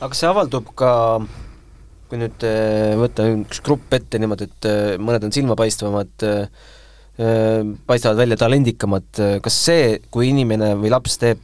Aga 0.00 0.16
see 0.16 0.28
avaldub 0.28 0.72
ka 0.74 0.92
kui 2.12 2.20
nüüd 2.20 2.44
äh, 2.44 2.92
võtta 3.00 3.24
üks 3.32 3.62
grupp 3.64 3.94
ette 3.96 4.20
niimoodi, 4.20 4.50
et 4.50 4.68
äh, 4.68 4.80
mõned 5.00 5.24
on 5.24 5.32
silmapaistvamad, 5.32 6.28
paistavad 7.86 8.16
välja 8.16 8.38
talendikamad, 8.40 9.18
kas 9.44 9.56
see, 9.66 9.98
kui 10.10 10.30
inimene 10.30 10.70
või 10.80 10.88
laps 10.90 11.18
teeb, 11.20 11.42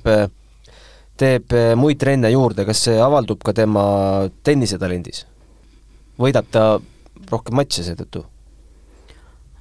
teeb 1.21 1.53
muid 1.77 2.01
trenne 2.01 2.31
juurde, 2.33 2.65
kas 2.65 2.87
see 2.87 2.97
avaldub 3.05 3.45
ka 3.45 3.53
tema 3.53 3.85
tennisetalendis? 4.49 5.27
võidab 6.19 6.49
ta 6.51 6.63
rohkem 7.29 7.61
matše 7.61 7.85
seetõttu? 7.85 8.25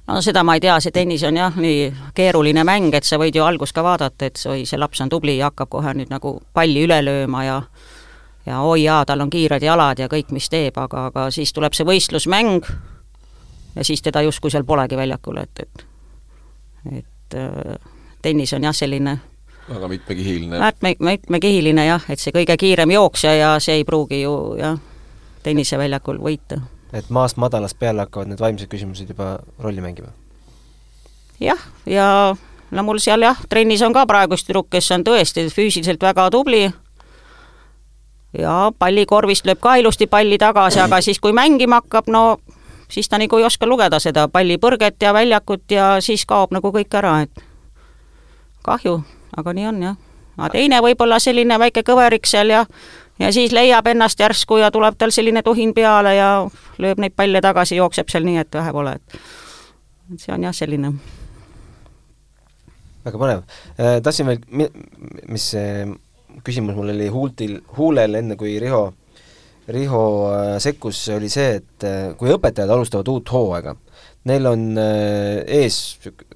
no 0.08 0.22
seda 0.24 0.42
ma 0.46 0.56
ei 0.56 0.64
tea, 0.64 0.78
see 0.80 0.94
tennis 0.94 1.22
on 1.28 1.36
jah, 1.36 1.60
nii 1.60 1.90
keeruline 2.16 2.64
mäng, 2.64 2.94
et 2.96 3.06
sa 3.06 3.20
võid 3.20 3.36
ju 3.36 3.44
algust 3.44 3.76
ka 3.76 3.84
vaadata, 3.84 4.30
et 4.30 4.40
oi, 4.48 4.64
see 4.68 4.80
laps 4.80 5.04
on 5.04 5.12
tubli 5.12 5.36
ja 5.36 5.52
hakkab 5.52 5.70
kohe 5.76 5.92
nüüd 5.98 6.12
nagu 6.12 6.38
palli 6.56 6.86
üle 6.88 7.02
lööma 7.04 7.44
ja 7.44 7.60
ja 8.48 8.60
oi 8.64 8.82
jaa, 8.82 9.04
tal 9.06 9.20
on 9.20 9.30
kiired 9.30 9.62
jalad 9.62 10.00
ja 10.00 10.08
kõik, 10.08 10.32
mis 10.34 10.48
teeb, 10.50 10.76
aga, 10.80 11.08
aga 11.12 11.28
siis 11.34 11.52
tuleb 11.52 11.76
see 11.76 11.86
võistlusmäng 11.88 12.68
ja 13.76 13.84
siis 13.84 14.02
teda 14.02 14.22
justkui 14.26 14.50
seal 14.50 14.66
polegi 14.68 14.96
väljakul, 14.96 15.42
et, 15.44 15.64
et 15.66 15.86
et 16.98 17.36
äh, 17.36 17.76
tennis 18.22 18.52
on 18.56 18.64
jah, 18.64 18.74
selline 18.74 19.18
väga 19.68 19.88
mitmekihiline. 19.88 20.58
mitme, 20.58 20.94
mitmekihiline 21.10 21.86
jah, 21.86 22.04
et 22.08 22.20
see 22.20 22.32
kõige 22.32 22.56
kiirem 22.56 22.90
jooksja 22.90 23.34
ja 23.36 23.52
see 23.60 23.80
ei 23.80 23.84
pruugi 23.84 24.22
ju 24.22 24.34
jah, 24.58 24.78
tenniseväljakul 25.42 26.20
võita 26.22 26.62
et 26.92 27.10
maast 27.10 27.36
madalast 27.36 27.78
peale 27.78 28.06
hakkavad 28.06 28.32
need 28.32 28.40
vaimsed 28.40 28.70
küsimused 28.70 29.10
juba 29.12 29.38
rolli 29.60 29.84
mängima? 29.84 30.12
jah, 31.40 31.60
ja 31.86 32.08
no 32.70 32.84
mul 32.86 33.00
seal 33.02 33.22
jah, 33.22 33.38
trennis 33.48 33.82
on 33.84 33.96
ka 33.96 34.06
praegu 34.08 34.38
üks 34.38 34.46
tüdruk, 34.48 34.70
kes 34.72 34.90
on 34.96 35.04
tõesti 35.06 35.48
füüsiliselt 35.52 36.02
väga 36.02 36.30
tubli 36.34 36.68
ja 38.38 38.72
pallikorvist 38.78 39.46
lööb 39.46 39.60
ka 39.60 39.76
ilusti 39.80 40.06
palli 40.06 40.38
tagasi, 40.38 40.80
aga 40.80 41.00
siis, 41.00 41.20
kui 41.20 41.32
mängima 41.32 41.80
hakkab, 41.82 42.10
no 42.12 42.38
siis 42.88 43.08
ta 43.08 43.18
nagu 43.18 43.38
ei 43.38 43.44
oska 43.44 43.66
lugeda 43.66 44.00
seda 44.00 44.28
pallipõrget 44.28 45.02
ja 45.02 45.12
väljakut 45.14 45.70
ja 45.70 45.96
siis 46.04 46.26
kaob 46.26 46.52
nagu 46.52 46.72
kõik 46.72 46.94
ära, 47.00 47.20
et 47.24 47.44
kahju, 48.66 49.00
aga 49.36 49.52
nii 49.52 49.66
on 49.72 49.82
jah. 49.82 49.96
aga 50.36 50.52
teine 50.54 50.80
võib-olla 50.84 51.18
selline 51.18 51.58
väike 51.58 51.82
kõverik 51.82 52.26
seal 52.26 52.50
ja 52.50 52.64
ja 53.18 53.32
siis 53.32 53.52
leiab 53.52 53.86
ennast 53.86 54.20
järsku 54.20 54.60
ja 54.60 54.70
tuleb 54.70 54.94
tal 54.98 55.10
selline 55.10 55.42
tuhin 55.42 55.74
peale 55.74 56.14
ja 56.14 56.48
lööb 56.78 56.98
neid 56.98 57.16
palle 57.16 57.40
tagasi, 57.40 57.76
jookseb 57.76 58.08
seal 58.08 58.24
nii, 58.28 58.38
et 58.44 58.54
vähe 58.54 58.72
pole, 58.72 58.92
et 58.92 59.20
et 60.12 60.20
see 60.20 60.34
on 60.34 60.44
jah, 60.44 60.54
selline 60.54 60.92
väga 63.04 63.18
põnev. 63.18 63.42
Äh, 63.78 63.98
tahtsin 64.04 64.28
veel, 64.28 64.68
mis 65.28 65.54
küsimus 66.44 66.76
mul 66.78 66.92
oli 66.94 67.08
huultil, 67.12 67.58
huulel 67.76 68.18
enne, 68.20 68.36
kui 68.40 68.56
Riho, 68.62 68.82
Riho 69.68 70.02
äh, 70.32 70.54
sekkus, 70.62 71.00
oli 71.14 71.30
see, 71.32 71.58
et 71.60 71.86
äh, 71.86 71.98
kui 72.18 72.32
õpetajad 72.34 72.72
alustavad 72.74 73.10
uut 73.12 73.32
hooaega, 73.34 73.74
neil 74.28 74.48
on 74.50 74.64
ees, 74.78 75.76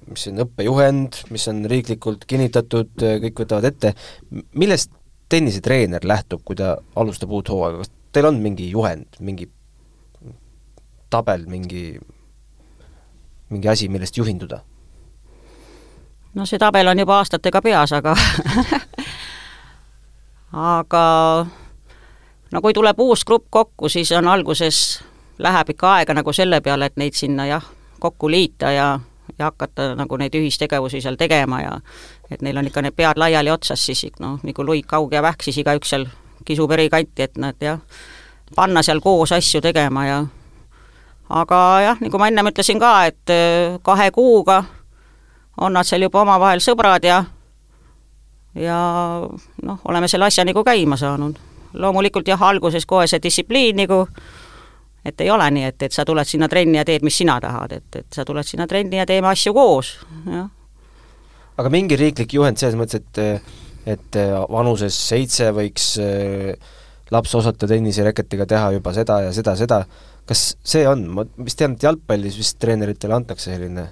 mis 0.09 0.27
on 0.31 0.43
õppejuhend, 0.45 1.19
mis 1.33 1.45
on 1.51 1.61
riiklikult 1.69 2.23
kinnitatud, 2.29 2.93
kõik 2.97 3.43
võtavad 3.43 3.67
ette, 3.69 3.91
millest 4.57 4.89
tennisetreener 5.29 6.05
lähtub, 6.07 6.41
kui 6.45 6.57
ta 6.57 6.75
alustab 6.99 7.31
uut 7.33 7.51
hooaega, 7.53 7.83
kas 7.83 7.91
teil 8.13 8.29
on 8.29 8.39
mingi 8.41 8.69
juhend, 8.71 9.19
mingi 9.21 9.47
tabel, 11.13 11.45
mingi, 11.49 11.85
mingi 13.53 13.69
asi, 13.69 13.89
millest 13.93 14.17
juhinduda? 14.17 14.63
no 16.33 16.47
see 16.49 16.57
tabel 16.57 16.89
on 16.89 16.97
juba 16.97 17.19
aastatega 17.21 17.61
peas, 17.61 17.91
aga 17.93 18.15
aga 20.53 21.45
no 22.51 22.61
kui 22.61 22.73
tuleb 22.73 22.99
uus 22.99 23.25
grupp 23.25 23.47
kokku, 23.49 23.89
siis 23.89 24.11
on 24.11 24.27
alguses, 24.27 25.03
läheb 25.39 25.73
ikka 25.73 25.95
aega 25.97 26.13
nagu 26.13 26.33
selle 26.33 26.61
peale, 26.61 26.85
et 26.85 26.97
neid 26.97 27.17
sinna 27.17 27.45
jah, 27.49 27.65
kokku 27.99 28.29
liita 28.29 28.71
ja 28.71 28.99
ja 29.39 29.45
hakata 29.45 29.95
nagu 29.95 30.17
neid 30.19 30.35
ühistegevusi 30.35 31.01
seal 31.01 31.15
tegema 31.17 31.61
ja 31.61 31.71
et 32.31 32.41
neil 32.41 32.57
on 32.57 32.67
ikka 32.67 32.81
need 32.83 32.95
pead 32.95 33.17
laiali 33.17 33.49
otsas, 33.49 33.85
siis 33.85 34.05
noh, 34.19 34.37
nagu 34.43 34.65
luik, 34.65 34.85
kaug 34.87 35.13
ja 35.13 35.21
vähk, 35.23 35.41
siis 35.41 35.57
igaüks 35.57 35.89
seal 35.89 36.05
kisub 36.45 36.71
eri 36.71 36.89
kanti, 36.89 37.23
et 37.23 37.37
nad 37.37 37.55
jah, 37.61 37.79
panna 38.55 38.83
seal 38.83 39.01
koos 39.01 39.31
asju 39.31 39.61
tegema 39.61 40.05
ja 40.05 40.19
aga 41.29 41.59
jah, 41.81 42.01
nagu 42.03 42.19
ma 42.19 42.27
ennem 42.29 42.51
ütlesin 42.51 42.81
ka, 42.83 42.93
et 43.09 43.33
äh, 43.33 43.79
kahe 43.81 44.11
kuuga 44.11 44.63
on 45.57 45.73
nad 45.73 45.87
seal 45.87 46.03
juba 46.05 46.21
omavahel 46.21 46.61
sõbrad 46.61 47.05
ja 47.07 47.23
ja 48.55 48.77
noh, 49.63 49.81
oleme 49.89 50.07
selle 50.07 50.25
asja 50.29 50.45
nagu 50.45 50.63
käima 50.63 50.97
saanud. 50.97 51.39
loomulikult 51.73 52.27
jah, 52.27 52.41
alguses 52.41 52.85
kohe 52.85 53.07
see 53.07 53.21
distsipliin 53.23 53.75
nagu 53.81 54.05
et 55.05 55.21
ei 55.21 55.31
ole 55.31 55.49
nii, 55.51 55.63
et, 55.63 55.81
et 55.83 55.91
sa 55.91 56.05
tuled 56.05 56.27
sinna 56.27 56.47
trenni 56.47 56.77
ja 56.77 56.85
teed, 56.85 57.03
mis 57.03 57.17
sina 57.17 57.39
tahad, 57.41 57.71
et, 57.71 57.95
et 57.95 58.13
sa 58.13 58.25
tuled 58.25 58.45
sinna 58.47 58.67
trenni 58.67 58.97
ja 58.97 59.05
teeme 59.05 59.27
asju 59.27 59.53
koos, 59.53 59.97
jah. 60.29 60.47
aga 61.57 61.73
mingi 61.73 61.97
riiklik 61.99 62.33
juhend 62.33 62.61
selles 62.61 62.79
mõttes, 62.79 63.03
et 63.03 63.43
et 63.83 64.15
vanuses 64.47 64.95
seitse 64.95 65.49
võiks 65.51 65.89
äh, 65.99 66.53
laps 67.11 67.35
osata 67.35 67.67
tennisereketiga 67.69 68.47
teha 68.49 68.71
juba 68.77 68.93
seda 68.95 69.19
ja 69.25 69.33
seda, 69.35 69.57
seda, 69.59 69.81
kas 70.29 70.53
see 70.63 70.85
on, 70.89 71.05
ma 71.17 71.25
vist 71.43 71.59
tean, 71.59 71.75
et 71.75 71.85
jalgpallis 71.85 72.37
vist 72.39 72.59
treeneritele 72.63 73.17
antakse 73.17 73.51
selline, 73.51 73.87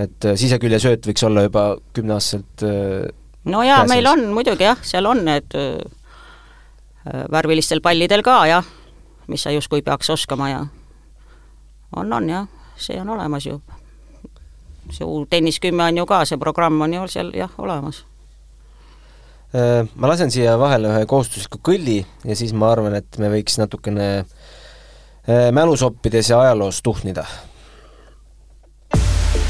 et 0.00 0.28
äh, 0.28 0.36
siseküljesööt 0.40 1.06
võiks 1.10 1.24
olla 1.26 1.46
juba 1.46 1.64
kümneaastaselt 1.96 2.66
äh, 2.66 3.08
no 3.44 3.62
jaa, 3.62 3.84
meil 3.88 4.06
on 4.06 4.26
muidugi 4.34 4.64
jah, 4.64 4.78
seal 4.82 5.06
on 5.06 5.24
need 5.24 5.56
värvilistel 7.32 7.80
pallidel 7.80 8.22
ka 8.22 8.42
jah 8.46 8.64
mis 9.30 9.42
sa 9.42 9.50
justkui 9.54 9.82
peaks 9.82 10.10
oskama 10.10 10.48
ja 10.50 10.60
on, 11.96 12.12
on 12.12 12.30
jah, 12.30 12.46
see 12.76 13.00
on 13.00 13.08
olemas 13.14 13.46
ju. 13.46 13.60
see 14.90 15.06
uus 15.06 15.28
Tennis 15.30 15.60
kümme 15.62 15.84
on 15.86 16.00
ju 16.02 16.06
ka, 16.06 16.24
see 16.26 16.38
programm 16.38 16.80
on 16.80 16.94
ju 16.94 17.06
seal 17.08 17.30
jah, 17.34 17.52
olemas. 17.58 18.04
Äh, 19.54 19.86
ma 19.94 20.10
lasen 20.10 20.30
siia 20.34 20.56
vahele 20.58 20.90
ühe 20.90 21.06
kohustusliku 21.06 21.60
kõlli 21.70 22.00
ja 22.26 22.36
siis 22.38 22.52
ma 22.54 22.72
arvan, 22.74 22.96
et 22.98 23.18
me 23.22 23.30
võiks 23.30 23.58
natukene 23.62 24.08
äh, 24.18 25.50
mälusoppides 25.54 26.32
ja 26.32 26.42
ajaloos 26.42 26.82
tuhnida 26.82 27.26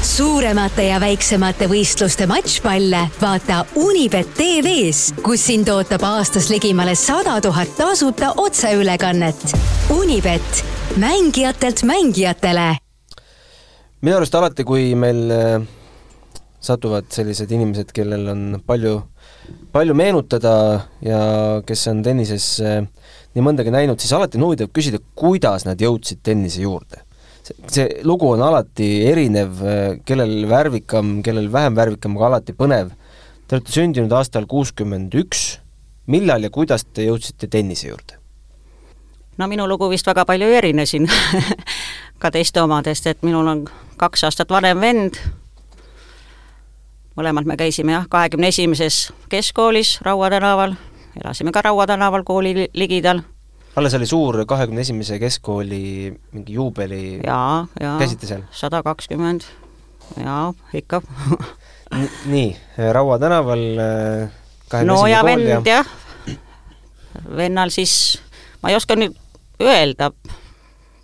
suuremate 0.01 0.87
ja 0.87 0.97
väiksemate 1.01 1.67
võistluste 1.69 2.25
matšpalle 2.29 3.03
vaata 3.21 3.61
Unibet 3.77 4.31
tv-s, 4.37 5.11
kus 5.21 5.43
sind 5.45 5.69
ootab 5.69 6.01
aastas 6.07 6.49
ligimale 6.49 6.95
sada 6.97 7.35
tuhat 7.43 7.69
tasuta 7.77 8.31
otseülekannet. 8.41 9.53
Unibet, 9.93 10.63
mängijatelt 10.97 11.83
mängijatele. 11.85 12.75
minu 14.01 14.17
arust 14.17 14.35
alati, 14.35 14.65
kui 14.65 14.95
meil 14.95 15.21
äh, 15.31 15.61
satuvad 16.59 17.11
sellised 17.13 17.51
inimesed, 17.51 17.93
kellel 17.93 18.25
on 18.33 18.41
palju, 18.65 18.95
palju 19.71 19.93
meenutada 19.93 20.55
ja 21.05 21.21
kes 21.65 21.87
on 21.93 22.01
tennises 22.03 22.49
äh, 22.65 22.81
nii 23.35 23.45
mõndagi 23.45 23.69
näinud, 23.69 24.01
siis 24.01 24.17
alati 24.17 24.41
on 24.41 24.49
huvitav 24.49 24.73
küsida, 24.73 24.97
kuidas 25.15 25.69
nad 25.69 25.81
jõudsid 25.81 26.25
tennise 26.25 26.65
juurde 26.65 27.05
see 27.43 27.87
lugu 28.07 28.29
on 28.31 28.41
alati 28.45 28.89
erinev, 29.09 29.61
kellel 30.05 30.47
värvikam, 30.49 31.19
kellel 31.25 31.49
vähem 31.51 31.75
värvikam, 31.77 32.17
aga 32.17 32.31
alati 32.31 32.55
põnev. 32.57 32.93
Te 33.47 33.57
olete 33.57 33.73
sündinud 33.73 34.13
aastal 34.15 34.47
kuuskümmend 34.47 35.15
üks, 35.19 35.59
millal 36.11 36.43
ja 36.43 36.51
kuidas 36.53 36.85
te 36.87 37.07
jõudsite 37.09 37.49
tennise 37.51 37.89
juurde? 37.91 38.21
no 39.37 39.47
minu 39.47 39.65
lugu 39.65 39.87
vist 39.89 40.05
väga 40.05 40.25
palju 40.27 40.45
ei 40.51 40.57
erine 40.59 40.85
siin 40.85 41.07
ka 42.21 42.29
teiste 42.31 42.61
omadest, 42.61 43.07
et 43.07 43.23
minul 43.25 43.47
on 43.47 43.63
kaks 43.97 44.27
aastat 44.27 44.51
vanem 44.53 44.79
vend, 44.83 45.17
mõlemad 47.17 47.47
me 47.49 47.57
käisime 47.57 47.95
jah, 47.95 48.05
kahekümne 48.09 48.51
esimeses 48.51 49.07
keskkoolis 49.29 49.97
Raua 50.05 50.29
tänaval, 50.29 50.75
elasime 51.23 51.53
ka 51.55 51.63
Raua 51.65 51.87
tänaval 51.89 52.25
kooli 52.27 52.69
ligidal 52.73 53.23
alles 53.75 53.93
oli 53.93 54.05
suur 54.05 54.45
kahekümne 54.45 54.81
esimese 54.81 55.19
keskkooli 55.19 56.13
mingi 56.31 56.53
juubeli 56.53 57.19
jaa, 57.23 57.67
jaa, 57.79 57.97
käisite 57.99 58.27
seal? 58.27 58.43
sada 58.51 58.83
kakskümmend, 58.83 59.47
jaa, 60.19 60.53
ikka. 60.73 61.01
Nii, 62.31 62.55
Raua 62.91 63.19
tänaval 63.19 63.63
äh, 63.79 64.31
kahekümne 64.69 64.93
no 64.93 65.07
ja 65.07 65.23
vend 65.25 65.47
ja... 65.47 65.61
jah, 65.65 65.87
vennal 67.35 67.69
siis, 67.69 68.21
ma 68.63 68.71
ei 68.71 68.79
oska 68.79 68.95
nüüd 68.99 69.15
öelda 69.61 70.11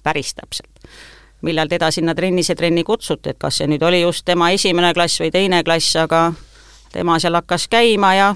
päris 0.03 0.33
täpselt, 0.35 0.87
millal 1.43 1.67
teda 1.71 1.91
sinna 1.91 2.15
trennise 2.15 2.55
trenni 2.55 2.83
kutsuti, 2.87 3.31
et 3.31 3.39
kas 3.39 3.59
see 3.61 3.67
nüüd 3.67 3.83
oli 3.83 4.01
just 4.01 4.25
tema 4.25 4.51
esimene 4.55 4.93
klass 4.95 5.21
või 5.23 5.31
teine 5.31 5.63
klass, 5.67 5.95
aga 5.99 6.31
tema 6.91 7.19
seal 7.19 7.35
hakkas 7.35 7.67
käima 7.71 8.13
ja 8.15 8.33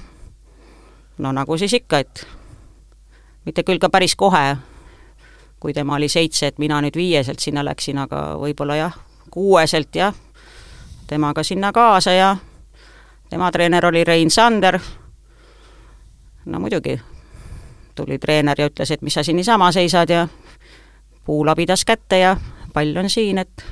no 1.17 1.31
nagu 1.35 1.57
siis 1.57 1.73
ikka, 1.79 2.03
et 2.03 2.27
mitte 3.45 3.63
küll 3.63 3.79
ka 3.79 3.89
päris 3.89 4.15
kohe, 4.15 4.57
kui 5.59 5.73
tema 5.73 5.95
oli 5.95 6.09
seitse, 6.09 6.47
et 6.47 6.59
mina 6.59 6.81
nüüd 6.81 6.97
viieselt 6.97 7.39
sinna 7.39 7.65
läksin, 7.65 7.97
aga 8.01 8.35
võib-olla 8.41 8.77
jah, 8.77 8.97
kuueselt 9.31 9.95
jah, 9.95 10.15
temaga 11.07 11.43
sinna 11.43 11.71
kaasa 11.71 12.11
ja 12.11 12.35
tema 13.29 13.51
treener 13.51 13.85
oli 13.85 14.03
Rein 14.03 14.31
Sander, 14.31 14.79
no 16.45 16.59
muidugi, 16.59 16.99
tuli 17.95 18.17
treener 18.19 18.61
ja 18.61 18.69
ütles, 18.69 18.91
et 18.91 19.01
mis 19.01 19.13
sa 19.13 19.23
siin 19.23 19.37
niisama 19.37 19.71
seisad 19.71 20.09
ja 20.09 20.27
puulabidas 21.25 21.85
kätte 21.85 22.19
ja 22.19 22.35
pall 22.73 22.97
on 22.97 23.09
siin, 23.09 23.37
et 23.37 23.65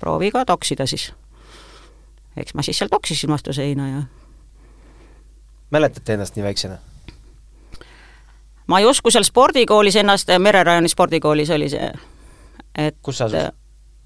proovi 0.00 0.30
ka 0.30 0.44
toksida 0.44 0.86
siis. 0.86 1.12
eks 2.36 2.54
ma 2.54 2.62
siis 2.62 2.78
seal 2.78 2.90
toksisin 2.90 3.30
vastu 3.30 3.52
seina 3.52 3.88
ja 3.88 4.02
mäletate 5.70 6.14
ennast 6.14 6.36
nii 6.36 6.44
väiksena? 6.44 6.78
Ma 8.68 8.78
ei 8.78 8.86
usku 8.86 9.10
seal 9.10 9.24
spordikoolis 9.24 9.96
ennast, 9.96 10.30
Mererajoni 10.38 10.88
spordikoolis 10.88 11.50
oli 11.50 11.68
see, 11.72 11.90
et 12.74 12.96
kus 13.02 13.18
sa 13.18 13.26
asusid? 13.28 13.56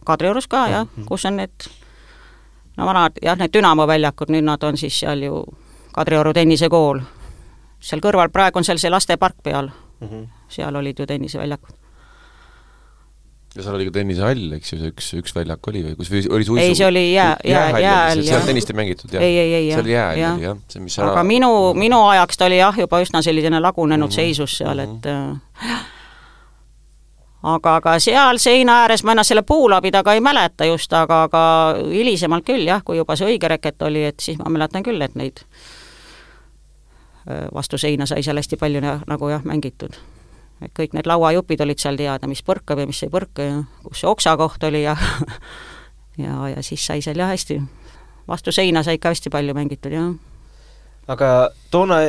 Kadriorus 0.06 0.48
ka 0.48 0.68
jah 0.68 0.84
mm, 0.84 0.90
-hmm. 0.96 1.04
kus 1.06 1.24
on 1.24 1.36
need 1.36 1.68
no 2.76 2.86
vanad 2.86 3.12
jah, 3.22 3.38
need 3.38 3.52
Dünamo 3.54 3.86
väljakud, 3.86 4.30
nüüd 4.30 4.44
nad 4.44 4.62
on 4.62 4.76
siis 4.76 5.00
seal 5.00 5.22
ju 5.22 5.44
Kadrioru 5.92 6.32
tennisekool. 6.32 7.00
seal 7.80 8.00
kõrval, 8.00 8.30
praegu 8.32 8.58
on 8.58 8.64
seal 8.64 8.78
see 8.78 8.90
lastepark 8.90 9.36
peal 9.42 9.68
mm, 10.00 10.08
-hmm. 10.08 10.28
seal 10.48 10.76
olid 10.76 10.98
ju 10.98 11.06
tenniseväljakud 11.06 11.81
ja 13.56 13.62
seal 13.64 13.76
oli 13.76 13.86
ka 13.88 13.92
tennisehall, 13.98 14.44
eks 14.56 14.72
ju, 14.72 14.78
see 14.80 14.90
üks, 14.92 15.08
üks 15.20 15.34
väljak 15.36 15.68
oli 15.68 15.82
või 15.84 15.96
kus 15.98 16.10
või 16.12 16.22
oli 16.32 16.46
see 16.46 16.54
uisu 16.54 16.60
ei, 16.62 16.76
see 16.78 16.86
oli 16.88 17.02
jää, 17.12 17.32
jää, 17.44 17.64
jääl, 17.84 18.22
jah. 18.24 18.28
seal 18.30 18.46
tennist 18.48 18.72
ei 18.72 18.78
mängitud, 18.78 19.12
jah? 19.12 19.24
ei, 19.24 19.38
ei, 19.38 19.54
ei, 19.54 19.66
jah. 19.68 19.76
see 19.76 19.84
oli 19.84 19.92
jääl, 19.92 20.20
oli 20.30 20.46
jah, 20.46 20.60
see, 20.72 20.84
mis 20.84 20.96
aga 20.98 21.10
ära... 21.12 21.24
minu, 21.28 21.50
minu 21.76 21.98
ajaks 22.08 22.40
ta 22.40 22.48
oli 22.48 22.60
jah, 22.62 22.78
juba 22.84 23.02
üsna 23.04 23.20
selline 23.24 23.60
lagunenud 23.60 24.08
mm 24.08 24.10
-hmm. 24.10 24.14
seisus 24.14 24.56
seal, 24.62 24.78
et 24.78 25.10
mm 25.10 25.34
-hmm. 25.34 25.82
aga, 27.52 27.76
aga 27.76 27.98
seal 28.00 28.40
seina 28.40 28.78
ääres 28.86 29.04
ma 29.04 29.12
ennast 29.12 29.34
selle 29.34 29.42
puulabi 29.42 29.92
taga 29.92 30.14
ei 30.16 30.24
mäleta 30.24 30.64
just, 30.64 30.92
aga, 30.92 31.22
aga 31.28 31.44
hilisemalt 31.90 32.48
küll 32.48 32.64
jah, 32.66 32.80
kui 32.84 32.96
juba 32.96 33.16
see 33.16 33.34
õige 33.34 33.48
reket 33.52 33.82
oli, 33.82 34.04
et 34.04 34.20
siis 34.20 34.38
ma 34.38 34.48
mäletan 34.48 34.82
küll, 34.82 35.02
et 35.02 35.14
neid 35.14 35.44
vastu 37.54 37.78
seina 37.78 38.06
sai 38.06 38.22
seal 38.22 38.36
hästi 38.36 38.56
palju 38.56 38.80
nagu 38.80 39.28
jah, 39.28 39.44
mängitud 39.44 39.92
et 40.64 40.74
kõik 40.76 40.96
need 40.96 41.08
lauajupid 41.10 41.62
olid 41.64 41.82
seal 41.82 41.98
teada, 42.00 42.30
mis 42.30 42.42
põrkab 42.46 42.82
ja 42.82 42.88
mis 42.88 43.02
ei 43.04 43.12
põrka 43.12 43.46
ja 43.46 43.60
kus 43.84 44.02
see 44.02 44.10
oksakoht 44.10 44.64
oli 44.68 44.84
ja 44.84 44.96
ja, 46.24 46.48
ja 46.54 46.62
siis 46.64 46.84
sai 46.86 47.02
seal 47.04 47.20
jah 47.22 47.32
hästi, 47.32 47.60
vastu 48.28 48.54
seina 48.54 48.84
sai 48.86 48.98
ikka 49.00 49.14
hästi 49.14 49.32
palju 49.32 49.56
mängitud, 49.56 49.94
jah. 49.94 50.12
aga 51.12 51.32
toona 51.70 52.04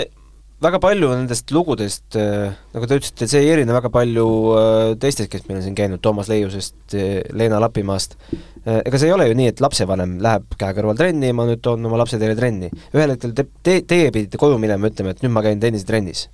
väga 0.64 0.80
palju 0.84 1.10
nendest 1.12 1.52
lugudest, 1.52 2.16
äh, 2.20 2.54
nagu 2.76 2.88
te 2.88 2.98
ütlesite, 3.00 3.28
see 3.30 3.42
ei 3.44 3.52
erine 3.56 3.76
väga 3.76 3.92
palju 3.94 4.28
äh, 4.56 4.94
teistest, 5.02 5.32
kes 5.32 5.48
meil 5.48 5.60
on 5.60 5.66
siin 5.66 5.76
käinud, 5.78 6.02
Toomas 6.04 6.30
Leiusest, 6.32 6.78
äh, 6.96 7.20
Leena 7.36 7.60
Lapimaast, 7.64 8.16
ega 8.64 9.00
see 9.00 9.10
ei 9.10 9.16
ole 9.16 9.28
ju 9.28 9.36
nii, 9.36 9.50
et 9.52 9.64
lapsevanem 9.64 10.16
läheb 10.24 10.56
käe 10.60 10.72
kõrval 10.78 11.00
trenni, 11.00 11.34
ma 11.36 11.48
nüüd 11.50 11.60
toon 11.66 11.84
oma 11.90 12.00
lapse 12.00 12.20
teile 12.22 12.38
trenni. 12.40 12.72
ühel 12.96 13.16
hetkel 13.16 13.36
te, 13.36 13.48
te, 13.66 13.82
teie 13.88 14.14
pidite 14.16 14.40
koju 14.40 14.62
minema 14.62 14.88
ütlema, 14.92 15.12
et 15.12 15.26
nüüd 15.26 15.36
ma 15.36 15.44
käin 15.44 15.60
tennisetrennis. 15.64 16.30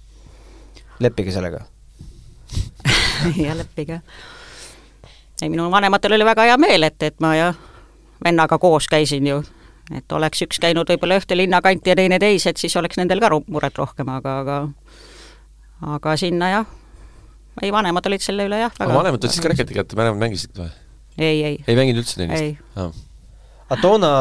leppige 0.99 1.34
sellega 1.34 1.65
ja 3.45 3.57
leppige. 3.57 4.01
ei, 5.41 5.49
minu 5.49 5.69
vanematel 5.71 6.17
oli 6.17 6.25
väga 6.25 6.49
hea 6.51 6.57
meel, 6.57 6.83
et, 6.83 7.03
et 7.03 7.19
ma 7.23 7.35
ja 7.35 7.53
vennaga 8.23 8.57
koos 8.59 8.88
käisin 8.88 9.27
ju. 9.27 9.43
et 9.95 10.12
oleks 10.12 10.43
üks 10.45 10.59
käinud 10.62 10.89
võib-olla 10.89 11.19
ühte 11.19 11.38
linnakanti 11.38 11.93
ja 11.93 11.95
teine 11.97 12.19
teise, 12.19 12.53
et 12.53 12.62
siis 12.62 12.75
oleks 12.77 12.99
nendel 12.99 13.21
ka 13.23 13.31
muret 13.47 13.77
rohkem, 13.77 14.09
aga, 14.09 14.39
aga 14.43 14.59
aga 15.95 16.15
sinna 16.19 16.49
jah, 16.51 16.71
ei, 17.62 17.71
vanemad 17.71 18.05
olid 18.09 18.23
selle 18.23 18.47
üle 18.49 18.59
jah 18.62 18.73
aga 18.77 18.93
vanemad 18.93 19.23
võtsid 19.23 19.43
ka 19.43 19.53
reketi 19.53 19.77
kätte, 19.77 19.99
vanemad 19.99 20.19
mängisid 20.21 20.57
või? 20.59 20.71
ei, 21.17 21.43
ei. 21.43 21.55
ei 21.65 21.77
mänginud 21.79 22.03
üldse 22.03 22.19
tennist? 22.19 22.59
aga 23.69 23.79
toona, 23.81 24.12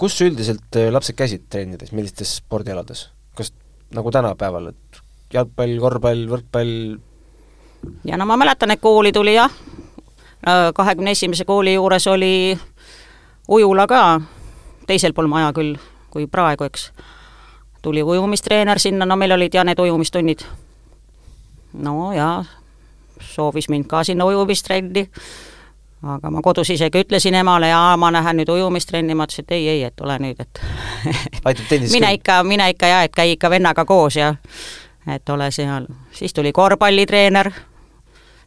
kus 0.00 0.18
üldiselt 0.24 0.78
äh, 0.78 0.90
lapsed 0.92 1.18
käisid 1.18 1.48
trennides, 1.52 1.92
millistes 1.96 2.38
spordialades? 2.40 3.08
kas 3.36 3.52
nagu 3.96 4.12
tänapäeval, 4.14 4.70
et 4.72 5.02
jalgpall, 5.34 5.76
korvpall, 5.82 6.24
võrkpall, 6.30 6.74
ja 8.04 8.16
no 8.16 8.26
ma 8.26 8.36
mäletan, 8.36 8.70
et 8.70 8.80
kooli 8.80 9.12
tuli 9.12 9.34
jah, 9.34 9.50
kahekümne 10.74 11.10
esimese 11.10 11.44
kooli 11.44 11.74
juures 11.74 12.06
oli 12.06 12.58
ujula 13.48 13.86
ka, 13.86 14.20
teisel 14.86 15.12
pool 15.12 15.26
maja 15.26 15.52
küll, 15.52 15.76
kui 16.10 16.26
praegu, 16.26 16.64
eks. 16.64 16.92
tuli 17.82 18.02
ujumistreener 18.02 18.78
sinna, 18.78 19.06
no 19.06 19.16
meil 19.16 19.32
olid 19.32 19.54
ja 19.54 19.64
need 19.64 19.78
ujumistunnid. 19.78 20.40
no 21.72 22.12
ja 22.12 22.44
soovis 23.20 23.68
mind 23.68 23.84
ka 23.86 24.04
sinna 24.04 24.24
ujumistrenni, 24.24 25.08
aga 26.02 26.30
ma 26.30 26.42
kodus 26.42 26.70
isegi 26.70 27.00
ütlesin 27.00 27.34
emale, 27.34 27.68
jaa, 27.68 27.96
ma 27.96 28.12
lähen 28.12 28.36
nüüd 28.40 28.48
ujumistrenni, 28.48 29.14
ma 29.14 29.24
ütlesin, 29.24 29.44
et 29.44 29.50
ei, 29.56 29.68
ei, 29.68 29.84
et 29.84 30.00
ole 30.00 30.18
nüüd, 30.18 30.40
et 30.40 30.60
mine 31.96 32.12
ikka, 32.18 32.42
mine 32.44 32.70
ikka 32.70 32.86
ja, 32.86 33.02
et 33.02 33.14
käi 33.14 33.36
ikka 33.36 33.50
vennaga 33.50 33.84
koos 33.84 34.16
ja 34.16 34.34
et 35.14 35.28
ole 35.28 35.50
seal. 35.50 35.86
siis 36.10 36.34
tuli 36.34 36.52
korvpallitreener, 36.52 37.50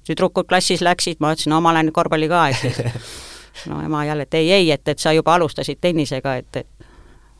tüdrukud 0.09 0.49
klassis 0.49 0.83
läksid, 0.85 1.21
ma 1.21 1.33
ütlesin, 1.35 1.53
no 1.53 1.61
ma 1.63 1.73
lähen 1.75 1.93
korvpalli 1.93 2.29
ka, 2.31 2.47
et 2.53 3.69
no 3.69 3.81
ema 3.85 4.05
jälle, 4.07 4.27
et 4.27 4.39
ei, 4.39 4.51
ei, 4.57 4.71
et, 4.71 4.87
et 4.87 4.99
sa 4.99 5.13
juba 5.13 5.35
alustasid 5.37 5.79
tennisega, 5.81 6.35
et, 6.41 6.63
et 6.63 6.89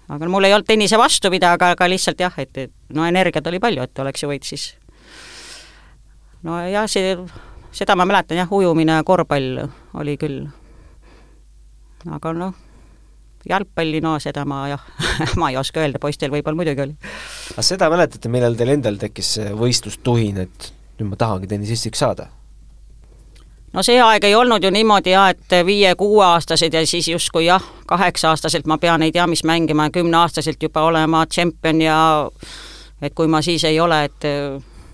aga 0.10 0.29
mul 0.29 0.47
ei 0.47 0.55
olnud 0.55 0.67
tennise 0.67 0.97
vastu 0.99 1.32
mida, 1.34 1.53
aga, 1.58 1.73
aga 1.75 1.89
lihtsalt 1.89 2.21
jah, 2.21 2.38
et, 2.41 2.58
et 2.58 2.95
no 2.95 3.05
energiat 3.08 3.47
oli 3.47 3.62
palju, 3.62 3.86
et 3.86 4.05
oleks 4.05 4.23
ju 4.23 4.32
võid 4.32 4.47
siis 4.47 4.71
no 6.45 6.62
jah, 6.69 6.88
see, 6.89 7.13
seda 7.75 7.97
ma 7.99 8.08
mäletan 8.10 8.39
jah, 8.41 8.49
ujumine 8.51 8.99
ja 8.99 9.05
korvpall 9.05 9.62
oli 9.99 10.17
küll. 10.21 10.47
aga 12.10 12.34
noh 12.34 12.58
jalgpalli, 13.49 14.01
no 14.03 14.17
seda 14.19 14.43
ma 14.49 14.63
jah 14.71 14.84
ma 15.39 15.51
ei 15.51 15.60
oska 15.60 15.84
öelda, 15.84 16.01
poistel 16.01 16.34
võib-olla 16.34 16.60
muidugi 16.60 16.86
oli. 16.88 17.13
aga 17.53 17.65
seda 17.65 17.91
mäletate, 17.91 18.32
millal 18.32 18.58
teil 18.60 18.75
endal 18.75 18.99
tekkis 19.01 19.36
see 19.38 19.53
võistlustuhin, 19.55 20.43
et 20.45 20.71
nüüd 20.99 21.13
ma 21.13 21.19
tahangi 21.19 21.49
tennisistiks 21.51 22.03
saada? 22.03 22.29
No 23.73 23.84
see 23.84 23.99
aeg 24.01 24.23
ei 24.23 24.36
olnud 24.36 24.63
ju 24.63 24.71
niimoodi 24.71 25.13
jah, 25.13 25.29
et 25.29 25.58
viie-kuueaastased 25.65 26.73
ja 26.73 26.86
siis 26.88 27.08
justkui 27.08 27.45
jah, 27.45 27.63
kaheksa-aastaselt 27.88 28.67
ma 28.67 28.77
pean 28.77 29.01
ei 29.01 29.12
tea 29.12 29.27
mis 29.27 29.43
mängima 29.43 29.89
ja 29.89 29.95
kümneaastaselt 29.99 30.63
juba 30.63 30.82
olema 30.82 31.25
tšempion 31.25 31.82
ja 31.82 31.99
et 33.01 33.13
kui 33.13 33.27
ma 33.27 33.41
siis 33.41 33.63
ei 33.63 33.79
ole, 33.79 34.03
et 34.03 34.27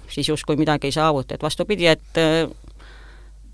siis 0.07 0.29
justkui 0.29 0.55
midagi 0.55 0.87
ei 0.87 0.91
saavuta, 0.91 1.35
et 1.35 1.43
vastupidi, 1.43 1.87
et 1.87 2.21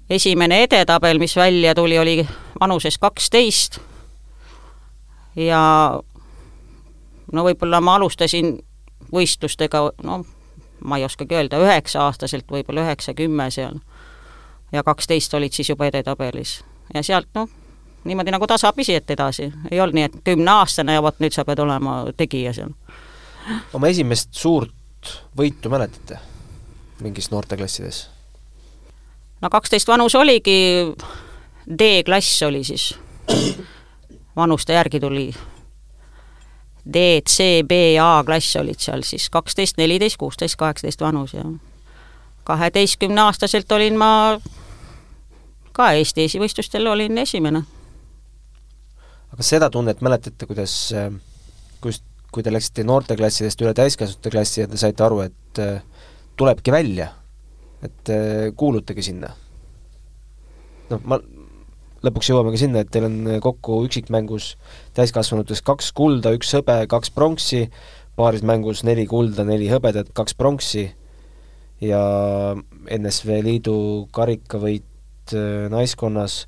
esimene 0.10 0.64
edetabel, 0.64 1.20
mis 1.20 1.36
välja 1.36 1.76
tuli, 1.76 2.00
oli 2.00 2.28
vanuses 2.60 2.98
kaksteist 2.98 3.80
ja 5.36 5.62
no 7.32 7.44
võib-olla 7.48 7.82
ma 7.82 7.96
alustasin 7.96 8.58
võistlustega, 9.14 9.86
no 10.04 10.22
ma 10.84 10.98
ei 10.98 11.06
oskagi 11.06 11.36
öelda, 11.36 11.60
üheksa-aastaselt, 11.62 12.48
võib-olla 12.52 12.86
üheksa-kümme 12.88 13.50
seal. 13.54 13.80
Ja 14.72 14.84
kaksteist 14.84 15.34
olid 15.34 15.54
siis 15.54 15.70
juba 15.70 15.86
edetabelis. 15.86 16.64
ja 16.94 17.04
sealt 17.04 17.28
noh, 17.36 17.50
niimoodi 18.04 18.32
nagu 18.32 18.48
tasapisi, 18.48 18.96
et 18.96 19.10
edasi. 19.10 19.52
ei 19.72 19.82
olnud 19.82 19.96
nii, 19.96 20.04
et 20.04 20.20
kümneaastane 20.24 20.94
ja 20.94 21.04
vot 21.04 21.20
nüüd 21.20 21.34
sa 21.34 21.46
pead 21.46 21.60
olema 21.60 22.06
tegija 22.18 22.54
seal. 22.54 22.74
oma 23.74 23.88
esimest 23.88 24.34
suurt 24.34 25.16
võitu 25.38 25.70
mäletate 25.70 26.20
mingis 27.02 27.32
noorteklassides? 27.32 28.10
no 29.42 29.50
kaksteist 29.50 29.88
vanus 29.88 30.16
oligi, 30.16 30.94
D-klass 31.78 32.44
oli 32.44 32.64
siis 32.64 32.94
vanuste 34.36 34.74
järgi 34.74 35.00
tuli 35.00 35.32
D, 36.94 37.22
C, 37.30 37.64
B 37.68 37.72
ja 37.96 38.18
A 38.18 38.24
klass 38.24 38.56
olid 38.58 38.80
seal 38.82 39.04
siis 39.06 39.30
kaksteist, 39.30 39.78
neliteist, 39.78 40.18
kuusteist, 40.18 40.58
kaheksateist 40.58 41.02
vanus 41.02 41.34
ja 41.34 41.44
kaheteistkümneaastaselt 42.44 43.72
olin 43.72 43.98
ma 43.98 44.40
ka 45.76 45.92
Eesti 45.98 46.26
esivõistlustel 46.28 46.88
olin 46.88 47.18
esimene. 47.22 47.64
aga 49.32 49.44
seda 49.48 49.70
tunnet 49.72 50.02
mäletate, 50.04 50.46
kuidas, 50.46 50.74
kus, 51.82 52.02
kui 52.32 52.44
te 52.44 52.52
läksite 52.52 52.84
noorteklassidest 52.88 53.62
üle 53.64 53.74
täiskasvanute 53.78 54.34
klassi 54.34 54.64
ja 54.64 54.70
te 54.72 54.80
saite 54.80 55.04
aru, 55.06 55.22
et 55.28 55.62
äh, 55.64 55.84
tulebki 56.40 56.74
välja, 56.74 57.12
et 57.84 58.12
äh, 58.12 58.50
kuulutegi 58.56 59.06
sinna? 59.12 59.32
noh, 60.92 61.04
ma 61.08 61.22
lõpuks 62.04 62.32
jõuame 62.32 62.52
ka 62.52 62.60
sinna, 62.60 62.82
et 62.82 62.92
teil 62.92 63.06
on 63.08 63.18
kokku 63.44 63.84
üksikmängus 63.86 64.56
täiskasvanutes 64.98 65.62
kaks 65.64 65.92
kulda, 65.96 66.34
üks 66.36 66.52
hõbe, 66.58 66.82
kaks 66.92 67.14
pronksi, 67.16 67.68
paaris 68.18 68.44
mängus 68.44 68.84
neli 68.88 69.06
kulda, 69.08 69.46
neli 69.48 69.70
hõbedat, 69.72 70.12
kaks 70.18 70.36
pronksi 70.36 70.90
ja 71.82 72.02
NSV 72.98 73.42
Liidu 73.46 73.76
karikavõit 74.14 74.91
äh, 75.34 75.70
naiskonnas, 75.70 76.48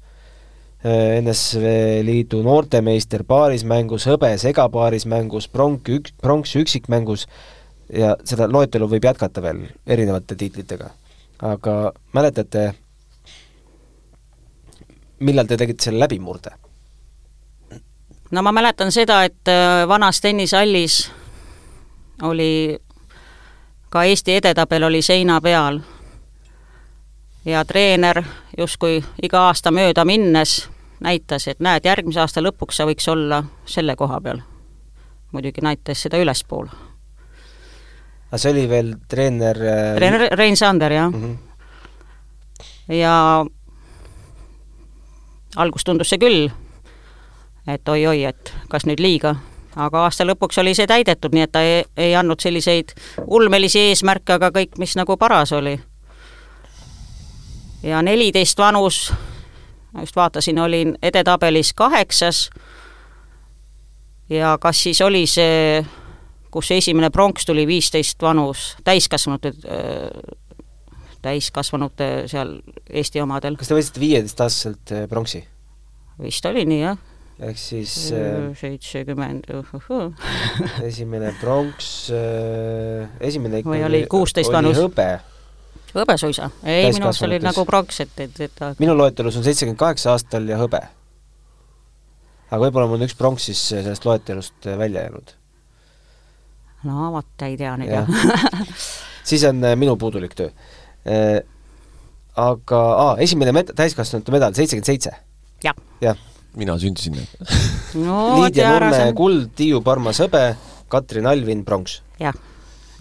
äh, 0.85 1.21
NSV 1.21 1.63
Liidu 2.05 2.43
noortemeister 2.43 3.23
paarismängus, 3.27 4.07
hõbe 4.09 4.33
segapaarismängus, 4.37 5.47
pronk 5.47 5.89
ük-, 5.89 6.13
pronks 6.21 6.55
üksikmängus 6.59 7.27
ja 7.93 8.15
seda 8.25 8.47
loetelu 8.51 8.87
võib 8.89 9.05
jätkata 9.05 9.41
veel 9.41 9.65
erinevate 9.87 10.35
tiitlitega. 10.35 10.89
aga 11.43 11.91
mäletate, 12.13 12.73
millal 15.19 15.47
te 15.47 15.57
tegite 15.57 15.83
selle 15.83 15.99
läbimurde? 15.99 16.51
no 18.31 18.41
ma 18.41 18.51
mäletan 18.51 18.91
seda, 18.91 19.23
et 19.23 19.47
äh, 19.47 19.87
vanas 19.87 20.21
tennisehallis 20.21 21.11
oli 22.21 22.79
ka 23.93 24.03
Eesti 24.03 24.35
edetabel 24.35 24.83
oli 24.83 25.01
seina 25.01 25.41
peal. 25.41 25.79
ja 27.45 27.65
treener 27.65 28.23
justkui 28.57 29.03
iga 29.23 29.47
aasta 29.47 29.71
mööda 29.71 30.05
minnes 30.05 30.69
näitas, 31.03 31.47
et 31.47 31.59
näed, 31.59 31.85
järgmise 31.85 32.21
aasta 32.23 32.41
lõpuks 32.43 32.79
sa 32.79 32.87
võiks 32.87 33.07
olla 33.11 33.43
selle 33.65 33.95
koha 33.95 34.21
peal. 34.21 34.41
muidugi 35.31 35.61
näitas 35.61 36.01
seda 36.01 36.17
ülespoole. 36.17 36.69
aga 38.27 38.37
see 38.37 38.51
oli 38.51 38.69
veel 38.69 38.95
treener 39.07 39.57
äh, 39.57 39.95
treener 39.95 40.27
Rein 40.37 40.57
Sander, 40.57 40.91
jah 40.91 41.11
mm. 41.11 41.23
-hmm. 41.23 41.37
ja 42.95 43.45
algus 45.55 45.83
tundus 45.83 46.09
see 46.09 46.19
küll, 46.19 46.51
et 47.67 47.89
oi-oi, 47.89 48.23
et 48.23 48.53
kas 48.69 48.85
nüüd 48.85 48.99
liiga 48.99 49.35
aga 49.75 50.03
aasta 50.05 50.25
lõpuks 50.25 50.59
oli 50.61 50.75
see 50.77 50.87
täidetud, 50.87 51.33
nii 51.33 51.45
et 51.47 51.51
ta 51.51 51.61
ei, 51.61 51.83
ei 51.97 52.15
andnud 52.15 52.39
selliseid 52.39 52.93
ulmelisi 53.27 53.79
eesmärke, 53.89 54.37
aga 54.37 54.51
kõik, 54.53 54.77
mis 54.77 54.95
nagu 54.99 55.17
paras 55.17 55.53
oli. 55.53 55.77
Ja 57.83 58.01
neliteist 58.01 58.59
vanus, 58.59 59.13
ma 59.93 60.05
just 60.05 60.15
vaatasin, 60.15 60.59
olin 60.59 60.95
edetabelis 61.03 61.73
kaheksas 61.73 62.49
ja 64.29 64.57
kas 64.61 64.83
siis 64.83 65.01
oli 65.01 65.25
see, 65.27 65.83
kus 66.51 66.71
esimene 66.71 67.09
pronks 67.09 67.45
tuli, 67.45 67.67
viisteist 67.67 68.21
vanus, 68.21 68.73
täiskasvanute 68.83 69.53
täiskasvanute 71.23 72.27
seal 72.27 72.57
Eesti 72.89 73.21
omadel. 73.23 73.55
kas 73.55 73.71
te 73.71 73.77
võtsite 73.77 74.03
viieteistaastaselt 74.03 74.95
pronksi? 75.09 75.45
vist 76.21 76.45
oli 76.45 76.65
nii, 76.67 76.81
jah 76.83 76.99
ehk 77.41 77.57
siis 77.57 78.11
äh, 78.13 78.51
seitsekümmend 78.57 79.47
esimene 80.85 81.33
pronks, 81.41 81.89
äh, 82.13 83.09
esimene 83.23 83.63
või 83.65 83.83
oli 83.87 84.03
kuusteist 84.09 84.53
vanus? 84.53 84.77
hõbe. 84.77 85.07
Hõbe 85.93 86.17
suisa? 86.19 86.49
ei, 86.63 86.89
minu 86.91 87.09
arust 87.09 87.25
oli 87.27 87.39
nagu 87.43 87.65
pronks, 87.69 88.01
et, 88.05 88.13
et, 88.25 88.41
et 88.47 88.61
aga... 88.61 88.75
minu 88.81 88.95
loetelus 88.97 89.37
on 89.39 89.45
seitsekümmend 89.45 89.79
kaheksa 89.79 90.13
aastal 90.15 90.47
ja 90.49 90.59
hõbe. 90.61 90.81
aga 92.49 92.61
võib-olla 92.65 92.89
mul 92.89 93.01
on 93.01 93.07
üks 93.07 93.17
pronks 93.19 93.47
siis 93.49 93.61
sellest 93.73 94.05
loetelust 94.07 94.69
välja 94.79 95.05
jäänud. 95.07 95.33
no 96.89 97.13
vot, 97.15 97.47
ei 97.47 97.57
tea 97.59 97.77
nüüd 97.79 97.93
jah 97.93 98.09
ja. 98.09 98.67
siis 99.29 99.45
on 99.49 99.63
äh, 99.63 99.77
minu 99.79 99.95
puudulik 100.01 100.35
töö. 100.37 100.51
aga 102.35 102.83
aa, 103.07 103.15
esimene 103.23 103.55
med-, 103.55 103.73
täiskasvanute 103.77 104.35
medal, 104.35 104.55
seitsekümmend 104.57 104.91
seitse? 104.91 105.17
jah 105.63 105.77
ja 106.01 106.15
mina 106.57 106.77
sündisin 106.79 107.17
no, 108.05 108.19
Liidia 108.41 108.73
Nurme 108.73 109.07
kuld, 109.17 109.49
Tiiu 109.57 109.81
Parmas 109.85 110.21
hõbe, 110.23 110.53
Katrin 110.91 111.29
Alvin 111.29 111.65
pronks. 111.65 112.01
jah, 112.21 112.37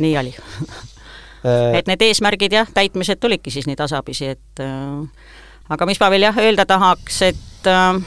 nii 0.02 0.16
oli 0.20 0.34
äh, 0.36 0.91
et 1.44 1.88
need 1.90 2.02
eesmärgid 2.06 2.52
jah, 2.52 2.68
täitmised 2.74 3.20
tulidki 3.20 3.50
siis 3.50 3.66
nii 3.66 3.76
tasapisi, 3.76 4.32
et 4.36 4.62
äh, 4.62 5.30
aga 5.68 5.86
mis 5.86 6.00
ma 6.00 6.10
veel 6.10 6.28
jah, 6.28 6.38
öelda 6.38 6.66
tahaks, 6.66 7.22
et 7.22 7.70
äh, 7.70 7.98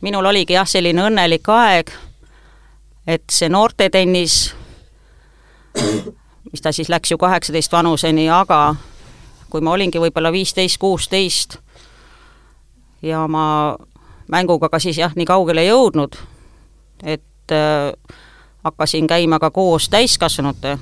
minul 0.00 0.24
oligi 0.24 0.56
jah, 0.56 0.68
selline 0.68 1.04
õnnelik 1.08 1.48
aeg, 1.52 1.92
et 3.06 3.26
see 3.32 3.48
noortetennis, 3.52 4.38
mis 6.50 6.62
ta 6.62 6.72
siis 6.72 6.88
läks 6.88 7.12
ju 7.12 7.18
kaheksateist 7.20 7.72
vanuseni, 7.72 8.28
aga 8.32 8.74
kui 9.50 9.60
ma 9.60 9.74
olingi 9.74 10.00
võib-olla 10.00 10.32
viisteist, 10.32 10.78
kuusteist 10.80 11.58
ja 13.02 13.26
ma 13.28 13.76
mänguga 14.30 14.68
ka 14.70 14.78
siis 14.78 14.98
jah, 15.00 15.12
nii 15.16 15.26
kaugele 15.28 15.64
jõudnud, 15.66 16.16
et 17.04 17.54
äh, 17.56 17.92
hakkasin 18.64 19.06
käima 19.10 19.40
ka 19.42 19.50
koos 19.50 19.88
täiskasvanute 19.92 20.78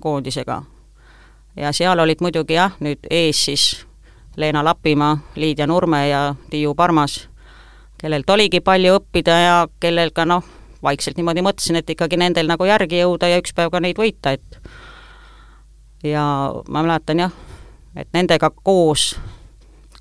koondisega. 0.00 0.62
ja 1.56 1.72
seal 1.72 1.98
olid 1.98 2.20
muidugi 2.20 2.54
jah, 2.54 2.72
nüüd 2.80 3.06
ees 3.10 3.44
siis 3.44 3.86
Leena 4.36 4.64
Lapimaa, 4.64 5.18
Liidia 5.34 5.66
Nurme 5.66 6.08
ja 6.08 6.34
Tiiu 6.50 6.74
Parmas, 6.74 7.28
kellelt 8.00 8.30
oligi 8.30 8.60
palju 8.60 8.94
õppida 9.00 9.38
ja 9.42 9.56
kellel 9.80 10.10
ka 10.14 10.24
noh, 10.24 10.44
vaikselt 10.82 11.16
niimoodi 11.16 11.42
mõtlesin, 11.42 11.80
et 11.80 11.90
ikkagi 11.90 12.16
nendel 12.16 12.46
nagu 12.46 12.64
järgi 12.64 13.02
jõuda 13.02 13.32
ja 13.32 13.40
üks 13.42 13.54
päev 13.54 13.72
ka 13.74 13.80
neid 13.80 13.98
võita, 13.98 14.36
et 14.38 14.60
ja 16.06 16.22
ma 16.68 16.82
mäletan 16.82 17.26
jah, 17.26 17.34
et 17.96 18.08
nendega 18.14 18.50
koos 18.62 19.16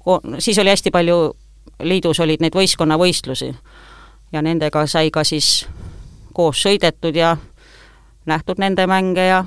ko, 0.07 0.21
siis 0.39 0.59
oli 0.59 0.69
hästi 0.69 0.91
palju 0.91 1.17
liidus 1.83 2.19
olid 2.19 2.41
neid 2.41 2.55
võistkonnavõistlusi 2.55 3.51
ja 4.31 4.41
nendega 4.41 4.85
sai 4.87 5.11
ka 5.11 5.23
siis 5.27 5.67
koos 6.33 6.61
sõidetud 6.63 7.15
ja 7.15 7.35
nähtud 8.25 8.61
nende 8.61 8.87
mänge 8.87 9.25
ja 9.27 9.43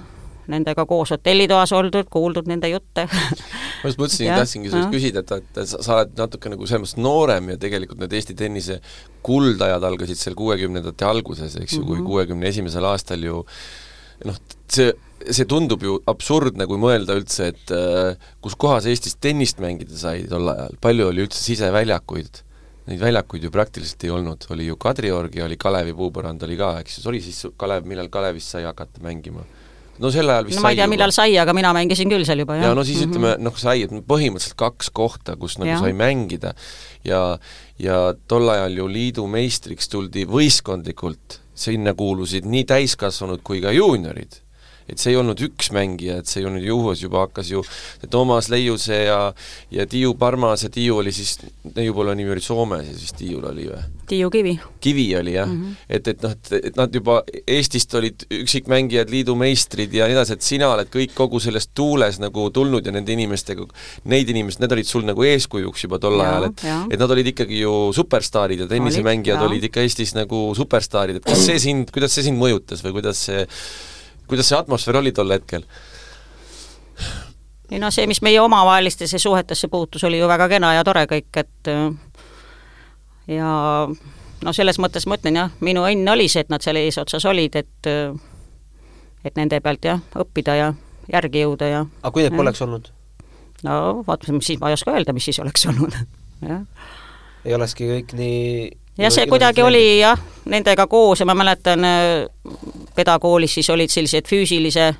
nendega 0.52 0.86
koos 0.88 1.14
hotellitoas 1.14 1.72
oldud, 1.76 2.08
kuuldud 2.12 2.48
nende 2.50 2.70
jutte 2.72 3.06
ma 3.80 3.90
just 3.90 4.00
mõtlesingi, 4.00 4.30
tahtsingi 4.30 4.72
sinult 4.72 4.94
küsida, 4.94 5.24
et, 5.24 5.36
et 5.56 5.60
sa, 5.64 5.82
sa 5.82 5.98
oled 5.98 6.16
natuke 6.18 6.52
nagu 6.52 6.68
selles 6.68 6.84
mõttes 6.84 7.02
noorem 7.02 7.52
ja 7.54 7.60
tegelikult 7.60 8.02
need 8.02 8.16
Eesti 8.18 8.36
tennise 8.38 8.80
kuldajad 9.26 9.84
algasid 9.86 10.18
seal 10.20 10.38
kuuekümnendate 10.38 11.06
alguses, 11.06 11.56
eks 11.56 11.76
ju 11.76 11.82
mm 11.82 11.84
-hmm., 11.84 11.86
kui 11.86 11.96
mhm. 11.98 12.08
kuuekümne 12.08 12.50
esimesel 12.50 12.90
aastal 12.90 13.24
ju 13.24 13.44
noh, 14.24 14.42
see 14.68 14.92
see 15.28 15.46
tundub 15.48 15.82
ju 15.84 15.98
absurdne, 16.08 16.66
kui 16.68 16.80
mõelda 16.80 17.16
üldse, 17.18 17.50
et 17.52 17.72
äh, 17.76 18.30
kus 18.40 18.56
kohas 18.60 18.86
Eestis 18.88 19.18
tennist 19.20 19.60
mängida 19.60 19.96
sai 19.98 20.24
tol 20.30 20.48
ajal, 20.52 20.78
palju 20.80 21.10
oli 21.10 21.26
üldse 21.26 21.42
siseväljakuid? 21.42 22.40
Neid 22.90 23.02
väljakuid 23.02 23.44
ju 23.44 23.52
praktiliselt 23.54 24.02
ei 24.06 24.10
olnud, 24.14 24.46
oli 24.50 24.66
ju 24.70 24.78
Kadriorgi, 24.80 25.42
oli 25.44 25.58
Kalevi 25.60 25.92
puupõrand 25.94 26.42
oli 26.46 26.56
ka, 26.58 26.72
eks 26.80 26.98
ju, 26.98 27.04
oli 27.12 27.20
siis 27.22 27.44
Kalev, 27.60 27.84
millal 27.86 28.08
Kalevis 28.12 28.48
sai 28.54 28.64
hakata 28.66 29.02
mängima? 29.04 29.44
No 30.00 30.10
sel 30.12 30.32
ajal 30.32 30.48
vist 30.48 30.58
no 30.58 30.64
ma 30.64 30.72
ei 30.74 30.78
tea, 30.80 30.88
millal 30.90 31.12
sai, 31.14 31.34
aga 31.40 31.54
mina 31.56 31.72
mängisin 31.76 32.10
küll 32.12 32.26
seal 32.28 32.42
juba, 32.42 32.56
jah. 32.58 32.70
ja 32.70 32.74
no 32.76 32.84
siis 32.86 33.00
mm 33.00 33.04
-hmm. 33.04 33.16
ütleme, 33.16 33.34
noh, 33.46 33.56
sai, 33.60 33.84
et 33.86 33.92
põhimõtteliselt 34.12 34.58
kaks 34.60 34.90
kohta, 34.96 35.36
kus 35.36 35.58
nagu 35.60 35.70
ja. 35.70 35.80
sai 35.80 35.92
mängida 35.92 36.54
ja 37.04 37.38
ja 37.78 38.14
tol 38.28 38.48
ajal 38.48 38.76
ju 38.76 38.88
liidu 38.88 39.26
meistriks 39.26 39.88
tuldi 39.88 40.26
võistkondlikult, 40.28 41.40
sinna 41.54 41.94
kuulusid 41.94 42.44
nii 42.44 42.64
täiskasvanud 42.64 43.42
kui 43.44 43.60
ka 43.60 43.72
juuniorid 43.72 44.39
et 44.92 45.02
see 45.02 45.14
ei 45.14 45.18
olnud 45.20 45.40
üks 45.46 45.70
mängija, 45.74 46.20
et 46.20 46.30
see 46.30 46.42
ei 46.42 46.48
olnud 46.50 46.64
juhus, 46.64 47.04
juba 47.04 47.24
hakkas 47.26 47.50
ju 47.52 47.62
Toomas 48.10 48.50
Leiuse 48.52 49.04
ja 49.04 49.20
ja 49.70 49.86
Tiiu 49.86 50.14
Parmas 50.18 50.64
ja 50.66 50.70
Tiiu 50.72 51.00
oli 51.00 51.12
siis, 51.12 51.38
neiu 51.76 51.94
poole 51.94 52.14
nimi 52.18 52.32
oli 52.34 52.44
Soomes 52.44 52.88
ja 52.88 52.96
siis 52.96 53.14
Tiiul 53.18 53.44
oli 53.52 53.68
või? 53.70 53.82
Tiiu 54.10 54.30
Kivi. 54.30 54.56
Kivi 54.80 55.06
oli 55.16 55.34
jah 55.36 55.48
mm, 55.48 55.60
-hmm. 55.62 55.76
et, 55.88 56.08
et 56.08 56.22
noh, 56.22 56.32
et, 56.34 56.52
et 56.70 56.76
nad 56.76 56.94
juba 56.94 57.20
Eestist 57.46 57.94
olid 57.94 58.24
üksikmängijad, 58.40 59.10
liidu 59.10 59.36
meistrid 59.38 59.94
ja 59.94 60.08
nii 60.08 60.16
edasi, 60.18 60.38
et 60.38 60.46
sina 60.46 60.72
oled 60.74 60.90
kõik 60.90 61.14
kogu 61.14 61.40
selles 61.40 61.68
tuules 61.74 62.18
nagu 62.22 62.48
tulnud 62.50 62.86
ja 62.86 62.94
nende 62.94 63.12
inimestega, 63.14 63.66
neid 64.10 64.28
inimesed, 64.28 64.62
need 64.64 64.74
olid 64.74 64.88
sul 64.88 65.06
nagu 65.06 65.26
eeskujuks 65.26 65.86
juba 65.86 66.00
tol 66.02 66.18
ajal, 66.20 66.50
et 66.50 66.66
et 66.90 66.98
nad 66.98 67.14
olid 67.16 67.30
ikkagi 67.32 67.62
ju 67.62 67.76
superstaarid 67.94 68.64
ja 68.64 68.70
tennisemängijad 68.70 69.46
olid 69.46 69.70
ikka 69.70 69.84
Eestis 69.86 70.14
nagu 70.16 70.50
superstaarid, 70.56 71.20
et 71.20 71.30
kas 71.30 71.46
see 71.46 71.62
sind, 71.62 71.94
kuidas 71.94 72.14
see 72.16 72.26
sind 72.26 72.40
mõjutas 72.40 72.82
või 72.84 72.98
kuidas 72.98 73.22
see 73.28 73.46
kuidas 74.30 74.48
see 74.50 74.58
atmosfäär 74.58 75.00
oli 75.02 75.12
tol 75.12 75.34
hetkel? 75.34 75.66
ei 77.70 77.78
no 77.78 77.90
see, 77.94 78.06
mis 78.10 78.22
meie 78.22 78.40
omavahelistesse 78.42 79.18
suhetesse 79.18 79.68
puutus, 79.68 80.04
oli 80.04 80.18
ju 80.18 80.28
väga 80.28 80.48
kena 80.50 80.74
ja 80.74 80.84
tore 80.86 81.04
kõik, 81.10 81.30
et 81.38 81.70
ja 83.30 83.50
no 84.44 84.52
selles 84.56 84.80
mõttes 84.82 85.06
ma 85.06 85.18
ütlen 85.20 85.38
jah, 85.38 85.52
minu 85.64 85.84
õnn 85.86 86.12
oli 86.12 86.28
see, 86.28 86.44
et 86.44 86.52
nad 86.52 86.64
seal 86.64 86.80
eesotsas 86.80 87.26
olid, 87.30 87.56
et 87.60 87.90
et 89.24 89.36
nende 89.36 89.60
pealt 89.60 89.84
jah, 89.84 90.00
õppida 90.16 90.56
ja 90.56 90.72
järgi 91.12 91.44
jõuda 91.44 91.68
ja 91.68 91.84
aga 91.84 92.14
kui 92.14 92.24
neid 92.24 92.36
poleks 92.36 92.62
olnud? 92.64 92.90
no 93.66 93.76
vaat, 94.06 94.26
siis 94.40 94.60
ma 94.60 94.70
ei 94.70 94.78
oska 94.78 94.94
öelda, 94.94 95.14
mis 95.16 95.28
siis 95.28 95.40
oleks 95.42 95.66
olnud 95.70 95.96
jah. 96.50 96.64
ei 97.44 97.54
olekski 97.56 97.88
kõik 97.90 98.14
nii 98.18 98.70
jah, 98.98 99.12
see 99.12 99.26
kuidagi 99.26 99.62
oli 99.62 100.00
jah, 100.00 100.18
nendega 100.44 100.86
koos 100.86 101.20
ja 101.20 101.26
ma 101.26 101.34
mäletan, 101.34 101.86
pedakoolis 102.94 103.54
siis 103.54 103.70
olid 103.70 103.90
sellised 103.90 104.28
füüsilise 104.28 104.94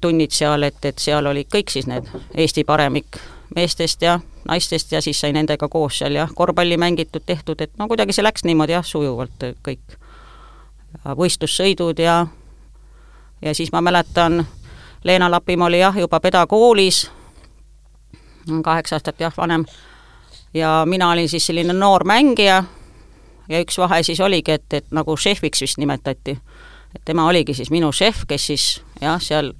tunnid 0.00 0.30
seal, 0.30 0.62
et, 0.62 0.84
et 0.84 0.98
seal 0.98 1.26
olid 1.26 1.48
kõik 1.52 1.72
siis 1.72 1.86
need 1.88 2.08
Eesti 2.34 2.64
paremik 2.64 3.18
meestest 3.54 4.02
ja 4.02 4.18
naistest 4.48 4.92
ja 4.92 5.00
siis 5.02 5.20
sai 5.20 5.32
nendega 5.32 5.68
koos 5.68 5.98
seal 5.98 6.14
jah, 6.14 6.30
korvpalli 6.34 6.76
mängitud, 6.76 7.22
tehtud, 7.26 7.60
et 7.60 7.72
no 7.78 7.88
kuidagi 7.88 8.12
see 8.12 8.24
läks 8.24 8.44
niimoodi 8.44 8.76
jah, 8.76 8.84
sujuvalt 8.86 9.50
kõik. 9.66 9.96
võistlussõidud 11.04 11.98
ja 11.98 12.26
ja 13.42 13.54
siis 13.54 13.72
ma 13.72 13.80
mäletan, 13.80 14.46
Leena 15.04 15.30
Lapimaa 15.30 15.66
oli 15.66 15.78
jah, 15.78 15.98
juba 15.98 16.20
pedakoolis, 16.20 17.10
kaheksa 18.64 18.96
aastat 18.96 19.20
jah, 19.20 19.32
vanem, 19.36 19.66
ja 20.56 20.70
mina 20.88 21.10
olin 21.12 21.28
siis 21.28 21.46
selline 21.46 21.76
noor 21.76 22.04
mängija 22.08 22.62
ja 23.48 23.60
üks 23.60 23.78
vahe 23.78 24.02
siis 24.02 24.20
oligi, 24.20 24.56
et, 24.56 24.72
et 24.72 24.88
nagu 24.96 25.16
šefiks 25.16 25.60
vist 25.62 25.78
nimetati 25.78 26.38
et 26.96 27.04
tema 27.04 27.26
oligi 27.28 27.54
siis 27.54 27.70
minu 27.70 27.92
šef, 27.92 28.24
kes 28.28 28.48
siis 28.50 28.66
jah, 29.00 29.20
seal 29.22 29.52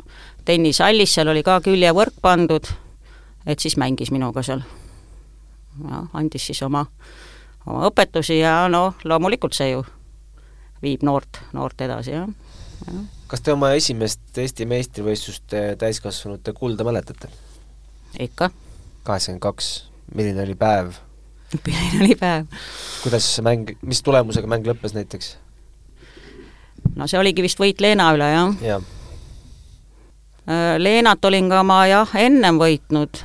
tennisehallis, 0.48 1.14
seal 1.18 1.28
oli 1.32 1.42
ka 1.46 1.58
küljevõrk 1.64 2.20
pandud, 2.22 2.68
et 3.46 3.62
siis 3.62 3.76
mängis 3.80 4.12
minuga 4.14 4.42
seal. 4.46 4.62
jah, 5.84 6.06
andis 6.16 6.46
siis 6.48 6.62
oma, 6.64 6.86
oma 7.66 7.84
õpetusi 7.90 8.40
ja 8.40 8.62
noh, 8.72 8.96
loomulikult 9.04 9.56
see 9.56 9.74
ju 9.74 9.84
viib 10.82 11.04
noort, 11.04 11.42
noort 11.56 11.80
edasi, 11.84 12.16
jah, 12.16 12.30
jah 12.86 13.04
kas 13.26 13.42
te 13.42 13.52
oma 13.52 13.72
esimest 13.74 14.38
Eesti 14.38 14.68
meistrivõistluste 14.70 15.62
täiskasvanute 15.80 16.52
kulda 16.54 16.86
mäletate? 16.86 17.28
ikka. 18.22 18.50
kaheksakümmend 19.04 19.42
kaks, 19.42 19.70
milline 20.14 20.42
oli 20.42 20.54
päev? 20.54 20.92
milline 21.66 22.04
oli 22.04 22.16
päev? 22.20 22.46
kuidas 23.02 23.28
see 23.36 23.44
mäng, 23.46 23.72
mis 23.82 24.02
tulemusega 24.02 24.50
mäng 24.50 24.66
lõppes 24.66 24.96
näiteks? 24.96 25.36
no 26.96 27.06
see 27.06 27.20
oligi 27.20 27.44
vist 27.44 27.60
võit 27.60 27.80
Leena 27.80 28.10
üle, 28.16 28.30
jah 28.32 28.66
ja.? 28.66 28.82
Äh, 30.46 30.76
Leenat 30.78 31.24
olin 31.24 31.48
ka 31.50 31.62
ma 31.66 31.80
jah, 31.90 32.12
ennem 32.14 32.60
võitnud, 32.62 33.18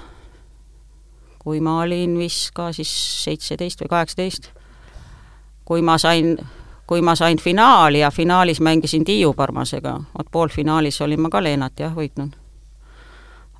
kui 1.42 1.60
ma 1.62 1.82
olin 1.84 2.18
vist 2.18 2.50
ka 2.58 2.72
siis 2.74 2.90
seitseteist 3.26 3.84
või 3.84 3.94
kaheksateist. 3.94 4.50
kui 5.66 5.82
ma 5.86 5.98
sain 6.02 6.36
kui 6.92 7.02
ma 7.02 7.16
sain 7.16 7.38
finaali 7.40 8.00
ja 8.00 8.12
finaalis 8.12 8.60
mängisin 8.62 9.06
Tiiu 9.06 9.34
Parmasega, 9.34 9.94
vot 10.18 10.28
poolfinaalis 10.32 11.02
olin 11.02 11.22
ma 11.22 11.30
ka 11.30 11.44
Leenat 11.44 11.80
jah, 11.80 11.94
võitnud. 11.96 12.34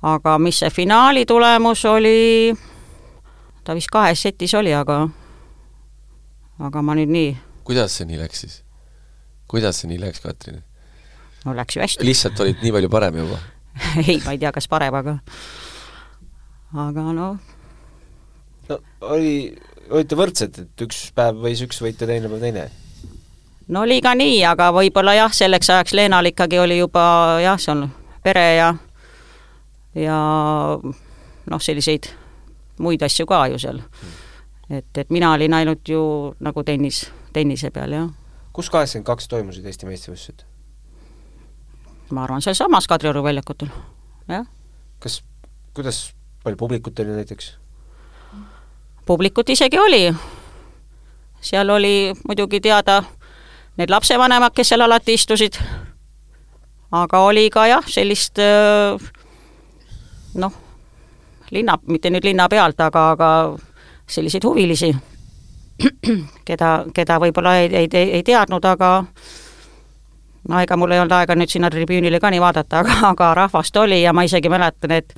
aga 0.02 0.34
mis 0.38 0.58
see 0.58 0.70
finaali 0.70 1.24
tulemus 1.26 1.84
oli, 1.84 2.52
ta 3.64 3.74
vist 3.78 3.90
kahes 3.92 4.22
setis 4.22 4.54
oli, 4.58 4.74
aga 4.74 5.06
aga 6.62 6.82
ma 6.82 6.98
nüüd 6.98 7.12
nii 7.12 7.32
kuidas 7.64 7.96
see 7.96 8.06
nii 8.08 8.20
läks 8.20 8.44
siis? 8.44 8.60
kuidas 9.50 9.80
see 9.80 9.90
nii 9.90 10.00
läks, 10.02 10.20
Katrin? 10.24 10.62
no 11.44 11.56
läks 11.56 11.76
ju 11.76 11.82
hästi. 11.82 12.06
lihtsalt 12.06 12.40
olid 12.40 12.62
nii 12.62 12.72
palju 12.72 12.90
parem 12.92 13.18
juba 13.22 13.38
ei, 14.06 14.20
ma 14.24 14.34
ei 14.34 14.38
tea, 14.42 14.52
kas 14.52 14.68
parem, 14.68 14.94
aga 14.94 15.18
aga 16.86 17.08
noh. 17.16 17.38
no 18.68 18.78
oli, 19.14 19.34
olite 19.90 20.18
võrdsed, 20.18 20.62
et 20.64 20.86
üks 20.86 21.04
päev 21.16 21.42
võis 21.44 21.62
üks 21.64 21.82
võita, 21.84 22.08
teine 22.08 22.30
päev 22.32 22.46
teine? 22.46 22.68
no 23.68 23.84
oli 23.86 24.00
ka 24.04 24.14
nii, 24.18 24.40
aga 24.48 24.70
võib-olla 24.74 25.16
jah, 25.18 25.34
selleks 25.34 25.70
ajaks 25.70 25.96
Leenal 25.96 26.32
ikkagi 26.32 26.60
oli 26.62 26.80
juba 26.82 27.04
jah, 27.44 27.60
see 27.60 27.76
on 27.76 27.86
pere 28.24 28.48
ja 28.56 28.72
ja 29.98 30.18
noh, 30.80 31.60
selliseid 31.60 32.10
muid 32.82 33.02
asju 33.02 33.26
ka 33.26 33.46
ju 33.52 33.58
seal. 33.62 33.80
et, 34.70 34.98
et 34.98 35.10
mina 35.10 35.32
olin 35.32 35.54
ainult 35.54 35.88
ju 35.88 36.02
nagu 36.40 36.64
tennis, 36.64 37.04
tennise 37.32 37.70
peal, 37.70 37.92
jah. 37.92 38.10
kus 38.52 38.70
kaheksakümmend 38.70 39.06
kaks 39.06 39.28
toimusid 39.28 39.66
Eesti 39.66 39.88
meistrivõistlused? 39.88 40.44
ma 42.12 42.26
arvan, 42.26 42.42
sealsamas 42.44 42.88
Kadrioru 42.90 43.22
väljakutel, 43.24 43.70
jah. 44.28 44.46
kas, 45.00 45.22
kuidas, 45.74 46.04
palju 46.44 46.60
publikut 46.60 47.00
oli 47.00 47.18
näiteks? 47.20 47.54
publikut 49.06 49.50
isegi 49.50 49.78
oli. 49.78 50.14
seal 51.40 51.70
oli 51.70 52.12
muidugi 52.26 52.60
teada 52.60 53.02
need 53.76 53.90
lapsevanemad, 53.90 54.52
kes 54.54 54.68
seal 54.68 54.84
alati 54.84 55.14
istusid, 55.16 55.56
aga 56.92 57.22
oli 57.24 57.48
ka 57.50 57.66
jah, 57.66 57.86
sellist 57.88 58.38
noh, 60.34 60.61
linna, 61.52 61.78
mitte 61.86 62.10
nüüd 62.10 62.24
linna 62.24 62.48
pealt, 62.48 62.80
aga, 62.80 63.04
aga 63.14 63.30
selliseid 64.08 64.44
huvilisi, 64.44 64.90
keda, 66.48 66.72
keda 66.94 67.18
võib-olla 67.22 67.56
ei, 67.60 67.70
ei, 67.84 67.88
ei, 67.92 68.10
ei 68.18 68.22
teadnud, 68.26 68.64
aga 68.64 68.92
no 70.48 70.60
ega 70.60 70.76
mul 70.76 70.94
ei 70.94 71.02
olnud 71.02 71.16
aega 71.16 71.36
nüüd 71.38 71.52
sinna 71.52 71.70
tribüünile 71.70 72.20
ka 72.20 72.30
nii 72.32 72.42
vaadata, 72.42 72.82
aga, 72.82 72.98
aga 73.12 73.32
rahvast 73.44 73.76
oli 73.76 74.02
ja 74.02 74.12
ma 74.12 74.26
isegi 74.28 74.52
mäletan, 74.52 74.96
et 74.98 75.14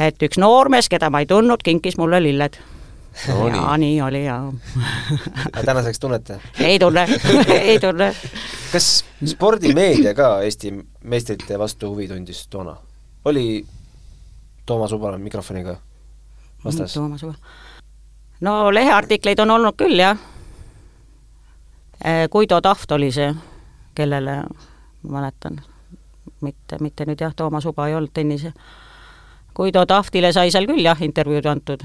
et 0.00 0.22
üks 0.26 0.40
noormees, 0.42 0.88
keda 0.90 1.10
ma 1.10 1.22
ei 1.22 1.28
tundnud, 1.30 1.62
kinkis 1.62 1.98
mulle 2.00 2.22
lilled 2.22 2.56
no,. 3.28 3.48
jaa, 3.48 3.76
nii 3.78 4.00
oli 4.02 4.24
jaa 4.24 4.48
aga 5.52 5.62
tänaseks 5.64 6.00
tunnete? 6.02 6.40
ei 6.58 6.78
tunne 6.78 7.06
ei 7.70 7.78
tunne. 7.80 8.10
kas 8.72 9.04
spordimeedia 9.26 10.14
ka 10.14 10.40
Eesti 10.42 10.74
meistrite 11.04 11.58
vastu 11.58 11.92
huvi 11.92 12.08
tundis 12.08 12.46
toona? 12.48 12.76
oli 13.24 13.64
Toomas 14.66 14.92
Ubala 14.92 15.18
mikrofoniga 15.18 15.76
vastas? 16.64 16.94
Toomas 16.94 17.22
Ubala. 17.22 17.38
no 18.40 18.74
leheartikleid 18.74 19.38
on 19.38 19.50
olnud 19.50 19.76
küll, 19.76 19.98
jah. 19.98 20.18
Guido 22.30 22.60
Taft 22.60 22.92
oli 22.92 23.12
see, 23.12 23.30
kellele, 23.94 24.36
ma 25.02 25.18
mäletan, 25.18 25.60
mitte, 26.40 26.78
mitte 26.80 27.06
nüüd 27.08 27.20
jah, 27.20 27.34
Toomas 27.36 27.64
Uba 27.66 27.88
ei 27.88 27.94
olnud 27.94 28.12
tennise. 28.12 28.52
Guido 29.56 29.86
Taftile 29.86 30.32
sai 30.32 30.50
seal 30.50 30.66
küll 30.66 30.84
jah, 30.84 31.00
intervjuud 31.00 31.46
antud 31.46 31.84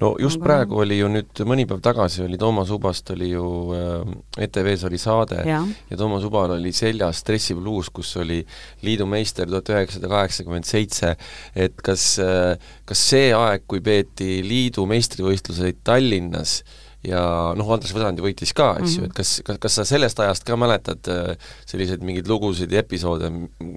no 0.00 0.14
just 0.20 0.40
aga... 0.40 0.44
praegu 0.46 0.80
oli 0.82 0.98
ju 0.98 1.08
nüüd, 1.12 1.42
mõni 1.48 1.66
päev 1.70 1.82
tagasi 1.84 2.24
oli 2.24 2.38
Toomas 2.40 2.70
Ubast 2.74 3.10
oli 3.14 3.30
ju 3.32 3.46
äh,, 3.76 4.14
ETV-s 4.46 4.86
oli 4.88 5.00
saade 5.00 5.42
ja, 5.46 5.60
ja 5.90 5.98
Toomas 6.00 6.26
Ubal 6.26 6.56
oli 6.56 6.72
seljas 6.76 7.22
dressipluus, 7.26 7.90
kus 7.94 8.14
oli 8.22 8.40
liidu 8.86 9.06
meister 9.10 9.48
tuhat 9.50 9.70
üheksasada 9.74 10.10
kaheksakümmend 10.12 10.68
seitse, 10.68 11.14
et 11.54 11.76
kas 11.84 12.14
äh,, 12.22 12.54
kas 12.88 13.04
see 13.10 13.30
aeg, 13.36 13.68
kui 13.70 13.84
peeti 13.84 14.40
liidu 14.46 14.86
meistrivõistluseid 14.90 15.84
Tallinnas, 15.86 16.62
ja 17.04 17.22
noh, 17.56 17.70
Andres 17.74 17.92
Võsandi 17.94 18.24
võitis 18.24 18.54
ka, 18.56 18.74
eks 18.80 18.80
mm 18.80 18.86
-hmm. 18.86 18.96
ju, 18.96 19.00
mhm. 19.02 19.10
et 19.10 19.16
kas, 19.18 19.32
kas, 19.44 19.58
kas 19.60 19.78
sa 19.80 19.84
sellest 19.88 20.20
ajast 20.20 20.46
ka 20.48 20.56
mäletad 20.56 21.10
äh, 21.12 21.50
selliseid 21.66 22.04
mingeid 22.04 22.28
lugusid 22.28 22.72
ja 22.72 22.80
episoode, 22.80 23.30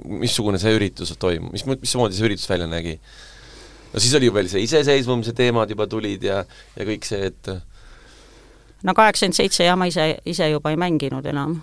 missugune 0.05 0.59
see 0.59 0.75
üritus 0.75 1.13
toimus, 1.19 1.65
mis, 1.65 1.81
mismoodi 1.81 2.15
see 2.15 2.29
üritus 2.29 2.49
välja 2.49 2.67
nägi? 2.67 2.99
No 3.93 3.99
siis 3.99 4.13
oli 4.19 4.33
veel 4.33 4.49
see 4.51 4.65
iseseisvumise 4.67 5.33
teemad 5.33 5.69
juba 5.69 5.87
tulid 5.87 6.23
ja, 6.23 6.43
ja 6.75 6.87
kõik 6.87 7.07
see, 7.07 7.31
et 7.31 7.51
no 8.83 8.93
kaheksakümmend 8.93 9.37
seitse 9.37 9.65
jah, 9.65 9.77
ma 9.79 9.87
ise, 9.89 10.17
ise 10.25 10.49
juba 10.49 10.71
ei 10.71 10.77
mänginud 10.77 11.25
enam. 11.25 11.59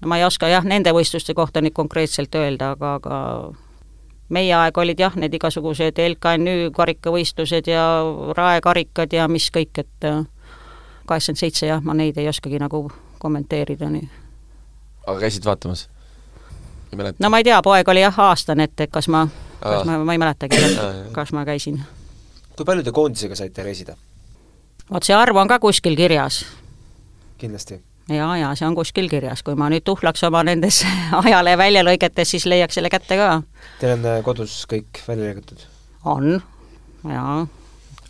no 0.00 0.08
ma 0.08 0.18
ei 0.18 0.24
oska 0.24 0.48
jah, 0.48 0.64
nende 0.64 0.92
võistluste 0.94 1.34
kohta 1.34 1.60
nüüd 1.60 1.74
konkreetselt 1.76 2.34
öelda, 2.34 2.72
aga, 2.76 2.94
aga 3.00 3.18
meie 4.32 4.54
aeg 4.56 4.78
olid 4.78 5.00
jah, 5.00 5.16
need 5.16 5.34
igasugused 5.34 5.98
LKNÜ 5.98 6.70
karikavõistlused 6.76 7.68
ja 7.70 7.86
raekarikad 8.36 9.12
ja 9.12 9.28
mis 9.28 9.50
kõik, 9.54 9.84
et 9.84 10.08
äh, 10.08 10.24
kaheksakümmend 11.06 11.40
seitse 11.40 11.66
jah, 11.66 11.82
ma 11.82 11.94
neid 11.94 12.18
ei 12.18 12.28
oskagi 12.28 12.60
nagu 12.62 12.86
kommenteerida 13.22 13.90
nii. 13.90 14.08
aga 15.06 15.18
käisid 15.20 15.44
vaatamas? 15.44 15.88
no 17.18 17.30
ma 17.30 17.40
ei 17.40 17.44
tea, 17.48 17.62
poeg 17.62 17.88
oli 17.88 18.04
jah 18.04 18.20
aastane, 18.28 18.68
et 18.68 18.86
kas 18.90 19.08
ma 19.08 19.26
kas 19.62 19.86
ma, 19.88 19.98
ma 20.04 20.16
ei 20.16 20.20
mäletagi, 20.22 20.58
kas 21.12 21.32
ma 21.32 21.44
käisin. 21.48 21.80
kui 22.56 22.66
palju 22.68 22.84
te 22.86 22.92
koondisega 22.92 23.38
saite 23.38 23.64
reisida? 23.66 23.96
vot 24.90 25.06
see 25.06 25.16
arv 25.16 25.36
on 25.36 25.48
ka 25.48 25.58
kuskil 25.62 25.96
kirjas. 25.96 26.42
kindlasti? 27.38 27.80
jaa, 28.12 28.36
jaa, 28.40 28.52
see 28.58 28.68
on 28.68 28.76
kuskil 28.78 29.08
kirjas, 29.12 29.42
kui 29.46 29.56
ma 29.58 29.70
nüüd 29.72 29.86
tuhlaks 29.86 30.24
oma 30.28 30.44
nendes 30.46 30.82
ajalehe 31.22 31.58
väljalõigetes, 31.58 32.36
siis 32.36 32.46
leiaks 32.50 32.78
selle 32.78 32.92
kätte 32.92 33.18
ka. 33.20 33.32
Teil 33.80 33.96
on 33.98 34.06
äh, 34.10 34.22
kodus 34.26 34.62
kõik 34.70 35.04
välja 35.08 35.32
lõigatud? 35.32 35.66
on, 36.04 36.38
jaa 37.08 37.42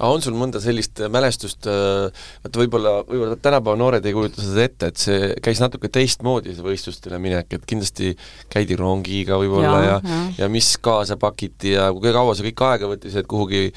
aga 0.03 0.11
on 0.11 0.22
sul 0.24 0.34
mõnda 0.34 0.59
sellist 0.62 0.98
mälestust, 1.14 1.68
äh, 1.70 2.24
vaata 2.42 2.59
võib-olla, 2.59 2.94
võib-olla 3.07 3.38
tänapäeva 3.38 3.78
noored 3.78 4.07
ei 4.07 4.14
kujuta 4.16 4.42
seda 4.42 4.66
ette, 4.66 4.90
et 4.90 4.98
see 4.98 5.28
käis 5.44 5.62
natuke 5.62 5.90
teistmoodi, 5.94 6.57
see 6.57 6.66
võistlustele 6.66 7.20
minek, 7.22 7.55
et 7.55 7.66
kindlasti 7.70 8.11
käidi 8.53 8.78
rongiga 8.80 9.38
võib-olla 9.38 9.78
ja, 9.78 9.92
ja, 9.94 10.00
ja, 10.03 10.22
ja 10.42 10.50
mis 10.53 10.74
kaasa 10.82 11.16
pakiti 11.22 11.76
ja 11.76 11.86
kui 11.94 12.14
kaua 12.14 12.34
see 12.34 12.50
kõik 12.50 12.64
aega 12.72 12.90
võttis, 12.90 13.14
et 13.18 13.30
kuhugi 13.30 13.68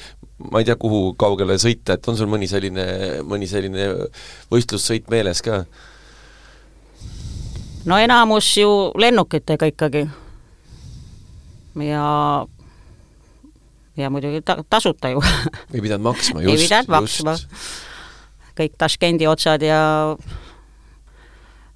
ma 0.50 0.60
ei 0.60 0.66
tea, 0.68 0.76
kuhu 0.80 1.14
kaugele 1.18 1.56
sõita, 1.62 1.96
et 1.96 2.08
on 2.10 2.18
sul 2.18 2.28
mõni 2.30 2.48
selline, 2.50 2.86
mõni 3.24 3.48
selline 3.48 3.88
võistlussõit 4.52 5.06
meeles 5.12 5.40
ka? 5.46 5.62
no 7.86 7.98
enamus 8.02 8.50
ju 8.58 8.70
lennukitega 8.98 9.70
ikkagi. 9.70 10.06
ja 11.86 12.04
ja 13.96 14.10
muidugi 14.10 14.42
ta-, 14.42 14.62
tasuta 14.70 15.08
ju 15.08 15.22
ei 15.74 15.80
pidanud 15.80 16.02
maksma, 16.02 16.42
just. 16.42 16.62
ei 16.62 16.68
pidanud 16.68 16.88
maksma. 16.88 17.36
kõik 18.56 18.76
Taškendi 18.78 19.26
otsad 19.26 19.62
ja 19.62 19.80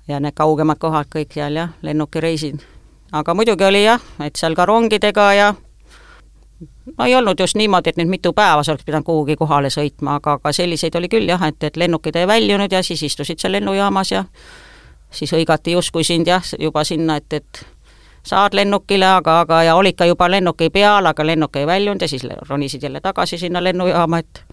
ja 0.09 0.21
need 0.21 0.35
kaugemad 0.37 0.79
kohad 0.79 1.11
kõik 1.13 1.35
seal 1.35 1.57
jah, 1.57 1.75
lennukireisid. 1.83 2.61
aga 3.13 3.35
muidugi 3.35 3.65
oli 3.65 3.85
jah, 3.85 4.01
et 4.25 4.37
seal 4.37 4.55
ka 4.55 4.67
rongidega 4.67 5.33
ja 5.35 5.55
no 6.99 7.05
ei 7.05 7.15
olnud 7.15 7.41
just 7.41 7.57
niimoodi, 7.57 7.91
et 7.91 8.01
nüüd 8.01 8.11
mitu 8.11 8.33
päeva 8.37 8.63
sa 8.63 8.73
oleks 8.73 8.85
pidanud 8.85 9.07
kuhugi 9.07 9.37
kohale 9.37 9.71
sõitma, 9.71 10.19
aga, 10.21 10.37
aga 10.41 10.53
selliseid 10.53 10.97
oli 10.99 11.09
küll 11.09 11.29
jah, 11.29 11.43
et, 11.49 11.63
et 11.65 11.77
lennukid 11.77 12.17
ei 12.17 12.27
väljunud 12.27 12.73
ja 12.73 12.83
siis 12.83 13.03
istusid 13.03 13.41
seal 13.41 13.57
lennujaamas 13.57 14.13
ja 14.13 14.25
siis 15.11 15.33
hõigati 15.35 15.77
justkui 15.77 16.05
sind 16.05 16.29
jah, 16.29 16.45
juba 16.59 16.85
sinna, 16.85 17.17
et, 17.17 17.33
et 17.33 17.65
saad 18.23 18.55
lennukile, 18.55 19.07
aga, 19.07 19.41
aga 19.41 19.63
ja 19.63 19.75
olid 19.75 19.97
ka 19.97 20.05
juba 20.05 20.31
lennuki 20.31 20.71
peal, 20.71 21.07
aga 21.07 21.27
lennuk 21.27 21.57
ei 21.57 21.67
väljunud 21.67 22.03
ja 22.03 22.09
siis 22.09 22.27
ronisid 22.49 22.83
jälle 22.83 23.01
tagasi 23.01 23.39
sinna 23.39 23.65
lennujaama, 23.65 24.19
et 24.19 24.45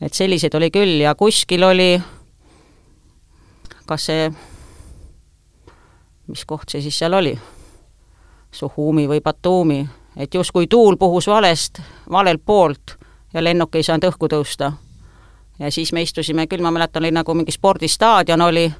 et 0.00 0.12
selliseid 0.12 0.54
oli 0.54 0.70
küll 0.70 1.00
ja 1.00 1.14
kuskil 1.14 1.62
oli 1.62 2.02
kas 3.86 4.06
see, 4.08 4.28
mis 6.26 6.44
koht 6.48 6.72
see 6.72 6.82
siis 6.84 6.98
seal 6.98 7.16
oli, 7.20 7.34
Suhumi 8.54 9.08
või 9.10 9.18
Batumi, 9.20 9.80
et 10.16 10.34
justkui 10.34 10.68
tuul 10.70 10.96
puhus 10.96 11.26
valest, 11.26 11.80
valelt 12.10 12.42
poolt 12.46 12.94
ja 13.34 13.42
lennuk 13.42 13.74
ei 13.74 13.82
saanud 13.82 14.12
õhku 14.12 14.28
tõusta. 14.30 14.72
ja 15.58 15.70
siis 15.70 15.92
me 15.92 16.02
istusime 16.02 16.46
küll, 16.46 16.62
ma 16.62 16.70
mäletan, 16.70 17.02
oli 17.02 17.10
nagu 17.10 17.34
mingi 17.34 17.52
spordistaadion 17.52 18.40
oli, 18.40 18.72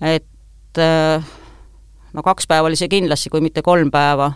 et 0.00 0.78
äh, 0.78 1.24
no 2.12 2.22
kaks 2.22 2.46
päeva 2.46 2.68
oli 2.68 2.76
see 2.76 2.88
kindlasti, 2.88 3.30
kui 3.30 3.40
mitte 3.40 3.62
kolm 3.62 3.90
päeva, 3.90 4.32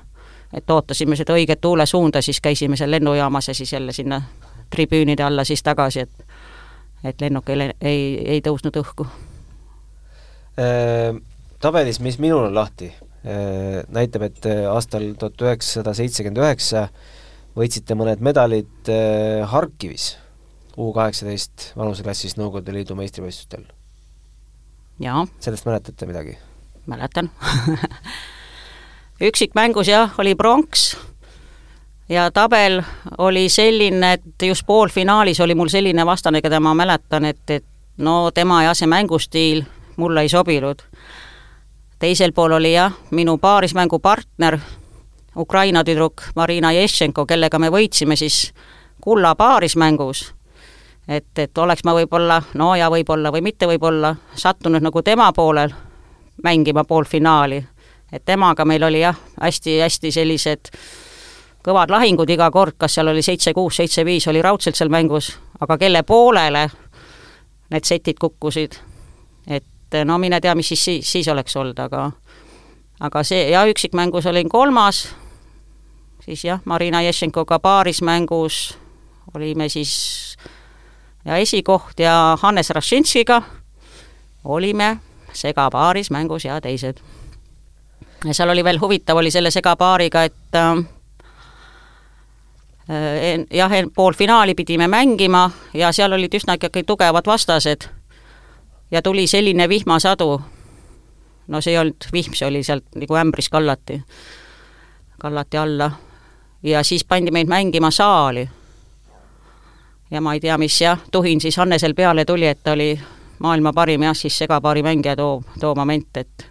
et 0.55 0.71
ootasime 0.71 1.17
seda 1.17 1.37
õiget 1.37 1.61
tuulesuunda, 1.61 2.23
siis 2.23 2.41
käisime 2.41 2.77
seal 2.77 2.91
lennujaamas 2.91 3.49
ja 3.49 3.55
siis 3.55 3.73
jälle 3.73 3.93
sinna 3.93 4.23
tribüünide 4.71 5.23
alla 5.23 5.45
siis 5.45 5.63
tagasi, 5.63 6.07
et 6.07 6.27
et 7.05 7.21
lennuk 7.21 7.49
ei, 7.53 7.71
ei, 7.81 8.01
ei 8.37 8.41
tõusnud 8.43 8.77
õhku 8.83 9.07
äh,. 10.59 11.17
Tabelis, 11.61 12.01
mis 12.05 12.19
minul 12.21 12.49
on 12.49 12.55
lahti 12.55 12.91
äh,, 12.91 13.85
näitab, 13.89 14.27
et 14.29 14.47
äh, 14.47 14.65
aastal 14.71 15.13
tuhat 15.19 15.43
üheksasada 15.49 15.95
seitsekümmend 15.95 16.43
üheksa 16.43 16.89
võitsite 17.57 17.97
mõned 17.97 18.21
medalid 18.21 18.91
Harkivis 19.49 20.17
U 20.77 20.91
kaheksateist 20.93 21.71
vanuseklassis 21.77 22.37
Nõukogude 22.37 22.75
Liidu 22.77 22.97
meistrivõistlustel. 22.99 23.65
sellest 25.41 25.65
mäletate 25.69 26.09
midagi? 26.09 26.37
Mäletan 26.87 27.31
üksikmängus 29.21 29.89
jah, 29.89 30.15
oli 30.19 30.35
pronks 30.35 30.97
ja 32.09 32.31
tabel 32.31 32.83
oli 33.19 33.49
selline, 33.49 34.13
et 34.13 34.43
just 34.43 34.67
poolfinaalis 34.67 35.41
oli 35.41 35.55
mul 35.55 35.69
selline 35.69 36.07
vastane, 36.07 36.43
keda 36.43 36.61
ma 36.61 36.75
mäletan, 36.75 37.25
et, 37.25 37.51
et 37.51 37.65
no 37.97 38.31
tema 38.31 38.63
ja 38.63 38.75
see 38.75 38.87
mängustiil 38.87 39.65
mulle 39.97 40.21
ei 40.21 40.29
sobinud. 40.29 40.83
teisel 41.99 42.33
pool 42.33 42.53
oli 42.53 42.73
jah, 42.73 42.93
minu 43.11 43.39
paarismängu 43.39 43.99
partner, 43.99 44.59
Ukraina 45.37 45.85
tüdruk 45.85 46.23
Marina 46.35 46.73
Ješenko, 46.73 47.27
kellega 47.27 47.59
me 47.59 47.69
võitsime 47.69 48.17
siis 48.17 48.53
kulla 49.01 49.35
paarismängus. 49.35 50.35
et, 51.09 51.39
et 51.39 51.59
oleks 51.59 51.85
ma 51.85 51.95
võib-olla, 51.95 52.43
no 52.55 52.75
ja 52.75 52.91
võib-olla 52.91 53.33
või 53.33 53.41
mitte 53.41 53.67
võib-olla, 53.67 54.17
sattunud 54.35 54.83
nagu 54.83 55.03
tema 55.03 55.33
poolel 55.33 55.73
mängima 56.43 56.85
poolfinaali. 56.85 57.65
et 58.13 58.25
temaga 58.25 58.65
meil 58.65 58.83
oli 58.83 59.01
jah, 59.01 59.17
hästi-hästi 59.41 60.13
sellised 60.13 60.71
kõvad 61.67 61.91
lahingud 61.91 62.31
iga 62.31 62.51
kord, 62.51 62.77
kas 62.79 62.95
seal 62.95 63.09
oli 63.11 63.23
seitse-kuus, 63.23 63.77
seitse-viis 63.77 64.29
oli 64.29 64.43
raudselt 64.43 64.77
seal 64.77 64.89
mängus, 64.89 65.33
aga 65.61 65.79
kelle 65.79 66.03
poolele 66.03 66.69
need 67.71 67.85
setid 67.85 68.19
kukkusid. 68.21 68.79
et 69.47 70.05
no 70.05 70.19
mine 70.19 70.41
tea, 70.41 70.55
mis 70.55 70.69
siis, 70.69 70.85
siis, 70.85 71.13
siis 71.13 71.29
oleks 71.29 71.57
olnud, 71.57 71.79
aga 71.79 72.11
aga 73.01 73.23
see, 73.23 73.51
ja 73.51 73.67
üksikmängus 73.67 74.27
olin 74.27 74.49
kolmas, 74.49 75.09
siis 76.25 76.45
jah, 76.45 76.61
Marina 76.65 77.03
Ješenkoga 77.03 77.59
paarismängus 77.59 78.79
olime 79.35 79.69
siis 79.69 80.37
ja 81.25 81.37
esikoht 81.37 82.01
ja 82.01 82.39
Hannes 82.43 82.71
Rašinskiga 82.71 83.43
olime 84.45 84.97
segapaaris 85.37 86.11
mängus 86.11 86.45
ja 86.45 86.61
teised. 86.61 86.97
ja 88.25 88.35
seal 88.35 88.51
oli 88.51 88.65
veel 88.65 88.81
huvitav, 88.81 89.17
oli 89.17 89.31
selle 89.31 89.51
segapaariga, 89.51 90.23
et 90.23 90.55
äh, 90.55 90.85
jah, 93.51 93.71
poolfinaali 93.95 94.55
pidime 94.55 94.89
mängima 94.89 95.51
ja 95.75 95.93
seal 95.93 96.13
olid 96.13 96.35
üsna 96.35 96.55
ikkagi 96.55 96.83
tugevad 96.83 97.27
vastased. 97.27 97.89
ja 98.91 99.03
tuli 99.03 99.27
selline 99.27 99.69
vihmasadu, 99.69 100.41
no 101.47 101.61
see 101.61 101.73
ei 101.73 101.79
olnud 101.79 102.07
vihm, 102.13 102.35
see 102.35 102.49
oli 102.49 102.63
sealt 102.63 102.95
nagu 102.95 103.15
ämbris 103.15 103.49
kallati, 103.49 104.03
kallati 105.19 105.57
alla. 105.57 105.91
ja 106.63 106.83
siis 106.83 107.05
pandi 107.05 107.31
meid 107.31 107.49
mängima 107.49 107.91
saali. 107.91 108.49
ja 110.11 110.21
ma 110.21 110.35
ei 110.35 110.41
tea, 110.41 110.59
mis 110.59 110.81
jah, 110.81 110.99
tuhin 111.13 111.41
siis 111.41 111.57
Hannesel 111.57 111.95
peale 111.95 112.25
tuli, 112.25 112.47
et 112.47 112.63
ta 112.63 112.73
oli 112.73 113.01
maailma 113.39 113.73
parim 113.73 114.03
jah, 114.03 114.17
siis 114.17 114.39
segapaari 114.39 114.83
mängija 114.83 115.17
too, 115.17 115.43
too 115.61 115.75
moment, 115.75 116.17
et 116.17 116.47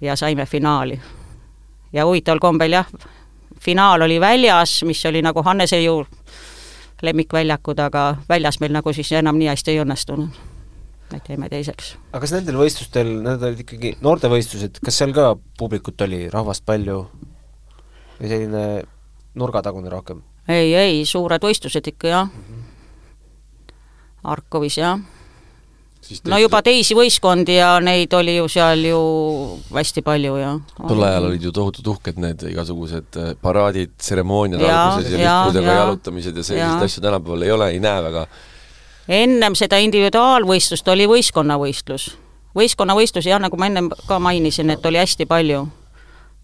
ja 0.00 0.16
saime 0.16 0.46
finaali. 0.46 1.00
ja 1.92 2.06
huvitaval 2.06 2.38
kombel 2.38 2.72
jah, 2.72 2.86
finaal 3.60 4.02
oli 4.02 4.20
väljas, 4.20 4.82
mis 4.84 5.06
oli 5.06 5.22
nagu 5.22 5.42
Hannese 5.42 5.82
ju 5.82 6.06
lemmikväljakud, 7.02 7.78
aga 7.78 8.16
väljas 8.28 8.60
meil 8.60 8.72
nagu 8.72 8.92
siis 8.92 9.12
enam 9.12 9.38
nii 9.38 9.48
hästi 9.48 9.70
ei 9.70 9.80
õnnestunud. 9.84 10.42
et 11.14 11.28
jäime 11.28 11.48
teiseks. 11.48 11.96
aga 12.12 12.20
kas 12.20 12.32
nendel 12.32 12.58
võistlustel, 12.58 13.14
need 13.22 13.42
olid 13.42 13.64
ikkagi 13.64 13.96
noortevõistlused, 14.02 14.80
kas 14.84 14.98
seal 14.98 15.14
ka 15.14 15.34
publikut 15.58 16.00
oli, 16.00 16.28
rahvast 16.32 16.64
palju 16.66 17.06
või 18.20 18.28
selline 18.28 18.64
nurgatagune 19.34 19.90
rohkem? 19.90 20.22
ei, 20.48 20.74
ei, 20.74 21.04
suured 21.06 21.42
võistlused 21.42 21.92
ikka 21.94 22.08
jah 22.08 22.28
mm. 22.28 22.44
-hmm. 22.44 22.62
Arkovis 24.24 24.78
jah 24.78 24.98
no 26.28 26.38
juba 26.38 26.60
teisi 26.64 26.96
võistkondi 26.96 27.56
ja 27.58 27.74
neid 27.84 28.12
oli 28.16 28.36
ju 28.36 28.48
seal 28.50 28.82
ju 28.86 29.00
hästi 29.74 30.02
palju 30.04 30.36
ja 30.40 30.50
tol 30.76 31.04
ajal 31.06 31.28
olid 31.30 31.46
ju 31.46 31.52
tohutult 31.54 31.90
uhked 31.94 32.18
need 32.20 32.42
igasugused 32.50 33.20
äh, 33.20 33.30
paraadid, 33.40 33.94
tseremooniad 33.98 34.62
alguses 34.64 35.14
ja, 35.14 35.20
ja 35.20 35.36
lipudega 35.44 35.78
jalutamised 35.80 36.36
ja 36.36 36.46
selliseid 36.46 36.88
asju 36.88 37.04
tänapäeval 37.04 37.46
ei 37.46 37.54
ole, 37.54 37.70
ei 37.76 37.80
näe 37.80 38.02
väga. 38.08 38.26
ennem 39.08 39.56
seda 39.58 39.80
individuaalvõistlust 39.84 40.88
oli 40.92 41.08
võistkonnavõistlus. 41.08 42.10
võistkonnavõistlusi 42.56 43.32
jah, 43.32 43.40
nagu 43.40 43.56
ma 43.56 43.70
ennem 43.72 43.90
ka 44.08 44.18
mainisin, 44.18 44.70
et 44.70 44.86
oli 44.86 45.00
hästi 45.00 45.26
palju. 45.26 45.66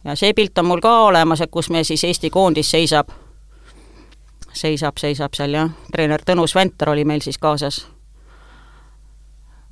ja 0.04 0.16
see 0.16 0.34
pilt 0.34 0.58
on 0.58 0.70
mul 0.72 0.84
ka 0.84 0.96
olemas, 1.10 1.40
et 1.40 1.50
kus 1.50 1.70
me 1.70 1.84
siis 1.84 2.04
Eesti 2.04 2.30
koondis 2.30 2.70
seisab, 2.70 3.12
seisab, 4.52 4.98
seisab 4.98 5.36
seal 5.36 5.54
jah, 5.54 5.72
treener 5.92 6.24
Tõnu 6.26 6.48
Sventer 6.48 6.96
oli 6.96 7.04
meil 7.04 7.20
siis 7.20 7.38
kaasas 7.38 7.84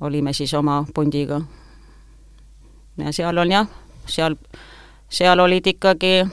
olime 0.01 0.33
siis 0.33 0.53
oma 0.53 0.85
pundiga. 0.93 1.41
ja 2.97 3.13
seal 3.13 3.37
on 3.37 3.51
jah, 3.51 3.67
seal, 4.07 4.35
seal 5.09 5.39
olid 5.39 5.67
ikkagi, 5.67 6.27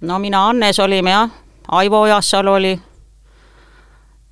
no 0.00 0.18
mina, 0.18 0.40
Hannes 0.46 0.80
olime 0.80 1.10
jah, 1.10 1.30
Aivo 1.68 2.00
Ojassal 2.00 2.46
oli, 2.46 2.80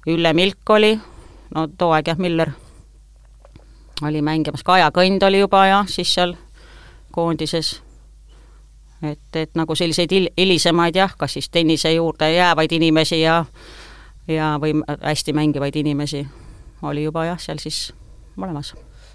Ülle 0.07 0.33
Milk 0.33 0.71
oli, 0.71 1.01
no 1.55 1.67
too 1.79 1.93
aeg 1.93 2.09
jah, 2.09 2.19
Miller 2.19 2.51
oli 4.03 4.23
mängimas, 4.23 4.63
Kaja 4.63 4.91
Kõnd 4.91 5.23
oli 5.23 5.39
juba 5.39 5.67
jah, 5.67 5.89
siis 5.89 6.15
seal 6.15 6.35
koondises. 7.15 7.81
et, 9.03 9.37
et 9.37 9.51
nagu 9.55 9.75
selliseid 9.75 10.13
hil-, 10.13 10.33
hilisemaid 10.39 10.97
jah, 10.97 11.17
kas 11.17 11.33
siis 11.33 11.49
tennise 11.49 11.93
juurde 11.93 12.33
jäävaid 12.33 12.73
inimesi 12.73 13.21
ja 13.21 13.45
ja, 14.29 14.57
või 14.61 14.81
hästi 15.03 15.33
mängivaid 15.33 15.77
inimesi 15.77 16.27
oli 16.83 17.05
juba 17.05 17.25
jah, 17.25 17.39
seal 17.41 17.59
siis 17.61 17.93
olemas. 18.43 18.75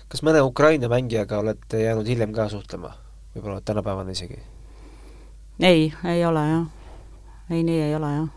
kas 0.10 0.24
mõne 0.24 0.42
Ukraina 0.42 0.90
mängijaga 0.90 1.40
olete 1.40 1.84
jäänud 1.84 2.08
hiljem 2.08 2.34
ka 2.34 2.50
suhtlema, 2.50 2.94
võib-olla 3.36 3.62
tänapäevani 3.62 4.12
isegi? 4.18 4.40
ei, 5.60 5.94
ei 6.06 6.26
ole 6.26 6.48
jah. 6.50 6.68
ei, 7.50 7.64
nii 7.64 7.82
ei 7.82 7.96
ole 7.96 8.14
jah 8.16 8.30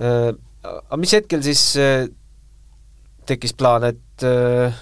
äh,. 0.00 0.36
Aga 0.68 0.96
mis 0.98 1.12
hetkel 1.14 1.42
siis 1.42 1.60
äh, 1.78 2.08
tekkis 3.26 3.54
plaan, 3.54 3.84
et 3.84 4.24
äh, 4.26 4.74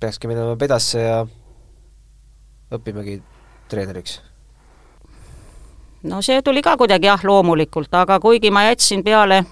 peakski 0.00 0.30
minema 0.30 0.54
pedasse 0.56 1.02
ja 1.02 1.16
õppimegi 2.72 3.18
treeneriks? 3.68 4.20
no 6.06 6.20
see 6.22 6.42
tuli 6.46 6.62
ka 6.62 6.76
kuidagi 6.78 7.08
jah, 7.08 7.24
loomulikult, 7.24 7.94
aga 7.94 8.20
kuigi 8.22 8.50
ma 8.54 8.66
jätsin 8.68 9.02
peale 9.04 9.42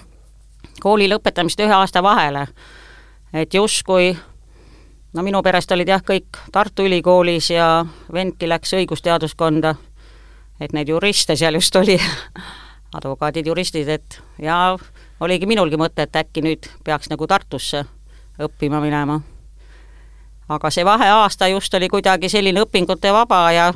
kooli 0.84 1.08
lõpetamist 1.10 1.60
ühe 1.64 1.74
aasta 1.74 2.02
vahele, 2.02 2.46
et 3.32 3.54
justkui 3.54 4.16
no 5.12 5.22
minu 5.22 5.42
perest 5.42 5.72
olid 5.72 5.88
jah, 5.88 6.02
kõik 6.02 6.38
Tartu 6.52 6.86
Ülikoolis 6.86 7.50
ja 7.50 7.84
vendki 8.12 8.48
läks 8.48 8.74
õigusteaduskonda, 8.78 9.74
et 10.60 10.72
neid 10.72 10.88
juriste 10.88 11.36
seal 11.36 11.58
just 11.58 11.76
oli 11.76 11.98
advokaadid, 12.98 13.46
juristid, 13.46 13.88
et 13.88 14.20
ja 14.38 14.76
oligi 15.20 15.46
minulgi 15.46 15.78
mõte, 15.80 16.06
et 16.06 16.16
äkki 16.16 16.42
nüüd 16.44 16.70
peaks 16.84 17.10
nagu 17.10 17.26
Tartusse 17.26 17.84
õppima 18.40 18.80
minema. 18.80 19.20
aga 20.48 20.70
see 20.70 20.84
vaheaasta 20.84 21.48
just 21.48 21.74
oli 21.74 21.88
kuidagi 21.88 22.28
selline 22.28 22.60
õpingute 22.60 23.12
vaba 23.12 23.52
ja 23.52 23.72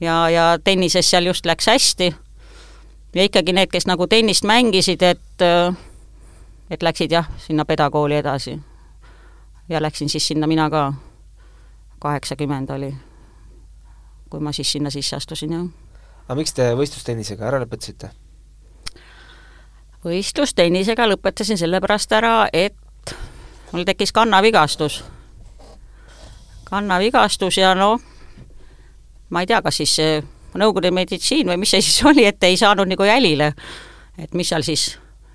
ja, 0.00 0.28
ja 0.30 0.58
tennises 0.64 1.10
seal 1.10 1.26
just 1.26 1.46
läks 1.46 1.66
hästi 1.66 2.14
ja 3.14 3.24
ikkagi 3.24 3.52
need, 3.52 3.70
kes 3.70 3.86
nagu 3.86 4.06
tennist 4.06 4.44
mängisid, 4.44 5.02
et 5.02 5.42
et 6.74 6.82
läksid 6.82 7.12
jah, 7.14 7.28
sinna 7.38 7.64
pedakooli 7.64 8.16
edasi. 8.18 8.58
ja 9.68 9.82
läksin 9.82 10.08
siis 10.08 10.26
sinna 10.26 10.46
mina 10.46 10.68
ka, 10.70 10.92
kaheksakümmend 11.98 12.70
oli, 12.70 12.94
kui 14.30 14.40
ma 14.40 14.52
siis 14.52 14.72
sinna 14.72 14.90
sisse 14.90 15.16
astusin, 15.16 15.52
jah. 15.52 15.66
aga 16.26 16.36
miks 16.40 16.52
te 16.52 16.72
võistlustennisega 16.76 17.46
ära 17.48 17.62
lõpetasite? 17.62 18.10
võistlustennisega 20.04 21.06
lõpetasin 21.08 21.58
sellepärast 21.58 22.12
ära, 22.12 22.48
et 22.52 23.14
mul 23.72 23.86
tekkis 23.86 24.12
kannavigastus. 24.12 25.04
kannavigastus 26.64 27.58
ja 27.58 27.74
noh, 27.78 28.00
ma 29.30 29.40
ei 29.40 29.46
tea, 29.46 29.62
kas 29.62 29.82
siis 29.82 29.98
Nõukogude 30.54 30.92
meditsiin 30.94 31.48
või 31.50 31.56
mis 31.58 31.72
see 31.74 31.82
siis 31.82 31.96
oli, 32.06 32.22
et 32.30 32.44
ei 32.46 32.54
saanud 32.54 32.86
nagu 32.86 33.02
jälile, 33.02 33.48
et 34.22 34.36
mis 34.38 34.46
seal 34.46 34.62
siis 34.62 34.84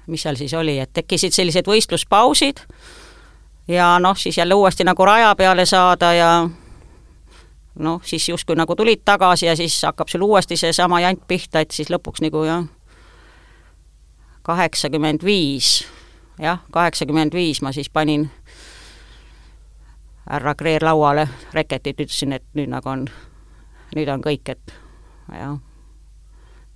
mis 0.10 0.26
seal 0.26 0.40
siis 0.40 0.54
oli, 0.54 0.80
et 0.80 0.92
tekkisid 0.94 1.36
sellised 1.36 1.68
võistluspausid 1.70 2.66
ja 3.70 3.92
noh, 4.00 4.18
siis 4.18 4.38
jälle 4.38 4.54
uuesti 4.54 4.84
nagu 4.84 5.06
raja 5.06 5.36
peale 5.36 5.66
saada 5.66 6.14
ja 6.14 6.32
noh, 7.80 8.02
siis 8.04 8.30
justkui 8.30 8.56
nagu 8.56 8.76
tulid 8.76 9.06
tagasi 9.06 9.46
ja 9.46 9.56
siis 9.56 9.82
hakkab 9.86 10.10
sul 10.10 10.26
uuesti 10.28 10.58
seesama 10.58 11.02
jant 11.02 11.22
pihta, 11.28 11.64
et 11.64 11.72
siis 11.72 11.90
lõpuks 11.90 12.24
nagu 12.26 12.44
jah, 12.44 12.66
kaheksakümmend 14.44 15.24
viis, 15.26 15.86
jah, 16.40 16.60
kaheksakümmend 16.72 17.34
viis 17.34 17.62
ma 17.62 17.72
siis 17.76 17.90
panin 17.90 18.30
härra 20.30 20.56
Kreer 20.56 20.86
lauale 20.86 21.28
reketit, 21.54 22.00
ütlesin, 22.00 22.34
et 22.38 22.46
nüüd 22.58 22.70
nagu 22.70 22.90
on, 22.90 23.08
nüüd 23.96 24.12
on 24.14 24.22
kõik, 24.22 24.54
et 24.54 24.74
jah. 25.34 25.58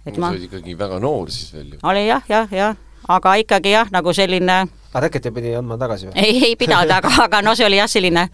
et 0.06 0.18
ma 0.18 0.32
sa 0.32 0.38
olid 0.38 0.48
ikkagi 0.50 0.78
väga 0.78 1.00
noor 1.04 1.32
siis 1.32 1.54
veel 1.54 1.76
ju. 1.76 1.80
oli 1.84 2.08
jah, 2.08 2.26
jah, 2.30 2.54
jah, 2.54 2.76
aga 3.08 3.36
ikkagi 3.42 3.74
jah, 3.74 3.92
nagu 3.92 4.14
selline 4.14 4.64
aga 4.94 5.02
reketi 5.08 5.32
pidi 5.34 5.56
andma 5.58 5.78
tagasi 5.82 6.10
või? 6.10 6.16
ei, 6.22 6.40
ei 6.50 6.56
pidanud, 6.60 6.92
aga, 6.94 7.12
aga 7.26 7.42
no 7.46 7.56
see 7.58 7.68
oli 7.68 7.80
jah, 7.82 7.90
selline 7.92 8.28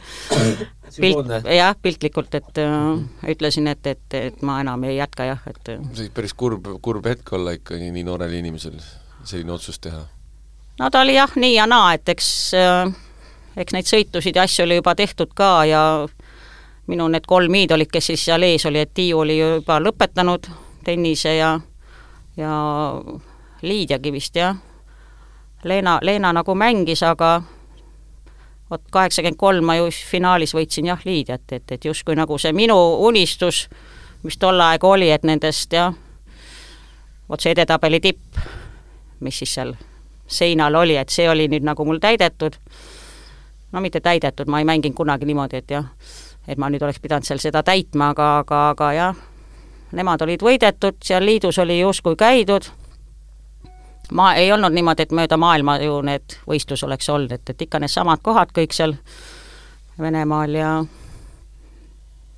pilt, 1.00 1.34
jah, 1.48 1.76
piltlikult, 1.82 2.36
et 2.36 2.62
äh, 2.64 3.34
ütlesin, 3.34 3.68
et, 3.72 3.86
et, 3.88 4.06
et 4.20 4.42
ma 4.46 4.60
enam 4.64 4.84
ei 4.90 4.98
jätka 5.00 5.28
jah, 5.30 5.44
et 5.50 5.62
see 5.66 6.06
oli 6.06 6.14
päris 6.16 6.36
kurb, 6.38 6.68
kurb 6.82 7.10
hetk 7.10 7.34
olla 7.38 7.56
ikkagi 7.58 7.92
nii 7.94 8.06
noorel 8.08 8.34
inimesel, 8.40 8.80
selline 9.24 9.56
otsus 9.56 9.80
teha. 9.80 10.02
no 10.80 10.90
ta 10.90 11.06
oli 11.06 11.16
jah, 11.18 11.36
nii 11.36 11.56
ja 11.56 11.70
naa, 11.70 11.94
et 11.98 12.10
eks 12.12 12.34
äh, 12.58 12.98
eks 13.60 13.76
neid 13.76 13.90
sõitusid 13.90 14.38
ja 14.38 14.46
asju 14.48 14.66
oli 14.66 14.80
juba 14.80 14.96
tehtud 14.96 15.34
ka 15.36 15.52
ja 15.68 15.84
minu 16.90 17.08
need 17.12 17.26
kolm 17.30 17.56
iidolid, 17.56 17.90
kes 17.92 18.12
siis 18.12 18.26
seal 18.30 18.44
ees 18.48 18.66
oli, 18.66 18.82
et 18.82 18.94
Tiiu 18.94 19.22
oli 19.24 19.38
juba 19.40 19.80
lõpetanud 19.84 20.50
tennise 20.86 21.36
ja 21.38 21.54
ja 22.40 22.54
Liidiagi 23.62 24.12
vist 24.12 24.36
jah. 24.36 24.56
Leena, 25.64 26.00
Leena 26.02 26.34
nagu 26.34 26.56
mängis, 26.56 27.04
aga 27.04 27.42
vot 28.72 28.82
kaheksakümmend 28.92 29.38
kolm 29.38 29.66
ma 29.66 29.76
ju 29.76 29.90
finaalis 29.92 30.54
võitsin 30.56 30.88
jah 30.92 31.02
Liidiat, 31.06 31.52
et, 31.52 31.72
et 31.72 31.86
justkui 31.86 32.16
nagu 32.16 32.38
see 32.38 32.54
minu 32.54 32.78
unistus, 33.08 33.66
mis 34.24 34.38
tol 34.38 34.62
aeg 34.62 34.84
oli, 34.84 35.10
et 35.12 35.26
nendest 35.28 35.74
jah, 35.74 35.94
vot 37.30 37.42
see 37.42 37.52
edetabeli 37.56 38.00
tipp, 38.00 38.40
mis 39.20 39.42
siis 39.42 39.58
seal 39.58 39.76
seinal 40.30 40.76
oli, 40.76 40.96
et 40.96 41.10
see 41.10 41.28
oli 41.30 41.50
nüüd 41.50 41.66
nagu 41.66 41.86
mul 41.86 42.00
täidetud, 42.00 42.56
no 43.72 43.82
mitte 43.82 44.00
täidetud, 44.06 44.48
ma 44.48 44.62
ei 44.62 44.70
mänginud 44.70 44.96
kunagi 44.96 45.28
niimoodi, 45.28 45.64
et 45.64 45.74
jah, 45.74 45.90
et 46.48 46.58
ma 46.58 46.70
nüüd 46.70 46.86
oleks 46.86 47.02
pidanud 47.02 47.28
seal 47.28 47.42
seda 47.42 47.64
täitma, 47.66 48.14
aga, 48.14 48.30
aga, 48.44 48.62
aga 48.76 48.92
jah, 48.94 49.24
nemad 49.92 50.22
olid 50.22 50.46
võidetud, 50.46 51.02
seal 51.04 51.26
liidus 51.26 51.60
oli 51.60 51.82
justkui 51.82 52.16
käidud 52.16 52.70
ma, 54.12 54.34
ei 54.36 54.52
olnud 54.52 54.74
niimoodi, 54.74 55.06
et 55.06 55.12
mööda 55.16 55.38
maailma 55.38 55.78
ju 55.84 56.00
need 56.06 56.38
võistlus 56.50 56.84
oleks 56.88 57.10
olnud, 57.10 57.34
et, 57.36 57.50
et 57.50 57.68
ikka 57.68 57.82
needsamad 57.82 58.24
kohad 58.24 58.54
kõik 58.56 58.74
seal 58.76 58.98
Venemaal 60.00 60.56
ja 60.56 60.72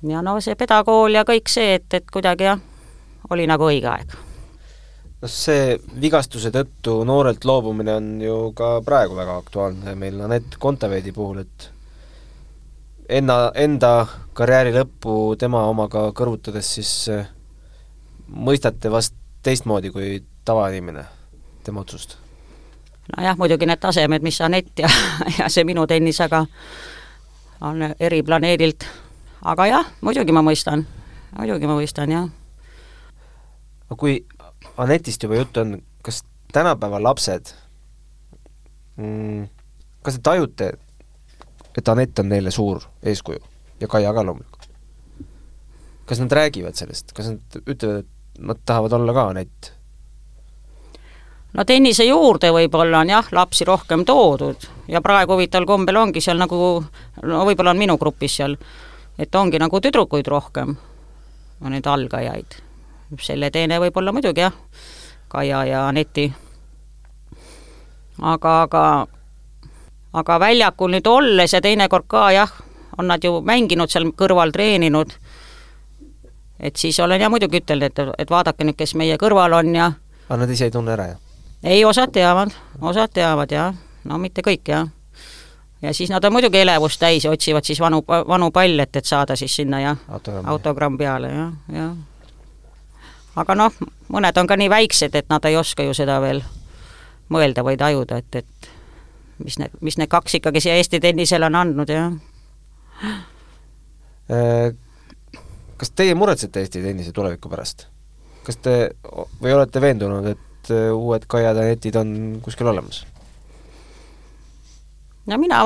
ja 0.08 0.22
no 0.22 0.40
see 0.42 0.56
pedakool 0.58 1.14
ja 1.14 1.24
kõik 1.26 1.50
see, 1.50 1.76
et, 1.78 1.88
et 1.94 2.08
kuidagi 2.10 2.48
jah, 2.48 2.60
oli 3.30 3.46
nagu 3.46 3.68
õige 3.68 3.88
aeg. 3.90 4.16
no 5.22 5.30
see 5.30 5.76
vigastuse 6.00 6.50
tõttu 6.54 7.02
noorelt 7.06 7.44
loobumine 7.44 7.94
on 7.94 8.08
ju 8.22 8.38
ka 8.58 8.74
praegu 8.84 9.16
väga 9.18 9.38
aktuaalne 9.44 9.94
meil 9.94 10.20
Anett 10.26 10.58
Kontaveidi 10.58 11.12
puhul, 11.12 11.44
et 11.44 11.70
enna, 13.08 13.52
enda 13.54 13.94
karjääri 14.34 14.74
lõppu 14.74 15.36
tema 15.38 15.64
omaga 15.70 16.08
kõrvutades, 16.16 16.74
siis 16.78 16.92
eh, 17.12 17.26
mõistate 18.26 18.90
vast 18.90 19.14
teistmoodi 19.42 19.90
kui 19.94 20.22
tavainimene 20.44 21.04
tema 21.64 21.80
otsust? 21.80 22.16
nojah, 23.16 23.36
muidugi 23.38 23.66
need 23.66 23.80
tasemed, 23.80 24.22
mis 24.22 24.40
Anett 24.40 24.78
ja, 24.78 24.90
ja 25.38 25.48
see 25.48 25.64
minu 25.64 25.86
tennis, 25.86 26.20
aga 26.20 26.44
on 27.60 27.82
eri 28.00 28.22
planeedilt. 28.22 28.86
aga 29.42 29.66
jah, 29.66 29.90
muidugi 30.00 30.32
ma 30.32 30.42
mõistan, 30.46 30.86
muidugi 31.38 31.66
ma 31.66 31.78
mõistan, 31.78 32.12
jah. 32.12 32.28
aga 33.88 33.98
kui 33.98 34.20
Anetist 34.76 35.22
juba 35.22 35.36
juttu 35.36 35.60
on, 35.60 35.76
kas 36.02 36.22
tänapäeva 36.52 37.02
lapsed 37.02 37.52
mm,, 38.96 39.48
kas 40.02 40.18
te 40.18 40.22
tajute, 40.22 40.72
et 41.76 41.88
Anett 41.88 42.18
on 42.18 42.28
neile 42.28 42.50
suur 42.50 42.86
eeskuju 43.02 43.42
ja 43.80 43.88
Kaia 43.88 44.14
ka 44.14 44.24
loomulikult? 44.26 44.68
kas 46.06 46.20
nad 46.20 46.32
räägivad 46.32 46.76
sellest, 46.76 47.12
kas 47.16 47.32
nad 47.34 47.62
ütlevad, 47.66 48.04
et 48.04 48.42
nad 48.42 48.58
tahavad 48.66 48.92
olla 48.92 49.14
ka 49.16 49.28
Anett? 49.34 49.72
No 51.52 51.64
tennise 51.68 52.04
juurde 52.04 52.50
võib-olla 52.52 53.02
on 53.02 53.12
jah, 53.12 53.28
lapsi 53.32 53.64
rohkem 53.68 54.04
toodud 54.08 54.66
ja 54.88 55.02
praegu 55.04 55.36
huvitaval 55.36 55.66
kombel 55.68 55.98
ongi 56.00 56.20
seal 56.24 56.40
nagu, 56.40 56.82
no 57.22 57.44
võib-olla 57.48 57.74
on 57.74 57.80
minu 57.80 57.98
grupis 58.00 58.38
seal, 58.40 58.56
et 59.18 59.34
ongi 59.34 59.60
nagu 59.60 59.80
tüdrukuid 59.80 60.28
rohkem, 60.28 60.76
neid 61.68 61.86
algajaid. 61.86 62.58
selle 63.20 63.50
teene 63.50 63.78
võib-olla 63.78 64.12
muidugi 64.12 64.40
jah, 64.40 64.52
Kaia 65.28 65.64
ja 65.64 65.86
Aneti. 65.88 66.32
aga, 68.20 68.62
aga, 68.62 69.06
aga 70.12 70.38
väljakul 70.40 70.90
nüüd 70.90 71.06
olles 71.06 71.52
ja 71.52 71.60
teinekord 71.60 72.04
ka 72.06 72.30
jah, 72.32 72.52
on 72.98 73.06
nad 73.06 73.24
ju 73.24 73.40
mänginud 73.40 73.90
seal 73.90 74.12
kõrval, 74.12 74.52
treeninud, 74.52 75.12
et 76.60 76.76
siis 76.76 77.00
olen 77.00 77.20
ja 77.20 77.28
muidugi 77.28 77.60
ütelnud, 77.60 77.84
et, 77.84 78.14
et 78.18 78.30
vaadake 78.30 78.64
nüüd, 78.64 78.76
kes 78.76 78.94
meie 78.94 79.16
kõrval 79.16 79.52
on 79.52 79.74
ja 79.74 79.92
aga 80.28 80.40
nad 80.40 80.50
ise 80.50 80.64
ei 80.64 80.70
tunne 80.70 80.92
ära, 80.92 81.06
jah? 81.12 81.31
Ei, 81.64 81.84
osad 81.84 82.12
teavad, 82.12 82.50
osad 82.80 83.10
teavad 83.14 83.52
jah, 83.52 83.74
no 84.04 84.18
mitte 84.18 84.42
kõik 84.42 84.68
jah. 84.68 84.88
ja 85.82 85.94
siis 85.94 86.10
nad 86.10 86.24
on 86.24 86.32
muidugi 86.32 86.58
elevust 86.58 87.00
täis 87.00 87.24
ja 87.24 87.30
otsivad 87.30 87.64
siis 87.64 87.80
vanu, 87.80 88.02
vanu 88.06 88.50
palle, 88.50 88.82
et, 88.82 88.96
et 88.96 89.04
saada 89.04 89.36
siis 89.36 89.56
sinna 89.56 89.80
jah, 89.80 89.98
autogramm 90.44 90.98
peale 90.98 91.32
jah, 91.32 91.52
jah. 91.72 91.94
aga 93.36 93.54
noh, 93.54 93.78
mõned 94.08 94.38
on 94.38 94.46
ka 94.46 94.56
nii 94.56 94.70
väiksed, 94.70 95.14
et 95.14 95.30
nad 95.30 95.44
ei 95.44 95.56
oska 95.56 95.86
ju 95.86 95.94
seda 95.94 96.20
veel 96.20 96.42
mõelda 97.32 97.64
või 97.64 97.78
tajuda, 97.80 98.18
et, 98.18 98.42
et 98.42 98.72
mis 99.44 99.58
need, 99.58 99.74
mis 99.80 99.98
need 99.98 100.10
kaks 100.10 100.40
ikkagi 100.40 100.60
siia 100.60 100.76
Eesti 100.78 101.00
tennisele 101.00 101.46
on 101.48 101.56
andnud, 101.58 101.90
jah. 101.90 102.12
Äh, 104.30 104.74
kas 105.76 105.90
teie 105.96 106.14
muretsete 106.14 106.62
Eesti 106.62 106.82
tennise 106.82 107.12
tuleviku 107.12 107.50
pärast? 107.50 107.88
kas 108.42 108.56
te 108.58 108.72
või 109.38 109.52
olete 109.54 109.80
veendunud, 109.80 110.26
et 110.26 110.51
et 110.62 110.74
äh, 110.74 110.90
uued 110.94 111.26
Kaiad 111.26 111.58
ja 111.58 111.66
Netid 111.66 111.98
on 111.98 112.40
kuskil 112.42 112.70
olemas? 112.70 113.04
no 115.26 115.38
mina 115.38 115.62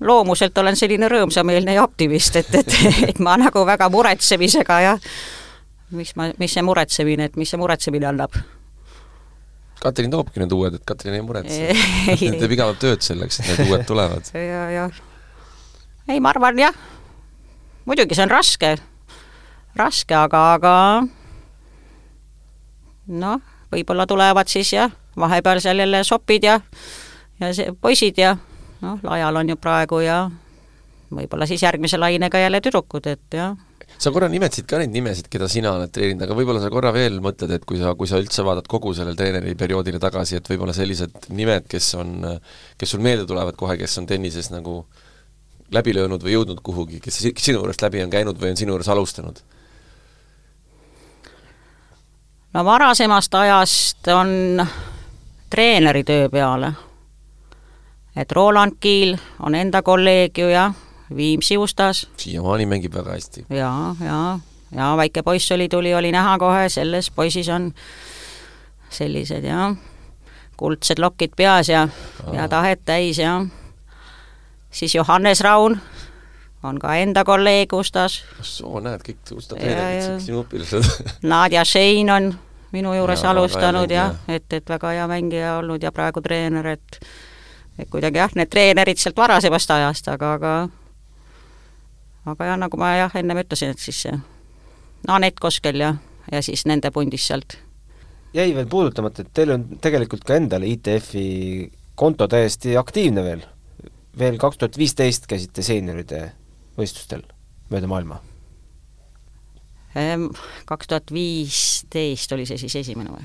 loomuselt 0.00 0.58
olen 0.58 0.76
selline 0.78 1.08
rõõmsameelne 1.10 1.74
ja 1.74 1.84
optimist, 1.84 2.36
et, 2.36 2.54
et, 2.54 2.78
et 3.10 3.18
ma 3.22 3.36
nagu 3.40 3.64
väga 3.66 3.90
muretsemisega 3.90 4.80
ja 4.84 4.96
mis 5.96 6.14
ma, 6.16 6.30
mis 6.38 6.54
see 6.54 6.64
muretsemine, 6.66 7.30
et 7.30 7.38
mis 7.40 7.50
see 7.50 7.60
muretsemine 7.60 8.10
annab? 8.10 8.36
Katrin 9.80 10.12
toobki 10.12 10.42
need 10.42 10.52
uued, 10.52 10.76
et 10.76 10.84
Katrin 10.86 11.16
ei 11.16 11.22
muretse. 11.24 11.72
teeb 12.40 12.52
igavat 12.52 12.78
tööd 12.82 13.04
selleks, 13.04 13.40
et 13.40 13.48
need 13.48 13.70
uued 13.70 13.86
tulevad. 13.88 14.28
ja, 14.52 14.66
ja 14.74 14.88
ei, 16.10 16.20
ma 16.20 16.32
arvan 16.34 16.58
jah, 16.58 16.76
muidugi 17.88 18.18
see 18.18 18.26
on 18.26 18.32
raske, 18.32 18.74
raske, 19.78 20.14
aga, 20.16 20.42
aga 20.58 20.74
noh, 23.10 23.49
võib-olla 23.72 24.06
tulevad 24.06 24.50
siis 24.50 24.72
jah, 24.74 24.92
vahepeal 25.16 25.60
seal 25.62 25.78
jälle 25.82 26.04
sopid 26.04 26.44
ja 26.44 26.60
ja 27.40 27.54
see 27.56 27.72
poisid 27.80 28.18
ja 28.20 28.36
noh, 28.84 29.00
laial 29.02 29.40
on 29.40 29.52
ju 29.52 29.56
praegu 29.60 30.02
ja 30.04 30.22
võib-olla 31.10 31.48
siis 31.48 31.62
järgmise 31.64 31.98
lainega 31.98 32.38
jälle 32.42 32.60
tüdrukud, 32.62 33.06
et 33.10 33.36
jah. 33.36 33.56
sa 33.98 34.12
korra 34.14 34.28
nimetasid 34.32 34.68
ka 34.70 34.80
neid 34.80 34.92
nimesid, 34.94 35.28
keda 35.32 35.48
sina 35.50 35.74
oled 35.76 35.92
treeninud, 35.94 36.24
aga 36.26 36.36
võib-olla 36.38 36.62
sa 36.62 36.70
korra 36.72 36.92
veel 36.94 37.20
mõtled, 37.24 37.52
et 37.56 37.66
kui 37.68 37.80
sa, 37.80 37.94
kui 37.98 38.10
sa 38.10 38.20
üldse 38.22 38.44
vaatad 38.46 38.68
kogu 38.70 38.94
sellele 38.96 39.18
treeneri 39.18 39.56
perioodile 39.58 40.00
tagasi, 40.02 40.38
et 40.38 40.50
võib-olla 40.52 40.76
sellised 40.76 41.30
nimed, 41.34 41.66
kes 41.70 41.94
on, 42.00 42.18
kes 42.80 42.94
sul 42.94 43.04
meelde 43.04 43.26
tulevad 43.28 43.58
kohe, 43.58 43.78
kes 43.80 43.98
on 44.02 44.08
tennises 44.10 44.52
nagu 44.54 44.82
läbi 45.74 45.94
löönud 45.94 46.22
või 46.26 46.36
jõudnud 46.36 46.62
kuhugi, 46.66 47.00
kes 47.02 47.22
sinu 47.30 47.60
juurest 47.60 47.82
läbi 47.82 48.02
on 48.04 48.12
käinud 48.12 48.38
või 48.40 48.54
on 48.54 48.60
sinu 48.60 48.74
juures 48.74 48.90
alustanud 48.90 49.42
no 52.52 52.64
varasemast 52.64 53.34
ajast 53.34 54.08
on 54.08 54.66
treeneri 55.50 56.04
töö 56.04 56.28
peale. 56.28 56.72
et 58.16 58.32
Roland 58.32 58.76
Kiil 58.80 59.16
on 59.40 59.54
enda 59.54 59.82
kolleeg 59.82 60.38
ju 60.38 60.48
ja 60.48 60.72
Viimsi 61.16 61.58
Ustas. 61.58 62.08
siiamaani 62.16 62.66
mängib 62.66 62.94
väga 62.94 63.10
hästi. 63.10 63.46
jaa, 63.50 63.96
jaa, 64.04 64.40
ja 64.72 64.96
väike 64.96 65.22
poiss 65.22 65.52
oli, 65.52 65.68
tuli, 65.68 65.94
oli 65.94 66.12
näha 66.12 66.38
kohe, 66.38 66.68
selles 66.68 67.10
poisis 67.10 67.48
on 67.48 67.72
sellised 68.90 69.44
jah, 69.44 69.76
kuldsed 70.56 70.98
lokid 70.98 71.30
peas 71.36 71.68
ja, 71.68 71.88
ja 72.32 72.48
tahet 72.48 72.80
täis 72.84 73.18
ja 73.18 73.46
siis 74.70 74.94
Johannes 74.94 75.40
Raun 75.40 75.80
on 76.62 76.78
ka 76.78 76.94
enda 77.00 77.24
kolleeg 77.24 77.72
Ustas. 77.72 78.20
soo, 78.42 78.80
näed, 78.84 79.02
kõik 79.06 79.32
Usta 79.36 79.56
treenerid, 79.56 80.20
sinu 80.24 80.42
õpilased 80.44 81.04
Nadja 81.32 81.64
Šein 81.64 82.10
on 82.12 82.32
minu 82.72 82.94
juures 82.94 83.24
ja, 83.24 83.30
alustanud 83.30 83.90
jah, 83.90 84.14
et, 84.28 84.46
et 84.52 84.68
väga 84.68 84.94
hea 84.96 85.06
mängija 85.10 85.56
olnud 85.58 85.82
ja 85.82 85.92
praegu 85.92 86.22
treener, 86.24 86.66
et 86.76 87.00
et 87.80 87.88
kuidagi 87.88 88.20
jah, 88.20 88.34
need 88.36 88.50
treenerid 88.52 89.00
sealt 89.00 89.16
varasemast 89.16 89.70
ajast, 89.72 90.10
aga, 90.12 90.34
aga 90.36 90.52
aga 92.34 92.52
jah, 92.52 92.60
nagu 92.60 92.80
ma 92.80 92.94
jah, 92.98 93.16
ennem 93.16 93.40
ütlesin, 93.44 93.72
et 93.74 93.82
siis 93.82 94.04
see 94.06 94.20
Anett 95.08 95.40
Koskel 95.40 95.80
ja, 95.80 95.94
ja 96.30 96.42
siis 96.44 96.66
nende 96.68 96.90
pundis 96.92 97.24
sealt. 97.30 97.56
jäi 98.36 98.52
veel 98.54 98.68
puudutamata, 98.68 99.24
et 99.24 99.32
teil 99.34 99.54
on 99.56 99.64
tegelikult 99.80 100.26
ka 100.28 100.36
endal 100.36 100.66
ITF-i 100.68 101.70
konto 101.94 102.28
täiesti 102.28 102.76
aktiivne 102.76 103.24
veel. 103.24 103.42
veel 104.18 104.38
kaks 104.38 104.58
tuhat 104.58 104.78
viisteist 104.78 105.26
käisite 105.26 105.62
seenioride 105.62 106.20
võistlustel 106.78 107.24
mööda 107.70 107.90
maailma 107.90 108.20
Ehm, 109.98 110.28
kaks 110.70 110.86
tuhat 110.86 111.10
viisteist 111.10 112.30
oli 112.32 112.44
see 112.46 112.58
siis 112.62 112.76
esimene 112.84 113.10
või? 113.10 113.24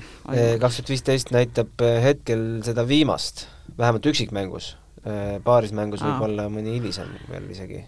kaks 0.58 0.80
tuhat 0.80 0.88
viisteist 0.90 1.30
näitab 1.34 1.84
eh, 1.86 2.00
hetkel 2.02 2.42
seda 2.66 2.82
viimast, 2.88 3.46
vähemalt 3.78 4.10
üksikmängus. 4.12 4.74
Paarismängus 5.46 6.00
võib 6.02 6.22
olla 6.26 6.48
mõni 6.50 6.72
hilisem 6.74 7.12
veel 7.30 7.44
isegi. 7.54 7.84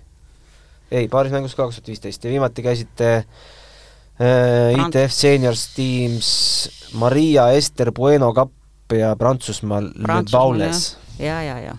ei, 0.93 1.09
paarismängus 1.11 1.57
ka 1.57 1.65
kaks 1.65 1.81
tuhat 1.81 1.91
viisteist 1.91 2.23
ja 2.23 2.31
viimati 2.31 2.63
käisite 2.63 3.09
äh, 3.17 4.79
ITF 4.85 5.11
Seniors 5.11 5.65
Teams 5.75 6.31
Maria 6.95 7.49
Ester 7.59 7.91
Bueno 7.91 8.31
Cup 8.33 8.95
ja 8.95 9.17
Prantsusmaal 9.19 9.91
Le 9.97 10.23
Baules. 10.31 10.97
ja, 11.19 11.43
ja 11.43 11.59
ja 11.59 11.75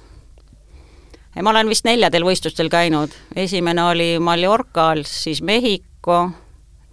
ma 1.36 1.50
olen 1.50 1.70
vist 1.70 1.86
neljadel 1.86 2.26
võistlustel 2.26 2.70
käinud, 2.72 3.14
esimene 3.36 3.84
oli 3.84 4.10
Mallorcal, 4.20 5.04
siis 5.08 5.42
Mehhiko, 5.46 6.32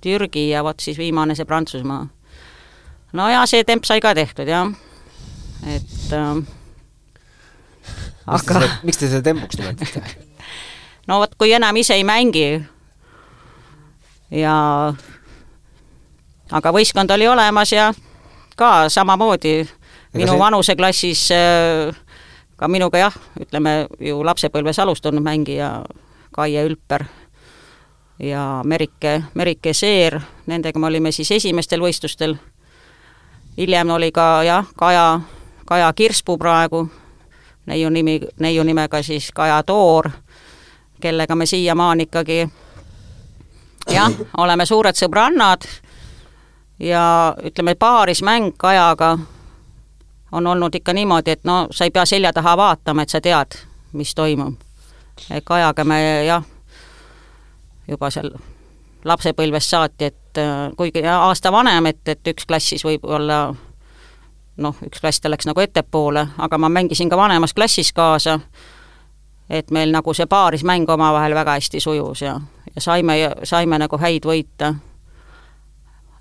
Türgi 0.05 0.49
ja 0.51 0.63
vot 0.65 0.81
siis 0.81 0.99
viimane 0.99 1.35
see 1.35 1.49
Prantsusmaa. 1.49 2.07
no 3.13 3.29
ja 3.31 3.47
see 3.47 3.65
temp 3.65 3.85
sai 3.85 4.01
ka 4.01 4.15
tehtud 4.15 4.49
jah, 4.49 4.71
et 5.67 6.13
äh, 6.13 6.45
aga 8.27 8.63
miks 8.83 9.01
te 9.01 9.09
seda 9.09 9.23
tempuks 9.31 9.59
nimetate 9.59 10.03
no 11.09 11.21
vot, 11.23 11.35
kui 11.39 11.53
enam 11.57 11.77
ise 11.77 11.97
ei 11.97 12.05
mängi 12.05 12.49
ja 14.31 14.57
aga 16.51 16.73
võistkond 16.75 17.11
oli 17.15 17.29
olemas 17.29 17.73
ja 17.73 17.93
ka 18.57 18.89
samamoodi 18.93 19.63
minu 20.17 20.33
see... 20.33 20.41
vanuseklassis 20.41 21.29
äh, 21.35 22.06
ka 22.57 22.69
minuga 22.69 22.99
jah, 22.99 23.15
ütleme 23.41 23.87
ju 24.01 24.25
lapsepõlves 24.25 24.79
alustanud 24.79 25.23
mängija 25.23 25.85
Kaie 26.33 26.65
Ülper 26.67 27.05
ja 28.19 28.63
Merike, 28.65 29.23
Merike 29.35 29.73
Seer, 29.75 30.21
nendega 30.47 30.79
me 30.79 30.87
olime 30.87 31.13
siis 31.13 31.31
esimestel 31.31 31.81
võistlustel. 31.81 32.37
hiljem 33.57 33.91
oli 33.91 34.13
ka 34.13 34.43
jah, 34.43 34.67
Kaja, 34.77 35.21
Kaja 35.65 35.93
Kirspuu 35.93 36.39
praegu, 36.39 36.89
neiu 37.67 37.91
nimi, 37.91 38.21
neiu 38.41 38.65
nimega 38.65 39.03
siis 39.03 39.31
Kaja 39.33 39.63
Toor, 39.63 40.11
kellega 41.01 41.35
me 41.35 41.47
siiamaani 41.47 42.03
ikkagi 42.03 42.49
jah, 43.93 44.13
oleme 44.37 44.67
suured 44.67 44.97
sõbrannad 44.97 45.65
ja 46.79 47.35
ütleme, 47.45 47.75
paarismäng 47.75 48.53
Kajaga 48.57 49.19
on 50.33 50.47
olnud 50.47 50.75
ikka 50.75 50.93
niimoodi, 50.93 51.31
et 51.31 51.45
no 51.45 51.67
sa 51.71 51.85
ei 51.85 51.91
pea 51.91 52.05
selja 52.07 52.33
taha 52.33 52.57
vaatama, 52.57 53.03
et 53.03 53.09
sa 53.09 53.21
tead, 53.21 53.59
mis 53.93 54.15
toimub. 54.15 54.55
Kajaga 55.45 55.85
me 55.85 56.25
jah, 56.27 56.45
juba 57.89 58.11
seal 58.11 58.31
lapsepõlvest 59.05 59.71
saati, 59.71 60.11
et 60.11 60.41
äh, 60.41 60.73
kuigi 60.77 61.05
aasta 61.09 61.53
vanem, 61.53 61.87
et, 61.87 62.03
et 62.09 62.33
üks 62.35 62.47
klass 62.47 62.75
siis 62.75 62.85
võib 62.85 63.05
olla 63.05 63.55
noh, 64.57 64.77
üks 64.87 65.01
klass 65.01 65.21
ta 65.21 65.31
läks 65.31 65.47
nagu 65.49 65.61
ettepoole, 65.61 66.27
aga 66.39 66.59
ma 66.59 66.69
mängisin 66.73 67.11
ka 67.13 67.17
vanemas 67.17 67.55
klassis 67.55 67.93
kaasa, 67.97 68.39
et 69.51 69.71
meil 69.71 69.93
nagu 69.95 70.15
see 70.15 70.27
paarismäng 70.27 70.91
omavahel 70.91 71.35
väga 71.35 71.59
hästi 71.59 71.81
sujus 71.81 72.23
ja, 72.23 72.39
ja 72.75 72.83
saime, 72.83 73.19
saime 73.45 73.79
nagu 73.79 73.99
häid 74.01 74.27
võita. 74.27 74.75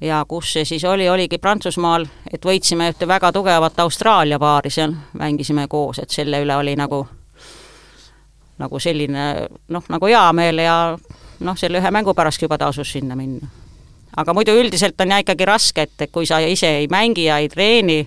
Ja 0.02 0.26
kus 0.28 0.54
see 0.54 0.66
siis 0.66 0.84
oli, 0.84 1.10
oligi 1.10 1.38
Prantsusmaal, 1.38 2.06
et 2.32 2.46
võitsime 2.46 2.90
ühte 2.92 3.08
väga 3.08 3.32
tugevat 3.32 3.80
Austraalia 3.80 4.40
paari 4.40 4.70
seal, 4.70 4.94
mängisime 5.14 5.68
koos, 5.68 6.00
et 6.00 6.10
selle 6.10 6.42
üle 6.44 6.56
oli 6.56 6.76
nagu 6.76 7.06
nagu 8.58 8.80
selline 8.80 9.26
noh, 9.68 9.84
nagu 9.92 10.08
hea 10.08 10.26
meel 10.34 10.64
ja 10.64 10.78
noh, 11.40 11.58
selle 11.60 11.82
ühe 11.82 11.92
mängu 11.92 12.14
pärast 12.16 12.42
juba 12.42 12.58
tasus 12.58 12.92
sinna 12.92 13.16
minna. 13.16 13.48
aga 14.16 14.34
muidu 14.34 14.56
üldiselt 14.56 15.02
on 15.02 15.12
jah 15.12 15.24
ikkagi 15.24 15.46
raske, 15.46 15.88
et 15.88 16.12
kui 16.12 16.26
sa 16.26 16.40
ise 16.40 16.70
ei 16.80 16.88
mängi 16.88 17.28
ja 17.28 17.38
ei 17.44 17.50
treeni 17.50 18.06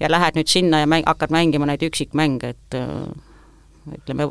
ja 0.00 0.10
lähed 0.10 0.36
nüüd 0.36 0.48
sinna 0.48 0.80
ja 0.84 0.86
mäng, 0.86 1.06
hakkad 1.06 1.32
mängima 1.32 1.66
neid 1.66 1.82
üksikmänge, 1.82 2.52
et 2.52 2.76
ütleme, 3.96 4.28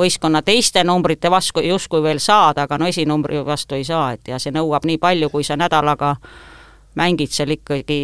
võistkonna 0.00 0.42
teiste 0.46 0.84
numbrite 0.84 1.30
vastu 1.30 1.62
justkui 1.64 2.02
veel 2.02 2.22
saad, 2.22 2.58
aga 2.62 2.78
no 2.80 2.88
esinumbri 2.90 3.42
vastu 3.46 3.78
ei 3.78 3.84
saa, 3.84 4.12
et 4.16 4.32
ja 4.32 4.38
see 4.42 4.54
nõuab 4.54 4.88
nii 4.88 4.98
palju, 5.02 5.30
kui 5.32 5.46
sa 5.46 5.58
nädalaga 5.60 6.16
mängid 6.98 7.30
seal 7.30 7.52
ikkagi 7.54 8.00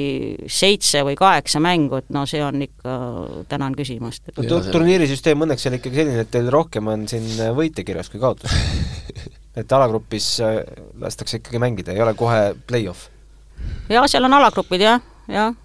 seitse 0.53 1.03
või 1.07 1.17
kaheksa 1.19 1.59
mängu, 1.63 1.99
et 1.99 2.13
no 2.15 2.23
see 2.29 2.43
on 2.45 2.63
ikka, 2.63 2.99
tänan 3.51 3.75
küsimast. 3.75 4.31
no 4.37 4.61
turniirisüsteem 4.71 5.43
õnneks 5.43 5.67
on 5.67 5.81
ikkagi 5.81 6.03
selline, 6.03 6.23
et 6.23 6.31
teil 6.31 6.53
rohkem 6.55 6.93
on 6.93 7.09
siin 7.11 7.27
võite 7.57 7.83
kirjas 7.87 8.13
kui 8.13 8.23
kaotusi 8.23 8.55
et 9.57 9.73
alagrupis 9.73 10.29
äh, 10.45 10.59
lastakse 11.01 11.41
ikkagi 11.41 11.61
mängida, 11.63 11.95
ei 11.95 12.03
ole 12.03 12.15
kohe 12.15 12.55
play-off? 12.69 13.09
jaa, 13.91 14.07
seal 14.11 14.29
on 14.29 14.37
alagrupid 14.37 14.85
jah, 14.85 15.01
jah. 15.33 15.57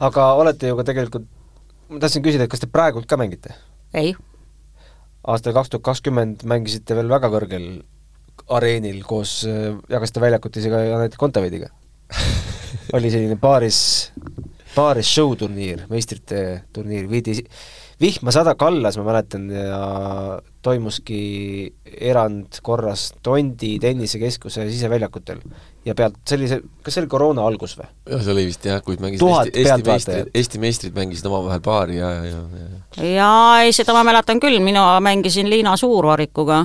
aga 0.00 0.32
olete 0.40 0.70
ju 0.70 0.78
ka 0.78 0.86
tegelikult, 0.90 1.28
ma 1.88 2.02
tahtsin 2.02 2.24
küsida, 2.26 2.46
et 2.46 2.52
kas 2.52 2.64
te 2.64 2.70
praegult 2.70 3.08
ka 3.08 3.20
mängite? 3.20 3.54
ei. 3.94 4.14
Aastal 5.30 5.54
kaks 5.56 5.72
tuhat 5.72 5.86
kakskümmend 5.90 6.44
mängisite 6.48 6.96
veel 6.98 7.10
väga 7.10 7.30
kõrgel 7.32 7.66
areenil 8.50 9.02
koos, 9.06 9.40
äh, 9.48 9.74
jagasite 9.92 10.22
väljakut 10.22 10.56
isegi 10.60 10.80
Anett 10.96 11.18
Kontaveidiga 11.20 11.70
oli 12.96 13.10
selline 13.12 13.36
paaris, 13.40 13.80
paaris 14.74 15.10
show-turniir, 15.10 15.86
meistrite 15.90 16.64
turniir, 16.74 17.06
viidi 17.10 17.38
vihma 18.00 18.32
sada 18.32 18.54
kallas, 18.58 18.96
ma 18.98 19.04
mäletan, 19.04 19.46
ja 19.52 19.80
toimuski 20.62 21.20
erandkorras 22.00 23.12
Tondi 23.22 23.78
tennisekeskuse 23.80 24.70
siseväljakutel. 24.70 25.40
ja 25.84 25.94
pealt, 25.94 26.16
see 26.28 26.38
oli 26.38 26.48
see, 26.48 26.60
kas 26.84 26.96
see 26.96 27.04
oli 27.04 27.10
koroona 27.12 27.44
algus 27.46 27.76
või? 27.78 27.88
jah, 28.10 28.22
see 28.24 28.34
oli 28.34 28.46
vist 28.48 28.66
jah, 28.68 28.82
kui 28.84 28.96
mängisid 29.00 29.26
Eesti, 29.28 29.62
Eesti 29.62 29.90
meistrid, 29.90 30.30
Eesti 30.34 30.60
meistrid 30.60 30.96
mängisid 30.96 31.28
omavahel 31.30 31.62
paari 31.64 31.96
ja, 32.00 32.10
ja, 32.24 32.42
ja 33.00 33.08
jaa, 33.14 33.62
ei, 33.64 33.72
seda 33.76 33.96
ma 33.96 34.04
mäletan 34.06 34.40
küll, 34.42 34.60
mina 34.64 34.84
mängisin 35.04 35.50
Liina 35.50 35.76
Suurvarikuga 35.80 36.62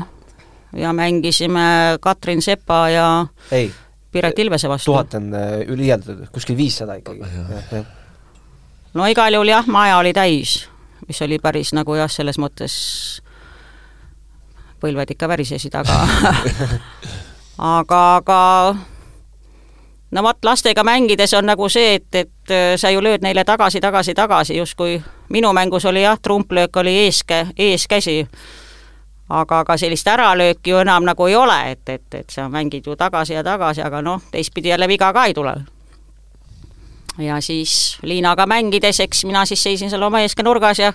ja 0.75 0.93
mängisime 0.95 1.97
Katrin 2.03 2.43
Sepa 2.43 2.85
ja 2.91 3.09
ei, 3.51 3.71
Piret 4.11 4.39
Ilvese 4.39 4.71
vastu. 4.71 4.91
tuhat 4.91 5.13
on 5.19 5.33
äh, 5.35 5.59
üliialdatud, 5.67 6.27
kuskil 6.31 6.57
viissada 6.57 6.95
ikkagi. 6.99 7.83
no 8.93 9.11
igal 9.11 9.35
juhul 9.39 9.51
jah, 9.51 9.67
maja 9.67 9.99
oli 10.03 10.15
täis 10.15 10.61
mis 11.07 11.21
oli 11.21 11.39
päris 11.39 11.73
nagu 11.73 11.95
jah, 11.95 12.11
selles 12.11 12.39
mõttes 12.41 12.75
põlved 14.81 15.15
ikka 15.15 15.27
värisesid, 15.27 15.75
aga 15.75 16.01
aga, 17.79 18.01
aga 18.15 18.39
no 20.11 20.23
vot, 20.23 20.39
lastega 20.45 20.83
mängides 20.83 21.33
on 21.33 21.49
nagu 21.49 21.69
see, 21.69 21.95
et, 21.99 22.09
et 22.15 22.53
äh, 22.53 22.73
sa 22.79 22.91
ju 22.93 23.03
lööd 23.03 23.25
neile 23.25 23.45
tagasi, 23.47 23.81
tagasi, 23.81 24.13
tagasi, 24.13 24.57
justkui 24.57 24.99
minu 25.29 25.53
mängus 25.53 25.85
oli 25.85 26.03
jah, 26.05 26.19
trumplöök 26.21 26.77
oli 26.77 26.97
eeskä-, 27.05 27.47
eeskäsi, 27.57 28.17
aga, 29.29 29.59
aga 29.59 29.77
sellist 29.77 30.07
äralööki 30.07 30.75
ju 30.75 30.81
enam 30.83 31.07
nagu 31.07 31.29
ei 31.29 31.35
ole, 31.35 31.61
et, 31.71 31.89
et, 31.89 32.07
et 32.13 32.29
sa 32.29 32.49
mängid 32.49 32.87
ju 32.87 32.95
tagasi 32.95 33.33
ja 33.33 33.43
tagasi, 33.43 33.81
aga 33.81 34.01
noh, 34.01 34.21
teistpidi 34.31 34.73
jälle 34.73 34.87
viga 34.87 35.13
ka 35.13 35.25
ei 35.25 35.33
tule 35.33 35.55
ja 37.17 37.41
siis 37.41 37.97
Liinaga 38.03 38.45
mängides, 38.45 38.99
eks 38.99 39.25
mina 39.25 39.45
siis 39.45 39.63
seisin 39.63 39.89
seal 39.89 40.03
oma 40.03 40.19
eeske 40.19 40.43
nurgas 40.43 40.79
ja 40.79 40.93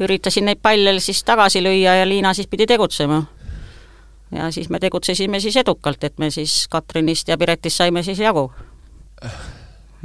üritasin 0.00 0.48
neid 0.48 0.58
palle 0.62 0.98
siis 1.00 1.24
tagasi 1.24 1.62
lüüa 1.62 2.00
ja 2.00 2.08
Liina 2.08 2.34
siis 2.34 2.46
pidi 2.46 2.66
tegutsema. 2.66 3.22
ja 4.30 4.50
siis 4.50 4.70
me 4.70 4.80
tegutsesime 4.80 5.40
siis 5.40 5.56
edukalt, 5.56 6.04
et 6.04 6.18
me 6.18 6.30
siis 6.30 6.68
Katrinist 6.68 7.28
ja 7.28 7.38
Piretist 7.38 7.76
saime 7.76 8.02
siis 8.02 8.18
jagu. 8.18 8.50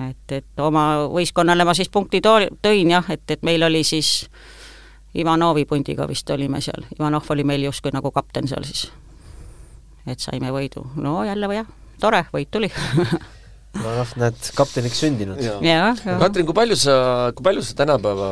et, 0.10 0.32
et 0.32 0.60
oma 0.60 1.08
võistkonnale 1.10 1.66
ma 1.66 1.74
siis 1.74 1.90
punkti 1.90 2.22
too-, 2.22 2.50
tõin 2.62 2.92
jah, 2.92 3.06
et, 3.10 3.32
et 3.32 3.44
meil 3.44 3.64
oli 3.64 3.84
siis 3.84 4.30
Ivanovi 5.16 5.66
pundiga 5.66 6.08
vist 6.08 6.30
olime 6.30 6.62
seal, 6.62 6.86
Ivanov 7.00 7.26
oli 7.30 7.44
meil 7.44 7.64
justkui 7.64 7.92
nagu 7.92 8.12
kapten 8.12 8.48
seal 8.48 8.64
siis. 8.64 8.92
et 10.08 10.20
saime 10.20 10.52
võidu, 10.52 10.86
no 10.96 11.24
jälle 11.24 11.54
jah, 11.56 11.68
tore, 12.00 12.26
võit 12.34 12.52
tuli 12.52 12.70
noh, 13.78 14.14
näed, 14.20 14.50
kapteniks 14.58 15.02
sündinud. 15.04 15.40
Katrin, 15.40 16.48
kui 16.48 16.58
palju 16.58 16.78
sa, 16.80 16.96
kui 17.36 17.46
palju 17.46 17.64
sa 17.66 17.78
tänapäeva 17.84 18.30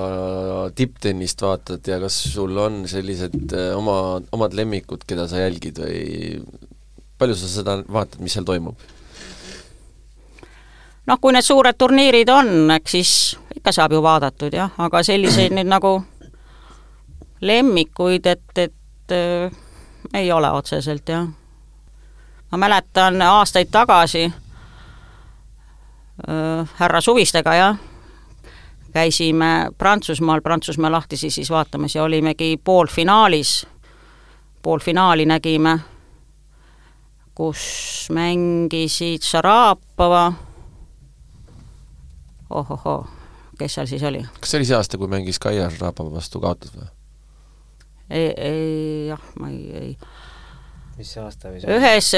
tipptennist 0.77 1.41
vaatad 1.45 1.87
ja 1.87 1.99
kas 2.01 2.17
sul 2.33 2.57
on 2.61 2.83
sellised 2.89 3.53
eh, 3.53 3.71
oma, 3.77 4.17
omad 4.35 4.57
lemmikud, 4.57 5.05
keda 5.07 5.27
sa 5.29 5.43
jälgid 5.45 5.81
või 5.83 6.41
palju 7.17 7.37
sa 7.37 7.51
seda 7.51 7.79
vaatad, 7.85 8.21
mis 8.23 8.37
seal 8.37 8.47
toimub? 8.47 8.77
noh, 11.07 11.19
kui 11.23 11.31
need 11.31 11.45
suured 11.45 11.77
turniirid 11.79 12.29
on, 12.33 12.49
eks 12.75 12.97
siis 12.97 13.11
ikka 13.55 13.71
saab 13.75 13.95
ju 13.95 14.01
vaadatud 14.03 14.53
jah, 14.53 14.73
aga 14.83 15.03
selliseid 15.05 15.55
nüüd 15.55 15.69
nagu 15.69 15.93
lemmikuid, 17.47 18.25
et, 18.27 18.65
et 18.65 19.15
äh, 19.15 19.53
ei 20.17 20.31
ole 20.33 20.49
otseselt, 20.51 21.07
jah. 21.07 21.29
ma 22.51 22.59
mäletan 22.59 23.21
aastaid 23.21 23.71
tagasi 23.71 24.25
härra 26.79 27.01
Suvistega, 27.01 27.53
jah, 27.55 27.77
käisime 28.93 29.69
Prantsusmaal, 29.77 30.41
Prantsusmaa 30.41 30.91
lahtisi 30.91 31.29
siis 31.29 31.49
vaatamas 31.49 31.95
ja 31.95 32.03
olimegi 32.03 32.57
poolfinaalis, 32.63 33.67
poolfinaali 34.61 35.25
nägime, 35.25 35.79
kus 37.35 38.07
mängisid 38.11 39.21
Šarapova, 39.21 40.33
ohohoo, 42.49 43.07
kes 43.59 43.77
seal 43.77 43.85
siis 43.85 44.03
oli? 44.03 44.25
kas 44.39 44.51
see 44.51 44.59
oli 44.59 44.65
see 44.65 44.77
aasta, 44.77 44.97
kui 44.97 45.07
mängis 45.11 45.39
Kaia 45.39 45.69
Šarapova 45.69 46.17
vastu, 46.17 46.41
kaotas 46.41 46.73
või? 46.73 46.89
ei, 48.09 48.33
ei 48.37 49.07
jah, 49.11 49.31
ma 49.39 49.53
ei, 49.53 49.63
ei. 49.77 49.97
mis 50.97 51.13
see 51.13 51.23
aasta 51.23 51.53
võis 51.53 51.67
olla? 51.67 51.77
ühes, 51.77 52.13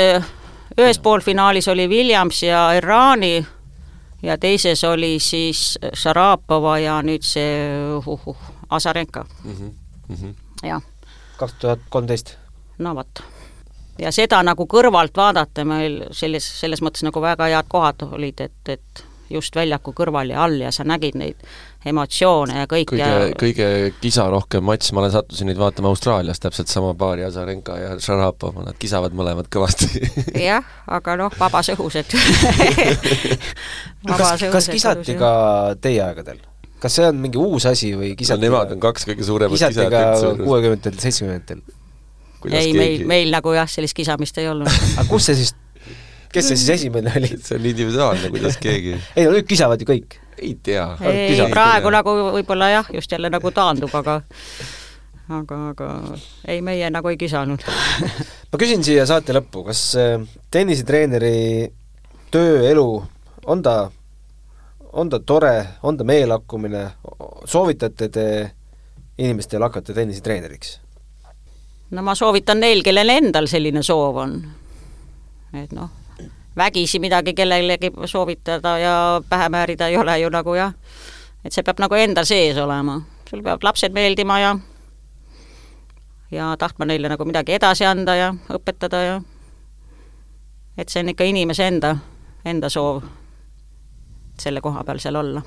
ühes 0.79 1.03
poolfinaalis 1.03 1.67
oli 1.67 1.89
Williams 1.91 2.43
ja 2.47 2.69
Irani 2.77 3.41
ja 4.23 4.37
teises 4.37 4.83
oli 4.83 5.19
siis 5.19 5.77
Šarapova 5.93 6.77
ja 6.79 6.99
nüüd 7.05 7.23
see 7.23 7.67
uh, 7.97 8.07
uh, 8.07 8.37
Azarenka 8.69 9.25
mm. 9.43 9.51
-hmm. 9.51 9.71
Mm 10.07 10.15
-hmm. 10.15 10.67
jah. 10.67 10.81
kaks 11.37 11.53
tuhat 11.53 11.79
kolmteist? 11.89 12.37
no 12.77 12.95
vot. 12.95 13.23
ja 13.99 14.11
seda 14.11 14.43
nagu 14.43 14.65
kõrvalt 14.65 15.15
vaadata 15.17 15.65
meil 15.65 16.03
selles, 16.11 16.59
selles 16.59 16.81
mõttes 16.81 17.03
nagu 17.03 17.21
väga 17.21 17.45
head 17.45 17.65
kohad 17.67 18.01
olid, 18.11 18.39
et, 18.41 18.69
et 18.69 19.05
just 19.29 19.55
väljaku 19.55 19.93
kõrval 19.97 20.33
ja 20.33 20.43
all 20.43 20.59
ja 20.61 20.71
sa 20.75 20.85
nägid 20.87 21.17
neid 21.19 21.39
emotsioone 21.87 22.57
ja 22.59 22.67
kõike. 22.69 22.97
Kõige 22.97 23.07
ja..., 23.07 23.29
kõige 23.39 23.67
kisarohkem 24.01 24.65
matš, 24.67 24.91
ma 24.95 25.03
olen, 25.03 25.13
sattusin 25.13 25.49
neid 25.49 25.59
vaatama 25.61 25.91
Austraalias, 25.91 26.41
täpselt 26.43 26.71
sama 26.71 26.91
paari, 26.99 27.23
Azarenka 27.27 27.77
ja 27.79 27.95
Šarapov, 28.03 28.59
nad 28.65 28.77
kisavad 28.81 29.15
mõlemad 29.15 29.49
kõvasti. 29.53 30.03
Jah, 30.49 30.67
aga 30.87 31.17
noh, 31.19 31.33
vabas 31.39 31.71
õhus, 31.75 31.99
et 32.01 32.15
kas, 34.09 34.45
kas 34.51 34.69
kisati 34.71 35.17
ka 35.19 35.33
teie 35.81 36.03
aegadel? 36.05 36.45
kas 36.79 36.93
see 36.95 37.03
on 37.11 37.17
mingi 37.19 37.35
uus 37.35 37.65
asi 37.67 37.89
või 37.91 38.13
kisati 38.15 38.39
no, 38.39 38.53
nemad 38.53 38.69
on 38.71 38.79
kaks 38.79 39.03
kõige 39.09 39.25
suuremat 39.27 39.57
kisati 39.57 39.87
ka 39.91 40.03
kuuekümnendatel, 40.39 40.95
seitsmekümnendatel? 41.03 41.59
ei, 42.47 42.71
meil, 42.71 43.03
meil 43.07 43.33
nagu 43.33 43.51
jah, 43.51 43.67
sellist 43.67 43.97
kisamist 43.97 44.37
ei 44.39 44.47
olnud. 44.47 44.71
Aga 44.95 45.03
kus 45.09 45.27
see 45.27 45.41
siis 45.41 45.51
kes 46.33 46.51
see 46.51 46.59
siis 46.59 46.75
esimene 46.77 47.13
oli? 47.17 47.31
see 47.37 47.57
on 47.57 47.69
individuaalne, 47.71 48.33
kuidas 48.33 48.59
keegi 48.61 48.95
ei 49.15 49.25
no 49.27 49.33
nüüd 49.37 49.47
kisavad 49.49 49.81
ju 49.81 49.89
kõik. 49.89 50.19
ei 50.39 50.55
tea. 50.63 50.85
ei, 51.09 51.39
praegu 51.51 51.91
nagu 51.93 52.15
võib-olla 52.39 52.73
jah, 52.73 52.93
just 52.93 53.11
jälle 53.11 53.31
nagu 53.33 53.51
taandub, 53.55 53.93
aga 54.01 54.21
aga, 55.29 55.59
aga 55.73 55.89
ei, 56.47 56.61
meie 56.65 56.89
nagu 56.93 57.11
ei 57.11 57.17
kisanud 57.21 57.65
ma 58.51 58.61
küsin 58.61 58.85
siia 58.85 59.05
saate 59.09 59.35
lõppu, 59.37 59.63
kas 59.69 59.83
äh, 59.99 60.17
tennisetreeneri 60.51 61.69
tööelu, 62.33 63.03
on 63.45 63.63
ta, 63.65 63.75
on 64.93 65.09
ta 65.09 65.19
tore, 65.19 65.55
on 65.83 65.97
ta 65.97 66.05
meelakkumine, 66.05 66.83
soovitate 67.49 68.09
te 68.13 68.25
inimestel 69.17 69.65
hakata 69.65 69.93
tennisetreeneriks? 69.93 70.77
no 71.91 72.05
ma 72.05 72.15
soovitan 72.15 72.61
neil, 72.63 72.83
kellel 72.85 73.13
endal 73.13 73.49
selline 73.49 73.83
soov 73.85 74.21
on. 74.23 74.35
et 75.53 75.73
noh, 75.75 75.89
vägisi 76.59 76.99
midagi 76.99 77.33
kellelegi 77.33 77.91
soovitada 78.05 78.77
ja 78.79 78.95
pähe 79.29 79.49
määrida 79.49 79.87
ei 79.87 79.97
ole 79.97 80.19
ju 80.19 80.29
nagu 80.33 80.55
jah, 80.57 80.73
et 81.45 81.55
see 81.55 81.63
peab 81.63 81.79
nagu 81.79 81.95
enda 81.95 82.25
sees 82.27 82.57
olema, 82.59 82.99
sul 83.29 83.43
peavad 83.43 83.63
lapsed 83.63 83.95
meeldima 83.95 84.39
ja 84.39 84.57
ja 86.31 86.53
tahtma 86.59 86.85
neile 86.85 87.09
nagu 87.09 87.25
midagi 87.25 87.55
edasi 87.57 87.87
anda 87.89 88.15
ja 88.15 88.33
õpetada 88.53 89.01
ja 89.05 89.21
et 90.77 90.89
see 90.89 91.03
on 91.03 91.11
ikka 91.13 91.27
inimese 91.27 91.67
enda, 91.67 91.95
enda 92.45 92.69
soov 92.69 93.01
selle 94.39 94.61
koha 94.63 94.83
peal 94.87 95.01
seal 95.03 95.19
olla. 95.19 95.41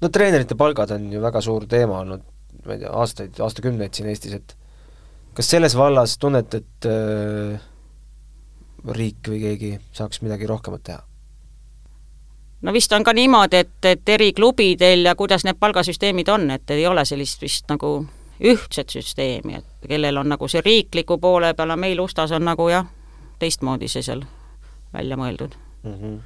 no 0.00 0.08
treenerite 0.08 0.56
palgad 0.58 0.94
on 0.96 1.10
ju 1.12 1.22
väga 1.22 1.40
suur 1.44 1.66
teema 1.70 2.02
olnud, 2.04 2.22
ma 2.66 2.76
ei 2.76 2.84
tea, 2.84 2.92
aastaid, 2.92 3.40
aastakümneid 3.40 3.96
siin 3.96 4.10
Eestis, 4.12 4.36
et 4.38 4.56
kas 5.34 5.50
selles 5.50 5.76
vallas 5.78 6.16
tunned, 6.20 6.54
et 6.54 6.88
äh, 6.88 7.60
riik 8.88 9.28
või 9.28 9.40
keegi 9.40 9.70
saaks 9.92 10.22
midagi 10.22 10.46
rohkemat 10.46 10.82
teha? 10.82 11.02
no 12.62 12.72
vist 12.72 12.92
on 12.92 13.04
ka 13.04 13.12
niimoodi, 13.16 13.56
et, 13.56 13.84
et 13.84 14.08
eri 14.08 14.32
klubidel 14.32 15.04
ja 15.04 15.14
kuidas 15.16 15.44
need 15.44 15.60
palgasüsteemid 15.60 16.28
on, 16.28 16.50
et 16.50 16.70
ei 16.70 16.86
ole 16.86 17.04
sellist 17.04 17.42
vist 17.42 17.68
nagu 17.72 18.04
ühtset 18.40 18.88
süsteemi, 18.88 19.60
et 19.60 19.88
kellel 19.88 20.16
on 20.16 20.28
nagu 20.32 20.48
see 20.48 20.62
riikliku 20.64 21.18
poole 21.20 21.54
peal, 21.54 21.70
aga 21.70 21.80
meil 21.80 22.00
Ustas 22.00 22.32
on 22.32 22.44
nagu 22.44 22.68
jah, 22.68 22.86
teistmoodi 23.40 23.88
see 23.88 24.04
seal 24.04 24.24
välja 24.92 25.16
mõeldud 25.16 25.56
mm. 25.82 25.94
-hmm. 25.94 26.20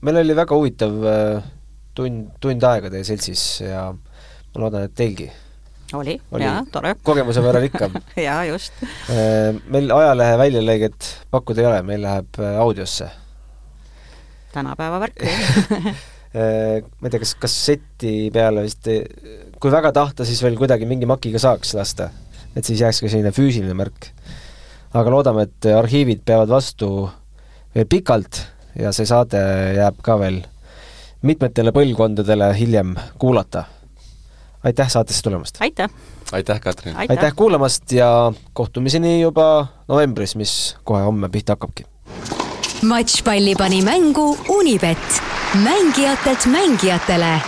meil 0.00 0.16
oli 0.16 0.36
väga 0.36 0.56
huvitav 0.56 1.04
äh, 1.04 1.44
tund, 1.94 2.28
tund 2.40 2.62
aega 2.62 2.90
teie 2.90 3.04
seltsis 3.04 3.60
ja 3.60 3.92
ma 3.92 4.60
loodan, 4.60 4.84
et 4.88 4.94
teilgi 4.94 5.30
oli, 5.98 6.16
oli., 6.32 6.44
jaa, 6.44 6.62
tore. 6.72 6.94
kogemuse 7.02 7.42
võrral 7.44 7.66
ikka 7.68 7.90
jaa, 8.28 8.44
just. 8.48 8.80
Äh, 9.12 9.56
meil 9.72 9.92
ajalehe 9.94 10.38
väljalõiget 10.40 11.10
pakkuda 11.34 11.62
ei 11.62 11.68
ole, 11.70 11.82
meil 11.86 12.02
läheb 12.04 12.40
äh, 12.40 12.56
audiosse. 12.62 13.10
tänapäeva 14.54 15.00
värk 15.02 15.22
äh, 15.26 16.80
ma 16.82 17.08
ei 17.08 17.10
tea, 17.10 17.22
kas 17.22 17.34
kasseti 17.40 18.14
peale 18.34 18.64
vist, 18.66 18.88
kui 19.60 19.74
väga 19.74 19.92
tahta, 19.96 20.26
siis 20.28 20.42
veel 20.44 20.58
kuidagi 20.60 20.88
mingi 20.90 21.08
makiga 21.10 21.42
saaks 21.42 21.74
lasta. 21.78 22.10
et 22.54 22.64
siis 22.64 22.80
jääks 22.80 23.02
ka 23.02 23.10
selline 23.10 23.34
füüsiline 23.34 23.76
märk. 23.78 24.10
aga 24.94 25.10
loodame, 25.10 25.48
et 25.48 25.70
arhiivid 25.74 26.24
peavad 26.24 26.50
vastu 26.52 26.90
veel 27.74 27.86
pikalt 27.90 28.44
ja 28.78 28.92
see 28.94 29.06
saade 29.06 29.40
jääb 29.78 30.02
ka 30.02 30.18
veel 30.18 30.42
mitmetele 31.24 31.72
põlvkondadele 31.74 32.50
hiljem 32.58 32.94
kuulata 33.18 33.64
aitäh 34.64 34.88
saatesse 34.88 35.22
tulemast! 35.22 35.54
aitäh! 35.60 35.90
aitäh, 36.32 36.60
Katrin! 36.60 36.96
aitäh, 36.96 37.16
aitäh 37.16 37.32
kuulamast 37.36 37.92
ja 37.92 38.32
kohtumiseni 38.52 39.20
juba 39.20 39.66
novembris, 39.88 40.36
mis 40.36 40.76
kohe 40.84 41.02
homme 41.02 41.28
pihta 41.28 41.52
hakkabki. 41.52 41.84
matšpalli 42.82 43.54
pani 43.54 43.82
mängu 43.82 44.38
Unibet, 44.48 45.22
mängijatelt 45.64 46.46
mängijatele 46.46 47.40